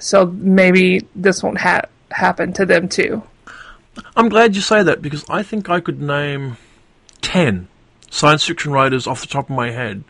So 0.00 0.26
maybe 0.26 1.06
this 1.14 1.42
won't 1.42 1.58
ha- 1.58 1.86
happen 2.10 2.52
to 2.54 2.66
them 2.66 2.88
too. 2.88 3.22
I'm 4.16 4.28
glad 4.28 4.54
you 4.54 4.62
say 4.62 4.82
that 4.82 5.00
because 5.00 5.24
I 5.28 5.42
think 5.42 5.68
I 5.70 5.80
could 5.80 6.00
name 6.00 6.56
10 7.22 7.68
science 8.10 8.44
fiction 8.44 8.72
writers 8.72 9.06
off 9.06 9.20
the 9.20 9.26
top 9.26 9.50
of 9.50 9.56
my 9.56 9.70
head 9.70 10.04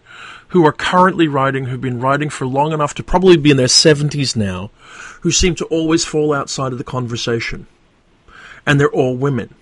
who 0.48 0.64
are 0.64 0.72
currently 0.72 1.28
writing, 1.28 1.66
who've 1.66 1.80
been 1.80 2.00
writing 2.00 2.30
for 2.30 2.46
long 2.46 2.72
enough 2.72 2.94
to 2.94 3.02
probably 3.02 3.36
be 3.36 3.50
in 3.50 3.56
their 3.56 3.66
70s 3.66 4.36
now, 4.36 4.70
who 5.22 5.30
seem 5.30 5.54
to 5.56 5.64
always 5.66 6.04
fall 6.04 6.32
outside 6.32 6.72
of 6.72 6.78
the 6.78 6.84
conversation. 6.84 7.66
And 8.64 8.78
they're 8.80 8.90
all 8.90 9.16
women. 9.16 9.54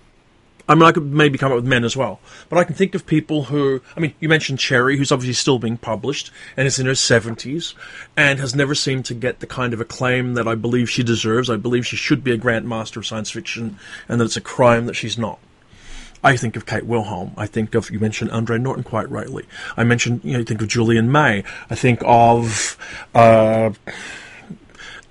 I 0.67 0.73
mean, 0.73 0.83
I 0.83 0.91
could 0.91 1.05
maybe 1.05 1.37
come 1.37 1.51
up 1.51 1.57
with 1.57 1.67
men 1.67 1.83
as 1.83 1.95
well, 1.95 2.19
but 2.49 2.57
I 2.57 2.63
can 2.63 2.73
think 2.73 2.95
of 2.95 3.05
people 3.05 3.45
who, 3.45 3.81
I 3.95 3.99
mean, 3.99 4.15
you 4.19 4.27
mentioned 4.27 4.57
Cherryh, 4.57 4.97
who's 4.97 5.11
obviously 5.11 5.33
still 5.33 5.59
being 5.59 5.77
published 5.77 6.31
and 6.57 6.65
is 6.65 6.79
in 6.79 6.87
her 6.87 6.93
70s 6.93 7.75
and 8.17 8.39
has 8.39 8.55
never 8.55 8.73
seemed 8.73 9.05
to 9.05 9.13
get 9.13 9.41
the 9.41 9.47
kind 9.47 9.75
of 9.75 9.81
acclaim 9.81 10.33
that 10.33 10.47
I 10.47 10.55
believe 10.55 10.89
she 10.89 11.03
deserves. 11.03 11.51
I 11.51 11.57
believe 11.57 11.85
she 11.85 11.97
should 11.97 12.23
be 12.23 12.31
a 12.31 12.37
Grand 12.37 12.67
Master 12.67 12.99
of 12.99 13.05
science 13.05 13.29
fiction 13.29 13.77
and 14.09 14.19
that 14.19 14.25
it's 14.25 14.37
a 14.37 14.41
crime 14.41 14.87
that 14.87 14.95
she's 14.95 15.19
not. 15.19 15.37
I 16.25 16.35
think 16.37 16.55
of 16.55 16.65
Kate 16.65 16.85
Wilhelm. 16.87 17.33
I 17.37 17.45
think 17.45 17.75
of 17.75 17.91
you 17.91 17.99
mentioned 17.99 18.31
Andre 18.31 18.57
Norton 18.57 18.83
quite 18.83 19.09
rightly. 19.11 19.45
I 19.77 19.83
mentioned 19.83 20.21
you 20.23 20.33
know 20.33 20.39
you 20.39 20.45
think 20.45 20.61
of 20.61 20.67
Julian 20.67 21.11
May. 21.11 21.43
I 21.69 21.75
think 21.75 22.01
of 22.03 22.77
uh, 23.13 23.71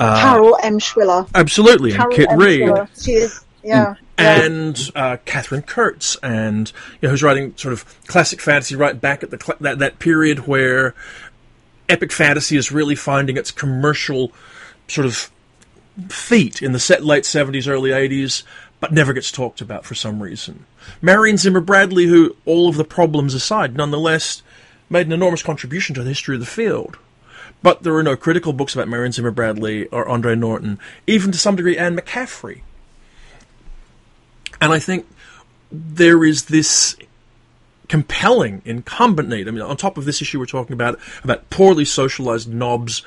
uh, 0.01 0.21
Carol 0.21 0.59
Emshwiller. 0.61 1.29
Absolutely, 1.33 1.93
Carol 1.93 2.07
and 2.09 2.17
Kit 2.17 2.31
M. 2.31 2.39
Reed. 2.39 2.89
She 3.01 3.13
is, 3.13 3.45
yeah. 3.63 3.95
And, 4.17 4.79
uh, 4.95 5.17
Katherine 5.25 5.63
Kurtz, 5.63 6.17
and 6.17 6.73
you 7.01 7.07
know, 7.07 7.11
who's 7.11 7.23
writing 7.23 7.57
sort 7.57 7.73
of 7.73 7.85
classic 8.07 8.41
fantasy 8.41 8.75
right 8.75 9.01
back 9.01 9.23
at 9.23 9.31
the 9.31 9.39
cl- 9.39 9.59
that 9.61 9.79
that 9.79 10.01
period 10.01 10.49
where 10.49 10.97
epic 11.89 12.11
fantasy 12.11 12.57
is 12.57 12.73
really 12.73 12.97
finding 12.97 13.37
its 13.37 13.53
commercial 13.53 14.33
sort 14.89 15.07
of 15.07 15.31
feet 16.09 16.61
in 16.61 16.73
the 16.73 16.81
set 16.81 17.05
late 17.05 17.25
seventies, 17.25 17.69
early 17.69 17.93
eighties 17.93 18.43
but 18.85 18.93
never 18.93 19.15
gets 19.15 19.33
talked 19.33 19.63
about 19.63 19.87
for 19.87 19.95
some 19.95 20.23
reason. 20.23 20.67
Marion 21.01 21.37
Zimmer 21.37 21.61
Bradley, 21.61 22.07
who, 22.07 22.37
all 22.45 22.69
of 22.69 22.77
the 22.77 22.85
problems 22.85 23.35
aside, 23.35 23.77
nonetheless 23.77 24.43
made 24.91 25.07
an 25.07 25.13
enormous 25.13 25.43
contribution 25.43 25.95
to 25.95 26.03
the 26.03 26.09
history 26.11 26.37
of 26.37 26.41
the 26.41 26.47
field. 26.47 26.99
But 27.63 27.83
there 27.83 27.95
are 27.95 28.03
no 28.03 28.17
critical 28.17 28.53
books 28.53 28.75
about 28.75 28.89
Marion 28.89 29.13
Zimmer 29.13 29.31
Bradley 29.31 29.87
or 29.87 30.07
Andre 30.09 30.35
Norton, 30.35 30.79
even 31.07 31.33
to 31.33 31.39
some 31.39 31.57
degree 31.57 31.79
Anne 31.79 31.97
McCaffrey. 31.97 32.61
And 34.61 34.73
I 34.73 34.79
think 34.79 35.07
there 35.71 36.25
is 36.25 36.45
this 36.45 36.97
compelling 37.89 38.63
incumbent 38.65 39.29
need. 39.29 39.49
I 39.49 39.51
mean, 39.51 39.63
on 39.63 39.77
top 39.77 39.99
of 39.99 40.05
this 40.05 40.23
issue 40.23 40.39
we're 40.39 40.47
talking 40.47 40.75
about, 40.75 40.99
about 41.23 41.51
poorly 41.51 41.85
socialized 41.85 42.53
knobs 42.53 43.03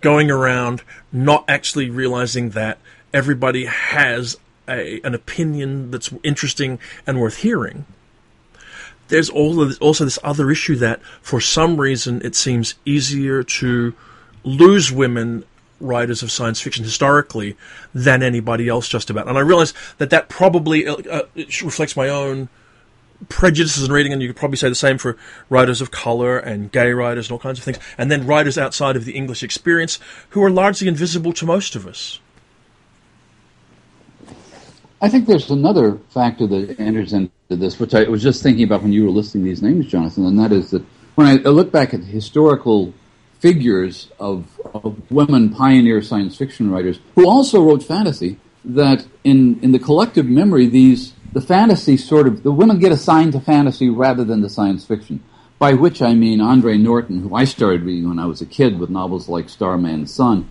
going 0.00 0.30
around 0.30 0.82
not 1.12 1.44
actually 1.48 1.90
realizing 1.90 2.50
that 2.50 2.78
everybody 3.12 3.66
has 3.66 4.36
a, 4.68 5.00
an 5.04 5.14
opinion 5.14 5.90
that's 5.90 6.12
interesting 6.22 6.78
and 7.06 7.20
worth 7.20 7.38
hearing. 7.38 7.86
There's 9.08 9.28
also 9.28 10.04
this 10.04 10.18
other 10.24 10.50
issue 10.50 10.76
that, 10.76 11.02
for 11.20 11.40
some 11.40 11.80
reason, 11.80 12.22
it 12.24 12.34
seems 12.34 12.74
easier 12.86 13.42
to 13.42 13.94
lose 14.44 14.90
women 14.90 15.44
writers 15.80 16.22
of 16.22 16.30
science 16.30 16.60
fiction 16.60 16.84
historically 16.84 17.56
than 17.92 18.22
anybody 18.22 18.68
else 18.68 18.88
just 18.88 19.10
about. 19.10 19.28
And 19.28 19.36
I 19.36 19.40
realize 19.40 19.74
that 19.98 20.10
that 20.10 20.28
probably 20.28 20.86
uh, 20.86 20.94
uh 20.94 21.22
reflects 21.36 21.96
my 21.96 22.08
own 22.08 22.48
prejudices 23.28 23.84
in 23.84 23.92
reading, 23.92 24.12
and 24.12 24.22
you 24.22 24.28
could 24.28 24.36
probably 24.36 24.56
say 24.56 24.68
the 24.68 24.74
same 24.74 24.98
for 24.98 25.16
writers 25.48 25.80
of 25.80 25.90
color 25.90 26.38
and 26.38 26.72
gay 26.72 26.92
writers 26.92 27.26
and 27.26 27.32
all 27.32 27.38
kinds 27.38 27.58
of 27.58 27.64
things, 27.64 27.78
and 27.98 28.10
then 28.10 28.26
writers 28.26 28.58
outside 28.58 28.96
of 28.96 29.04
the 29.04 29.12
English 29.12 29.42
experience 29.42 29.98
who 30.30 30.42
are 30.42 30.50
largely 30.50 30.88
invisible 30.88 31.32
to 31.32 31.46
most 31.46 31.76
of 31.76 31.86
us. 31.86 32.20
I 35.02 35.08
think 35.08 35.26
there's 35.26 35.50
another 35.50 35.98
factor 36.10 36.46
that 36.46 36.78
enters 36.78 37.12
into 37.12 37.32
this, 37.50 37.80
which 37.80 37.92
I 37.92 38.04
was 38.04 38.22
just 38.22 38.40
thinking 38.40 38.62
about 38.62 38.84
when 38.84 38.92
you 38.92 39.02
were 39.02 39.10
listing 39.10 39.42
these 39.42 39.60
names, 39.60 39.88
Jonathan, 39.88 40.24
and 40.24 40.38
that 40.38 40.52
is 40.52 40.70
that 40.70 40.84
when 41.16 41.26
I 41.26 41.34
look 41.34 41.72
back 41.72 41.92
at 41.92 42.02
the 42.02 42.06
historical 42.06 42.94
figures 43.40 44.08
of, 44.20 44.46
of 44.72 45.10
women 45.10 45.52
pioneer 45.52 46.02
science 46.02 46.36
fiction 46.36 46.70
writers 46.70 47.00
who 47.16 47.28
also 47.28 47.64
wrote 47.64 47.82
fantasy, 47.82 48.38
that 48.64 49.04
in, 49.24 49.58
in 49.60 49.72
the 49.72 49.80
collective 49.80 50.26
memory, 50.26 50.66
these 50.66 51.14
the 51.32 51.40
fantasy 51.40 51.96
sort 51.96 52.28
of 52.28 52.44
the 52.44 52.52
women 52.52 52.78
get 52.78 52.92
assigned 52.92 53.32
to 53.32 53.40
fantasy 53.40 53.90
rather 53.90 54.22
than 54.22 54.40
the 54.40 54.48
science 54.48 54.84
fiction. 54.84 55.20
By 55.58 55.72
which 55.72 56.00
I 56.00 56.14
mean 56.14 56.40
Andre 56.40 56.76
Norton, 56.76 57.22
who 57.22 57.34
I 57.34 57.44
started 57.44 57.82
reading 57.82 58.08
when 58.08 58.20
I 58.20 58.26
was 58.26 58.40
a 58.40 58.46
kid 58.46 58.78
with 58.78 58.90
novels 58.90 59.28
like 59.28 59.48
Starman's 59.48 60.14
Son 60.14 60.48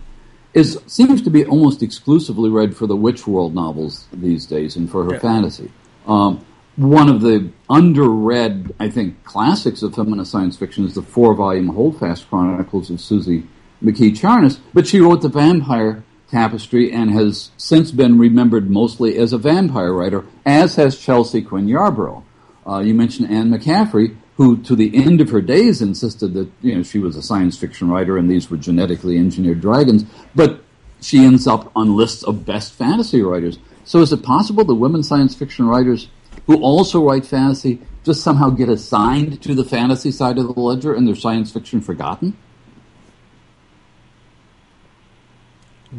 is 0.54 0.78
seems 0.86 1.22
to 1.22 1.30
be 1.30 1.44
almost 1.46 1.82
exclusively 1.82 2.50
read 2.50 2.76
for 2.76 2.86
the 2.86 2.96
Witch 2.96 3.26
World 3.26 3.54
novels 3.54 4.06
these 4.12 4.46
days 4.46 4.76
and 4.76 4.90
for 4.90 5.04
her 5.04 5.14
yeah. 5.14 5.18
fantasy. 5.18 5.70
Um, 6.06 6.44
one 6.76 7.08
of 7.08 7.20
the 7.20 7.50
underread, 7.68 8.72
I 8.80 8.88
think, 8.88 9.24
classics 9.24 9.82
of 9.82 9.94
feminist 9.94 10.30
science 10.30 10.56
fiction 10.56 10.84
is 10.84 10.94
the 10.94 11.02
four-volume 11.02 11.68
Holdfast 11.68 12.28
Chronicles 12.28 12.90
of 12.90 13.00
Suzy 13.00 13.46
McKee 13.82 14.16
Charnas, 14.16 14.58
but 14.72 14.86
she 14.86 15.00
wrote 15.00 15.20
the 15.22 15.28
Vampire 15.28 16.02
Tapestry 16.30 16.90
and 16.90 17.10
has 17.10 17.50
since 17.58 17.90
been 17.90 18.18
remembered 18.18 18.70
mostly 18.70 19.18
as 19.18 19.34
a 19.34 19.38
vampire 19.38 19.92
writer, 19.92 20.24
as 20.46 20.76
has 20.76 20.98
Chelsea 20.98 21.42
Quinn 21.42 21.66
Yarbro. 21.66 22.22
Uh, 22.66 22.78
you 22.78 22.94
mentioned 22.94 23.30
Anne 23.30 23.50
McCaffrey, 23.50 24.16
who 24.36 24.56
to 24.62 24.74
the 24.74 24.94
end 24.96 25.20
of 25.20 25.30
her 25.30 25.40
days 25.40 25.82
insisted 25.82 26.34
that 26.34 26.50
you 26.62 26.74
know 26.74 26.82
she 26.82 26.98
was 26.98 27.16
a 27.16 27.22
science 27.22 27.58
fiction 27.58 27.88
writer 27.88 28.16
and 28.16 28.30
these 28.30 28.50
were 28.50 28.56
genetically 28.56 29.18
engineered 29.18 29.60
dragons, 29.60 30.04
but 30.34 30.62
she 31.00 31.24
ends 31.24 31.46
up 31.46 31.70
on 31.76 31.96
lists 31.96 32.22
of 32.22 32.46
best 32.46 32.72
fantasy 32.72 33.22
writers. 33.22 33.58
So 33.84 34.00
is 34.00 34.12
it 34.12 34.22
possible 34.22 34.64
that 34.64 34.74
women 34.74 35.02
science 35.02 35.34
fiction 35.34 35.66
writers 35.66 36.08
who 36.46 36.60
also 36.62 37.04
write 37.04 37.26
fantasy 37.26 37.80
just 38.04 38.22
somehow 38.22 38.50
get 38.50 38.68
assigned 38.68 39.42
to 39.42 39.54
the 39.54 39.64
fantasy 39.64 40.10
side 40.10 40.38
of 40.38 40.46
the 40.46 40.60
ledger 40.60 40.94
and 40.94 41.06
their 41.06 41.14
science 41.14 41.52
fiction 41.52 41.80
forgotten? 41.80 42.36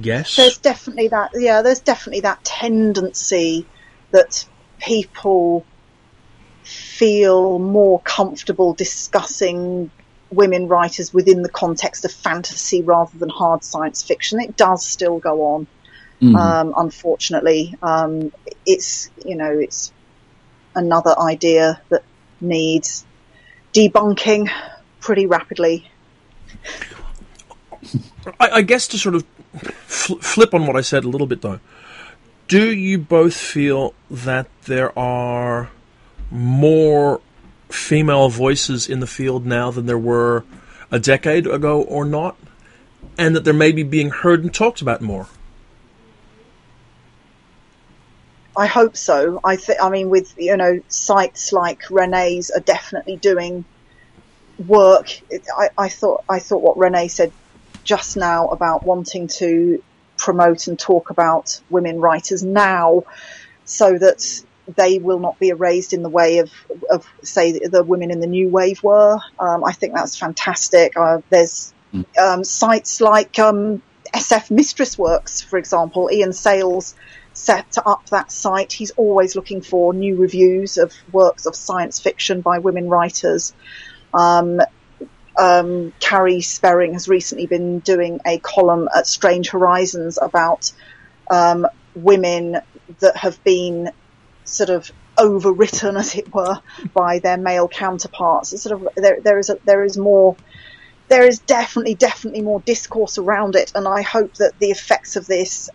Yes. 0.02 0.36
There's 0.36 0.58
definitely 0.58 1.10
that 1.10 1.32
yeah, 1.36 1.62
there's 1.62 1.82
definitely 1.82 2.22
that 2.22 2.44
tendency 2.44 3.66
that 4.12 4.46
people 4.80 5.66
feel 6.64 7.60
more 7.60 8.00
comfortable 8.02 8.74
discussing 8.74 9.92
women 10.32 10.68
writers 10.68 11.14
within 11.14 11.42
the 11.42 11.50
context 11.50 12.06
of 12.06 12.12
fantasy 12.12 12.82
rather 12.82 13.18
than 13.18 13.30
hard 13.30 13.64
science 13.64 14.04
fiction. 14.04 14.40
It 14.40 14.58
does 14.58 14.86
still 14.86 15.20
go 15.20 15.46
on. 15.46 15.68
Mm-hmm. 16.22 16.36
Um, 16.36 16.74
unfortunately, 16.78 17.76
um, 17.82 18.32
it's 18.66 19.10
you 19.26 19.36
know 19.36 19.52
it's 19.52 19.92
another 20.74 21.18
idea 21.20 21.82
that 21.90 22.04
needs 22.40 23.06
debunking 23.74 24.50
pretty 25.00 25.26
rapidly. 25.26 25.90
I, 28.40 28.50
I 28.50 28.62
guess 28.62 28.88
to 28.90 28.98
sort 28.98 29.16
of 29.16 29.26
fl- 29.86 30.16
flip 30.16 30.54
on 30.54 30.66
what 30.66 30.78
I 30.78 30.82
said 30.82 31.04
a 31.04 31.10
little 31.10 31.28
bit 31.28 31.42
though, 31.42 31.60
do 32.48 32.72
you 32.74 32.98
both 32.98 33.36
feel 33.36 33.94
that 34.10 34.48
there 34.64 34.98
are 34.98 35.72
more 36.34 37.22
female 37.70 38.28
voices 38.28 38.90
in 38.90 39.00
the 39.00 39.08
field 39.08 39.46
now 39.46 39.70
than 39.72 39.86
there 39.86 39.98
were 39.98 40.44
a 40.92 41.00
decade 41.00 41.46
ago 41.48 41.82
or 41.84 42.06
not, 42.06 42.36
and 43.18 43.36
that 43.36 43.44
they're 43.44 43.54
maybe 43.54 43.84
being 43.84 44.10
heard 44.10 44.44
and 44.44 44.54
talked 44.54 44.82
about 44.82 45.02
more. 45.02 45.28
I 48.56 48.66
hope 48.66 48.98
so. 48.98 49.40
I 49.44 49.56
think. 49.56 49.82
I 49.82 49.90
mean, 49.90 50.10
with 50.10 50.34
you 50.38 50.58
know, 50.58 50.82
sites 50.88 51.54
like 51.54 51.90
Renay's 51.90 52.52
are 52.52 52.60
definitely 52.60 53.18
doing 53.18 53.66
work. 54.68 55.22
I, 55.58 55.70
I 55.78 55.90
thought. 55.90 56.24
I 56.30 56.40
thought 56.40 56.62
what 56.62 56.78
Renee 56.78 57.08
said 57.08 57.32
just 57.84 58.18
now 58.18 58.48
about 58.48 58.84
wanting 58.84 59.28
to 59.28 59.84
promote 60.18 60.68
and 60.68 60.78
talk 60.80 61.10
about 61.10 61.60
women 61.70 62.00
writers 62.00 62.44
now, 62.44 63.04
so 63.66 63.98
that 63.98 64.44
they 64.68 65.00
will 65.00 65.20
not 65.20 65.40
be 65.40 65.50
erased 65.50 65.94
in 65.94 66.04
the 66.04 66.10
way 66.10 66.40
of, 66.40 66.52
of 66.90 67.08
say, 67.22 67.60
the 67.60 67.84
women 67.84 68.12
in 68.12 68.20
the 68.20 68.28
new 68.28 68.50
wave 68.50 68.82
were. 68.84 69.20
Um, 69.40 69.64
I 69.64 69.74
think 69.74 69.94
that's 69.94 70.18
fantastic. 70.18 70.94
Uh, 70.96 71.20
there's 71.30 71.74
um, 72.18 72.44
sites 72.44 73.02
like 73.02 73.38
um, 73.40 73.82
SF 74.14 74.50
Mistressworks, 74.50 75.44
for 75.44 75.58
example. 75.58 76.10
Ian 76.12 76.34
Sales 76.34 76.96
set 77.34 77.78
up 77.86 78.08
that 78.10 78.32
site. 78.32 78.72
He's 78.72 78.92
always 78.92 79.36
looking 79.36 79.62
for 79.62 79.94
new 79.94 80.16
reviews 80.16 80.78
of 80.78 80.94
works 81.12 81.46
of 81.46 81.56
science 81.56 82.00
fiction 82.00 82.42
by 82.42 82.60
women 82.60 82.88
writers. 82.90 83.54
Um, 84.14 84.62
um, 85.38 85.94
Kari 86.00 86.42
Sperring 86.42 86.94
has 86.94 87.08
recently 87.08 87.48
been 87.48 87.80
doing 87.80 88.20
a 88.26 88.38
column 88.38 88.88
at 88.96 89.08
Strange 89.08 89.50
Horizons 89.50 90.20
about 90.22 90.72
um, 91.30 91.66
women 91.96 92.62
that 93.00 93.18
have 93.18 93.44
been 93.44 93.92
sort 94.46 94.70
of 94.70 94.92
overwritten, 95.18 95.98
as 95.98 96.16
it 96.16 96.34
were, 96.34 96.60
by 96.94 97.20
their 97.20 97.38
male 97.38 97.68
counterparts. 97.68 98.54
It's 98.54 98.64
sort 98.64 98.82
of 98.82 98.90
there, 98.96 99.20
there 99.22 99.40
is 99.40 99.50
a, 99.50 99.58
there 99.66 99.84
is 99.84 99.98
more. 99.98 100.36
There 101.10 101.28
is 101.28 101.40
definitely, 101.40 101.96
definitely 101.96 102.42
more 102.42 102.62
discourse 102.62 103.18
around 103.18 103.56
it, 103.56 103.72
and 103.76 103.88
I 103.88 104.02
hope 104.02 104.36
that 104.36 104.58
the 104.60 104.72
effects 104.72 105.16
of 105.16 105.28
this 105.28 105.70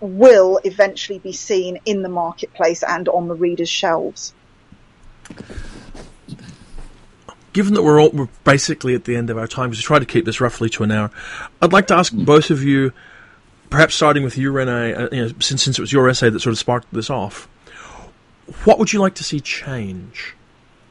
will 0.00 0.60
eventually 0.64 1.18
be 1.18 1.32
seen 1.32 1.80
in 1.84 2.02
the 2.02 2.08
marketplace 2.08 2.82
and 2.82 3.08
on 3.08 3.28
the 3.28 3.34
readers' 3.34 3.68
shelves. 3.68 4.34
Given 7.52 7.74
that 7.74 7.82
we're 7.82 8.00
all 8.00 8.10
we're 8.10 8.28
basically 8.44 8.94
at 8.94 9.04
the 9.04 9.16
end 9.16 9.30
of 9.30 9.38
our 9.38 9.46
time, 9.46 9.70
we 9.70 9.76
try 9.76 9.98
to 9.98 10.06
keep 10.06 10.24
this 10.24 10.40
roughly 10.40 10.68
to 10.70 10.84
an 10.84 10.92
hour, 10.92 11.10
I'd 11.60 11.72
like 11.72 11.88
to 11.88 11.94
ask 11.94 12.12
both 12.12 12.50
of 12.50 12.62
you, 12.62 12.92
perhaps 13.70 13.94
starting 13.94 14.22
with 14.22 14.38
you, 14.38 14.52
Renay, 14.52 14.96
uh, 14.96 15.08
you 15.10 15.22
know, 15.22 15.32
since 15.40 15.62
since 15.62 15.78
it 15.78 15.80
was 15.80 15.92
your 15.92 16.08
essay 16.08 16.30
that 16.30 16.40
sort 16.40 16.52
of 16.52 16.58
sparked 16.58 16.92
this 16.92 17.10
off, 17.10 17.48
what 18.64 18.78
would 18.78 18.92
you 18.92 19.00
like 19.00 19.14
to 19.16 19.24
see 19.24 19.40
change, 19.40 20.34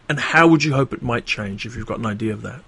and 0.08 0.20
how 0.20 0.48
would 0.48 0.64
you 0.64 0.74
hope 0.74 0.94
it 0.94 1.02
might 1.02 1.26
change 1.26 1.66
if 1.66 1.76
you've 1.76 1.88
got 1.88 2.00
an 2.00 2.06
idea 2.06 2.34
of 2.34 2.42
that? 2.44 2.62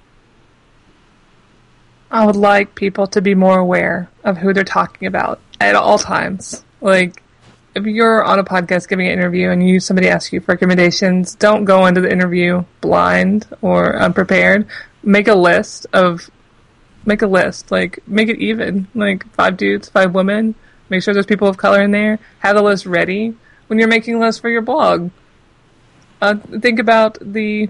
I 2.11 2.26
would 2.26 2.36
like 2.36 2.74
people 2.74 3.06
to 3.07 3.22
be 3.22 3.36
more 3.36 3.60
aware 3.60 4.10
of 4.24 4.38
who 4.38 4.53
they're 4.53 4.64
talking 4.64 5.07
about 5.07 5.40
at 5.60 5.76
all 5.76 5.99
times. 5.99 6.64
Like, 6.82 7.22
if 7.76 7.86
you're 7.86 8.24
on 8.24 8.40
a 8.40 8.44
podcast 8.44 8.88
giving 8.88 9.07
an 9.07 9.14
interview 9.14 9.52
and 9.52 9.68
you 9.68 9.80
somebody 9.80 10.10
asks 10.10 10.34
you 10.34 10.40
for 10.40 10.53
recommendations, 10.53 11.36
don't 11.36 11.66
go 11.66 11.86
into 11.86 12.02
the 12.02 12.11
interview 12.11 12.64
blind 12.82 13.48
or 13.61 13.95
unprepared. 13.95 14.68
Make 15.03 15.28
a 15.28 15.36
list 15.36 15.86
of 15.94 16.30
make 17.06 17.22
a 17.22 17.28
list. 17.28 17.70
Like 17.70 17.99
make 18.07 18.28
it 18.30 18.40
even. 18.40 18.88
Like 18.95 19.32
five 19.34 19.56
dudes, 19.56 19.88
five 19.88 20.16
women. 20.16 20.56
Make 20.90 21.03
sure 21.03 21.14
there's 21.14 21.28
people 21.28 21.48
of 21.48 21.57
color 21.57 21.84
in 21.84 21.91
there. 21.91 22.18
Have 22.40 22.56
the 22.56 22.64
list 22.64 22.88
ready 22.88 23.36
when 23.70 23.80
you're 23.80 23.88
making 23.88 24.20
lists 24.20 24.41
for 24.41 24.50
your 24.50 24.62
blog. 24.62 25.12
Uh, 26.22 26.36
think 26.60 26.80
about 26.80 27.18
the 27.22 27.70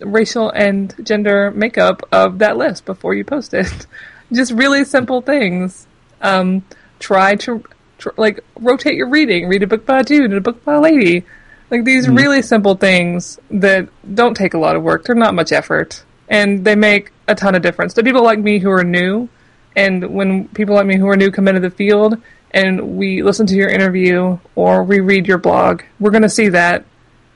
racial 0.00 0.50
and 0.50 0.94
gender 1.02 1.50
makeup 1.52 2.02
of 2.12 2.38
that 2.40 2.56
list 2.56 2.84
before 2.84 3.14
you 3.14 3.24
post 3.24 3.54
it. 3.54 3.86
Just 4.32 4.52
really 4.52 4.84
simple 4.84 5.22
things. 5.22 5.86
Um, 6.20 6.64
try 6.98 7.36
to 7.36 7.62
tr- 7.98 8.08
like 8.16 8.40
rotate 8.60 8.94
your 8.96 9.08
reading. 9.08 9.48
Read 9.48 9.62
a 9.62 9.66
book 9.66 9.86
by 9.86 10.00
a 10.00 10.02
dude 10.04 10.24
and 10.26 10.34
a 10.34 10.40
book 10.40 10.62
by 10.64 10.74
a 10.74 10.80
lady. 10.80 11.24
Like 11.70 11.84
these 11.84 12.06
Mm. 12.06 12.16
really 12.18 12.42
simple 12.42 12.74
things 12.74 13.38
that 13.50 13.88
don't 14.14 14.36
take 14.36 14.54
a 14.54 14.58
lot 14.58 14.76
of 14.76 14.82
work. 14.82 15.04
They're 15.04 15.14
not 15.16 15.34
much 15.34 15.52
effort, 15.52 16.04
and 16.28 16.64
they 16.64 16.74
make 16.74 17.12
a 17.28 17.34
ton 17.34 17.54
of 17.54 17.62
difference 17.62 17.94
to 17.94 18.02
people 18.02 18.22
like 18.22 18.38
me 18.38 18.58
who 18.58 18.70
are 18.70 18.84
new. 18.84 19.28
And 19.74 20.12
when 20.14 20.48
people 20.48 20.74
like 20.74 20.86
me 20.86 20.96
who 20.96 21.08
are 21.08 21.16
new 21.16 21.30
come 21.30 21.48
into 21.48 21.60
the 21.60 21.70
field 21.70 22.20
and 22.52 22.96
we 22.96 23.22
listen 23.22 23.46
to 23.46 23.54
your 23.54 23.68
interview 23.68 24.38
or 24.54 24.82
we 24.82 25.00
read 25.00 25.26
your 25.26 25.38
blog, 25.38 25.82
we're 26.00 26.10
going 26.10 26.22
to 26.22 26.28
see 26.28 26.48
that, 26.48 26.84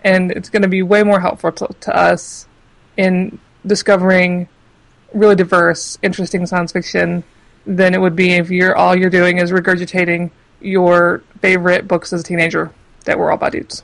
and 0.03 0.31
it's 0.33 0.49
going 0.49 0.63
to 0.63 0.69
be 0.69 0.83
way 0.83 1.03
more 1.03 1.21
helpful 1.21 1.53
to, 1.53 1.69
to 1.81 1.95
us 1.95 2.47
in 2.97 3.39
discovering 3.67 4.49
really 5.13 5.37
diverse, 5.37 5.99
interesting 6.03 6.47
science 6.47 6.73
fiction 6.73 7.25
than 7.67 7.95
it 7.95 8.01
would 8.01 8.17
be 8.17 8.33
if 8.33 8.51
you're 8.51 8.77
all 8.77 8.97
you're 8.97 9.11
doing 9.11 9.39
is 9.39 9.51
regurgitating 9.51 10.31
your 10.61 11.23
favorite 11.41 11.87
books 11.87 12.13
as 12.13 12.21
a 12.21 12.25
teenager 12.25 12.73
that 13.05 13.19
were 13.19 13.31
all 13.31 13.37
by 13.37 13.51
dudes. 13.51 13.83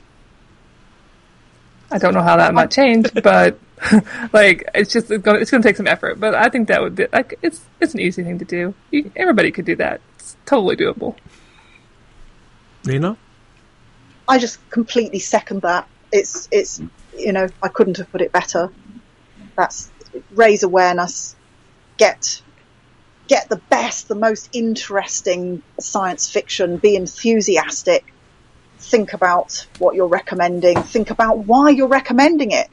I 1.91 1.97
don't 1.97 2.13
know 2.13 2.21
how 2.21 2.37
that 2.37 2.53
might 2.53 2.71
change, 2.71 3.07
but 3.23 3.59
like 4.33 4.67
it's 4.73 4.91
just 4.91 5.11
it's 5.11 5.23
going, 5.23 5.41
it's 5.41 5.51
going 5.51 5.61
to 5.61 5.67
take 5.67 5.77
some 5.77 5.87
effort. 5.87 6.19
But 6.19 6.35
I 6.35 6.49
think 6.49 6.67
that 6.67 6.81
would 6.81 6.95
be 6.95 7.07
like 7.11 7.37
it's 7.41 7.61
it's 7.79 7.93
an 7.93 7.99
easy 7.99 8.23
thing 8.23 8.39
to 8.39 8.45
do. 8.45 8.73
You, 8.91 9.11
everybody 9.15 9.51
could 9.51 9.65
do 9.65 9.75
that. 9.75 10.01
It's 10.15 10.35
totally 10.45 10.75
doable. 10.75 11.15
Nina? 12.85 13.17
I 14.27 14.39
just 14.39 14.67
completely 14.69 15.19
second 15.19 15.61
that. 15.61 15.87
It's 16.11 16.47
it's 16.51 16.81
you 17.17 17.33
know 17.33 17.47
I 17.61 17.67
couldn't 17.67 17.97
have 17.97 18.11
put 18.11 18.21
it 18.21 18.31
better. 18.31 18.71
That's 19.55 19.91
raise 20.31 20.63
awareness, 20.63 21.35
get 21.97 22.41
get 23.27 23.49
the 23.49 23.57
best, 23.57 24.07
the 24.07 24.15
most 24.15 24.49
interesting 24.53 25.61
science 25.79 26.29
fiction, 26.29 26.77
be 26.77 26.95
enthusiastic, 26.95 28.13
think 28.79 29.13
about 29.13 29.67
what 29.79 29.95
you're 29.95 30.07
recommending, 30.07 30.81
think 30.81 31.09
about 31.09 31.39
why 31.39 31.69
you're 31.69 31.87
recommending 31.87 32.51
it. 32.51 32.69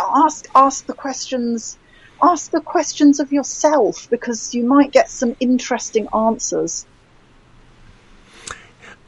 Ask 0.00 0.46
ask 0.54 0.86
the 0.86 0.94
questions 0.94 1.78
ask 2.22 2.50
the 2.50 2.60
questions 2.60 3.20
of 3.20 3.32
yourself 3.32 4.08
because 4.10 4.54
you 4.54 4.64
might 4.64 4.92
get 4.92 5.10
some 5.10 5.36
interesting 5.40 6.08
answers. 6.14 6.86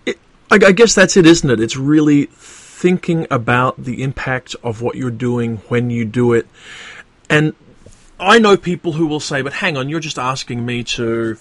I, 0.06 0.14
I 0.50 0.72
guess 0.72 0.94
that's 0.94 1.16
it, 1.16 1.26
isn't 1.26 1.48
it? 1.48 1.60
It's 1.60 1.76
really 1.76 2.26
thinking 2.26 3.26
about 3.30 3.82
the 3.82 4.02
impact 4.02 4.54
of 4.62 4.82
what 4.82 4.96
you're 4.96 5.10
doing 5.10 5.58
when 5.68 5.90
you 5.90 6.04
do 6.04 6.32
it. 6.32 6.46
And 7.28 7.54
I 8.20 8.38
know 8.38 8.56
people 8.56 8.92
who 8.92 9.06
will 9.06 9.20
say, 9.20 9.42
but 9.42 9.54
hang 9.54 9.76
on, 9.76 9.88
you're 9.88 10.00
just 10.00 10.18
asking 10.18 10.64
me 10.64 10.84
to 10.84 11.36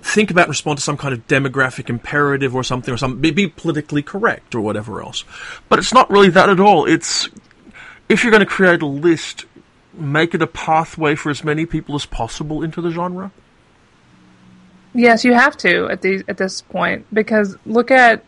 think 0.00 0.30
about 0.30 0.48
respond 0.48 0.78
to 0.78 0.82
some 0.82 0.96
kind 0.96 1.12
of 1.12 1.26
demographic 1.26 1.90
imperative 1.90 2.54
or 2.54 2.64
something, 2.64 2.92
or 2.92 2.96
something, 2.96 3.20
be, 3.20 3.30
be 3.30 3.46
politically 3.46 4.02
correct 4.02 4.54
or 4.54 4.60
whatever 4.60 5.02
else. 5.02 5.24
But 5.68 5.78
it's 5.78 5.92
not 5.92 6.10
really 6.10 6.30
that 6.30 6.48
at 6.48 6.60
all. 6.60 6.86
It's 6.86 7.28
if 8.08 8.22
you're 8.22 8.30
going 8.30 8.40
to 8.40 8.46
create 8.46 8.82
a 8.82 8.86
list, 8.86 9.44
make 9.92 10.34
it 10.34 10.42
a 10.42 10.46
pathway 10.46 11.14
for 11.14 11.30
as 11.30 11.44
many 11.44 11.66
people 11.66 11.94
as 11.94 12.06
possible 12.06 12.62
into 12.62 12.80
the 12.80 12.90
genre. 12.90 13.30
Yes, 14.94 15.24
you 15.24 15.34
have 15.34 15.56
to 15.58 15.88
at 15.90 16.02
these 16.02 16.22
at 16.28 16.38
this 16.38 16.62
point 16.62 17.06
because 17.12 17.56
look 17.66 17.90
at 17.90 18.24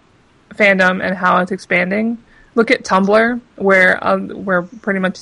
fandom 0.50 1.02
and 1.02 1.16
how 1.16 1.38
it's 1.38 1.50
expanding. 1.50 2.18
Look 2.54 2.70
at 2.70 2.84
Tumblr, 2.84 3.40
where 3.56 4.06
um, 4.06 4.28
where 4.44 4.62
pretty 4.62 5.00
much 5.00 5.20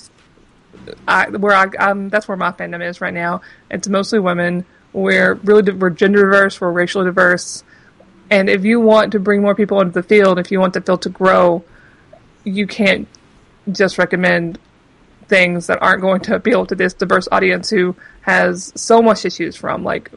I, 1.06 1.28
where 1.28 1.54
I 1.54 1.66
um, 1.78 2.08
that's 2.08 2.26
where 2.26 2.36
my 2.36 2.50
fandom 2.52 2.86
is 2.86 3.00
right 3.00 3.14
now. 3.14 3.42
It's 3.70 3.88
mostly 3.88 4.18
women. 4.18 4.64
We're 4.92 5.34
really 5.34 5.72
we're 5.72 5.90
gender 5.90 6.22
diverse. 6.22 6.60
We're 6.60 6.72
racially 6.72 7.04
diverse. 7.04 7.62
And 8.30 8.50
if 8.50 8.64
you 8.64 8.80
want 8.80 9.12
to 9.12 9.20
bring 9.20 9.40
more 9.40 9.54
people 9.54 9.80
into 9.80 9.92
the 9.92 10.02
field, 10.02 10.38
if 10.38 10.50
you 10.50 10.60
want 10.60 10.74
the 10.74 10.80
field 10.80 11.02
to 11.02 11.08
grow, 11.08 11.64
you 12.44 12.66
can't 12.66 13.08
just 13.72 13.98
recommend 13.98 14.58
things 15.28 15.66
that 15.66 15.80
aren't 15.82 16.00
going 16.00 16.20
to 16.22 16.34
appeal 16.34 16.66
to 16.66 16.74
this 16.74 16.94
diverse 16.94 17.28
audience 17.30 17.70
who 17.70 17.94
has 18.22 18.72
so 18.74 19.02
much 19.02 19.22
to 19.22 19.30
choose 19.30 19.56
from, 19.56 19.84
like 19.84 20.10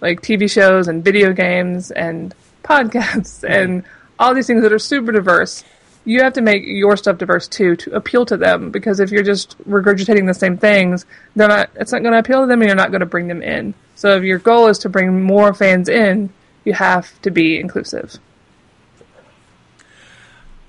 like 0.00 0.22
TV 0.22 0.50
shows 0.50 0.88
and 0.88 1.04
video 1.04 1.32
games 1.32 1.90
and 1.90 2.34
podcasts 2.62 3.44
and 3.48 3.84
all 4.18 4.34
these 4.34 4.46
things 4.46 4.62
that 4.62 4.72
are 4.72 4.78
super 4.78 5.12
diverse. 5.12 5.64
You 6.04 6.22
have 6.22 6.32
to 6.34 6.40
make 6.40 6.62
your 6.64 6.96
stuff 6.96 7.18
diverse 7.18 7.46
too 7.46 7.76
to 7.76 7.94
appeal 7.94 8.24
to 8.26 8.36
them 8.36 8.70
because 8.70 9.00
if 9.00 9.10
you're 9.10 9.22
just 9.22 9.58
regurgitating 9.68 10.26
the 10.26 10.34
same 10.34 10.56
things, 10.56 11.04
they're 11.36 11.48
not. 11.48 11.70
It's 11.76 11.92
not 11.92 12.02
going 12.02 12.12
to 12.12 12.18
appeal 12.18 12.40
to 12.40 12.46
them, 12.46 12.62
and 12.62 12.68
you're 12.68 12.76
not 12.76 12.90
going 12.90 13.00
to 13.00 13.06
bring 13.06 13.28
them 13.28 13.42
in. 13.42 13.74
So 13.96 14.16
if 14.16 14.22
your 14.22 14.38
goal 14.38 14.68
is 14.68 14.78
to 14.78 14.88
bring 14.88 15.22
more 15.22 15.52
fans 15.52 15.88
in, 15.88 16.30
you 16.64 16.72
have 16.72 17.20
to 17.22 17.30
be 17.30 17.60
inclusive. 17.60 18.18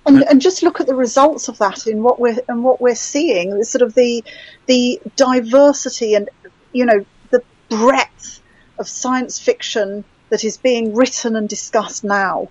And, 0.06 0.24
and 0.24 0.42
just 0.42 0.64
look 0.64 0.80
at 0.80 0.88
the 0.88 0.96
results 0.96 1.48
of 1.48 1.58
that 1.60 1.88
in 1.88 2.02
what 2.04 2.20
we're 2.20 2.38
and 2.48 2.64
what 2.64 2.82
we're 2.82 2.96
seeing. 2.96 3.58
The 3.58 3.66
sort 3.66 3.82
of 3.82 3.94
the 3.94 4.24
the 4.66 5.00
diversity 5.16 6.16
and 6.16 6.30
you 6.74 6.86
know 6.86 7.06
the 7.30 7.44
breadth 7.70 8.42
of 8.80 8.88
science 8.88 9.40
fiction 9.40 10.04
that 10.30 10.44
is 10.44 10.58
being 10.58 10.96
written 10.96 11.36
and 11.36 11.48
discussed 11.48 12.04
now 12.04 12.50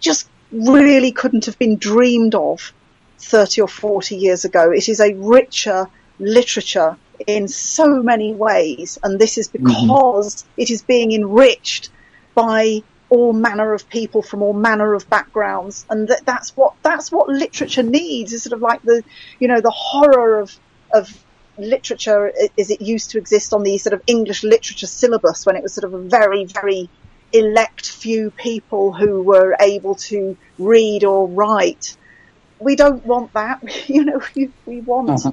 just 0.00 0.28
really 0.50 1.12
couldn't 1.12 1.46
have 1.46 1.58
been 1.58 1.76
dreamed 1.76 2.34
of 2.34 2.72
30 3.18 3.62
or 3.62 3.68
40 3.68 4.16
years 4.16 4.44
ago. 4.44 4.70
It 4.70 4.88
is 4.88 5.00
a 5.00 5.14
richer 5.14 5.88
literature 6.18 6.96
in 7.26 7.48
so 7.48 8.02
many 8.02 8.34
ways, 8.34 8.98
and 9.02 9.18
this 9.18 9.38
is 9.38 9.48
mm-hmm. 9.48 9.66
because 9.66 10.44
it 10.56 10.70
is 10.70 10.82
being 10.82 11.12
enriched 11.12 11.90
by 12.34 12.82
all 13.14 13.32
manner 13.32 13.74
of 13.74 13.88
people 13.88 14.22
from 14.22 14.42
all 14.42 14.54
manner 14.54 14.94
of 14.94 15.08
backgrounds, 15.16 15.84
and 15.90 16.08
that, 16.08 16.22
that's 16.24 16.50
what 16.56 16.72
that's 16.82 17.12
what 17.12 17.28
literature 17.28 17.82
needs. 17.82 18.32
Is 18.32 18.42
sort 18.44 18.54
of 18.54 18.62
like 18.70 18.82
the 18.82 19.02
you 19.40 19.48
know 19.48 19.60
the 19.60 19.70
horror 19.90 20.40
of 20.40 20.50
of 20.92 21.06
literature 21.58 22.32
i- 22.42 22.48
as 22.58 22.70
it 22.70 22.80
used 22.80 23.10
to 23.10 23.18
exist 23.18 23.52
on 23.52 23.62
the 23.62 23.76
sort 23.78 23.92
of 23.92 24.02
English 24.06 24.42
literature 24.42 24.86
syllabus 24.86 25.44
when 25.46 25.56
it 25.56 25.62
was 25.62 25.74
sort 25.74 25.84
of 25.84 25.94
a 25.94 26.02
very 26.08 26.44
very 26.46 26.88
elect 27.32 27.86
few 27.90 28.30
people 28.30 28.92
who 28.92 29.22
were 29.22 29.54
able 29.60 29.94
to 29.94 30.36
read 30.58 31.04
or 31.04 31.26
write. 31.28 31.96
We 32.58 32.76
don't 32.76 33.04
want 33.04 33.32
that. 33.34 33.58
You 33.88 34.04
know, 34.04 34.20
we, 34.34 34.48
we 34.66 34.80
want 34.80 35.10
Uh-huh. 35.10 35.32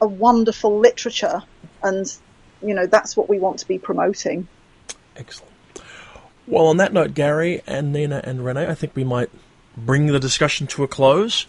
a 0.00 0.08
wonderful 0.08 0.78
literature, 0.80 1.38
and 1.82 2.04
you 2.66 2.74
know 2.74 2.86
that's 2.86 3.16
what 3.16 3.28
we 3.28 3.38
want 3.38 3.58
to 3.60 3.68
be 3.68 3.78
promoting. 3.78 4.48
Excellent. 5.16 5.51
Well, 6.46 6.66
on 6.66 6.76
that 6.78 6.92
note, 6.92 7.14
Gary 7.14 7.62
and 7.66 7.92
Nina 7.92 8.20
and 8.24 8.40
Renay, 8.40 8.68
I 8.68 8.74
think 8.74 8.94
we 8.96 9.04
might 9.04 9.30
bring 9.76 10.06
the 10.06 10.18
discussion 10.18 10.66
to 10.68 10.82
a 10.82 10.88
close. 10.88 11.46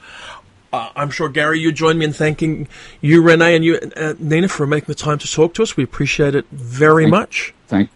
Uh, 0.72 0.90
I'm 0.95 1.10
sure, 1.11 1.30
Gary, 1.30 1.60
you 1.60 1.72
join 1.72 1.98
me 1.98 2.06
in 2.06 2.14
thanking 2.14 2.68
you, 3.02 3.22
Renay, 3.22 3.56
and 3.56 3.64
you, 3.65 3.80
uh, 3.95 4.14
Nina, 4.20 4.48
for 4.48 4.65
making 4.65 4.88
the 4.88 4.95
time 4.95 5.18
to 5.20 5.32
talk 5.32 5.53
to 5.56 5.64
us. 5.64 5.76
We 5.78 5.84
appreciate 5.84 6.36
it 6.36 6.45
very 6.52 7.03
Thank- 7.03 7.11
much. 7.11 7.53
Thank 7.68 7.90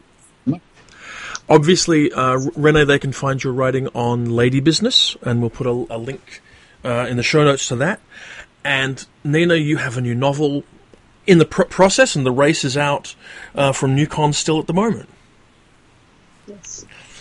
you. 0.45 0.61
Obviously, 1.49 2.11
uh, 2.11 2.38
Renay, 2.57 2.86
they 2.86 2.99
can 2.99 3.14
find 3.14 3.41
your 3.41 3.53
writing 3.53 3.88
on 3.90 4.30
Lady 4.30 4.60
Business, 4.60 5.15
and 5.22 5.40
we'll 5.40 5.49
put 5.49 5.65
a, 5.65 5.86
a 5.90 5.98
link 5.98 6.41
uh, 6.84 7.07
in 7.10 7.15
the 7.15 7.24
show 7.24 7.44
notes 7.45 7.68
to 7.69 7.76
that. 7.78 8.02
And 8.65 9.06
Nina, 9.24 9.56
you 9.56 9.78
have 9.78 9.98
a 9.98 10.02
new 10.02 10.14
novel 10.14 10.65
in 11.26 11.38
the 11.38 11.45
pr- 11.45 11.64
process, 11.64 12.15
and 12.18 12.26
the 12.26 12.32
race 12.32 12.65
is 12.65 12.76
out 12.76 13.15
uh, 13.56 13.72
from 13.72 13.95
Newcon 13.95 14.34
still 14.34 14.60
at 14.60 14.68
the 14.68 14.74
moment. 14.74 15.07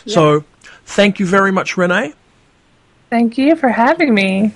Yes. 0.06 0.14
So, 0.14 0.44
thank 0.86 1.20
you 1.20 1.26
very 1.26 1.52
much, 1.52 1.74
Renay. 1.74 2.14
Thank 3.10 3.36
you 3.36 3.54
for 3.56 3.68
having 3.68 4.14
me. 4.14 4.54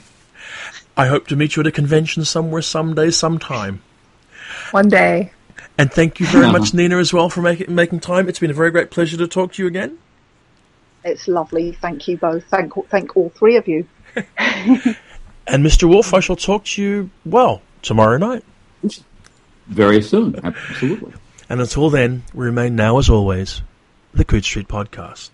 I 0.97 1.07
hope 1.07 1.27
to 1.29 1.37
meet 1.37 1.57
you 1.57 1.61
at 1.61 1.67
a 1.67 1.73
convention 1.73 2.25
somewhere, 2.25 2.63
someday, 2.63 3.11
sometime. 3.11 3.83
One 4.71 4.89
day. 4.89 5.33
And 5.77 5.93
thank 5.93 6.21
you 6.21 6.27
very 6.27 6.47
hmm. 6.47 6.53
much, 6.53 6.75
Nina, 6.75 6.97
as 6.99 7.13
well, 7.13 7.29
for 7.29 7.43
making 7.43 7.75
making 7.75 8.01
time. 8.01 8.29
It's 8.29 8.39
been 8.39 8.51
a 8.51 8.55
very 8.55 8.71
great 8.71 8.91
pleasure 8.91 9.17
to 9.19 9.29
talk 9.29 9.53
to 9.55 9.63
you 9.63 9.69
again. 9.69 9.99
It's 11.05 11.29
lovely. 11.29 11.73
Thank 11.73 12.09
you 12.09 12.17
both. 12.17 12.45
Thank 12.45 12.73
thank 12.89 13.17
all 13.17 13.31
three 13.31 13.57
of 13.57 13.69
you. 13.69 13.87
And 15.51 15.67
Mr. 15.67 15.89
Wolfe, 15.89 16.15
I 16.15 16.21
shall 16.21 16.37
talk 16.37 16.65
to 16.67 16.83
you, 16.83 17.11
well, 17.25 17.61
tomorrow 17.83 18.19
night. 18.19 18.45
Very 19.67 20.01
soon, 20.01 20.39
absolutely. 20.45 21.13
And 21.49 21.61
until 21.61 21.91
then, 21.91 22.23
we 22.33 22.47
remain 22.47 22.77
now, 22.77 22.99
as 22.99 23.11
always, 23.11 23.63
the 24.15 24.25
Coode 24.25 24.45
Street 24.45 24.69
Podcast. 24.69 25.31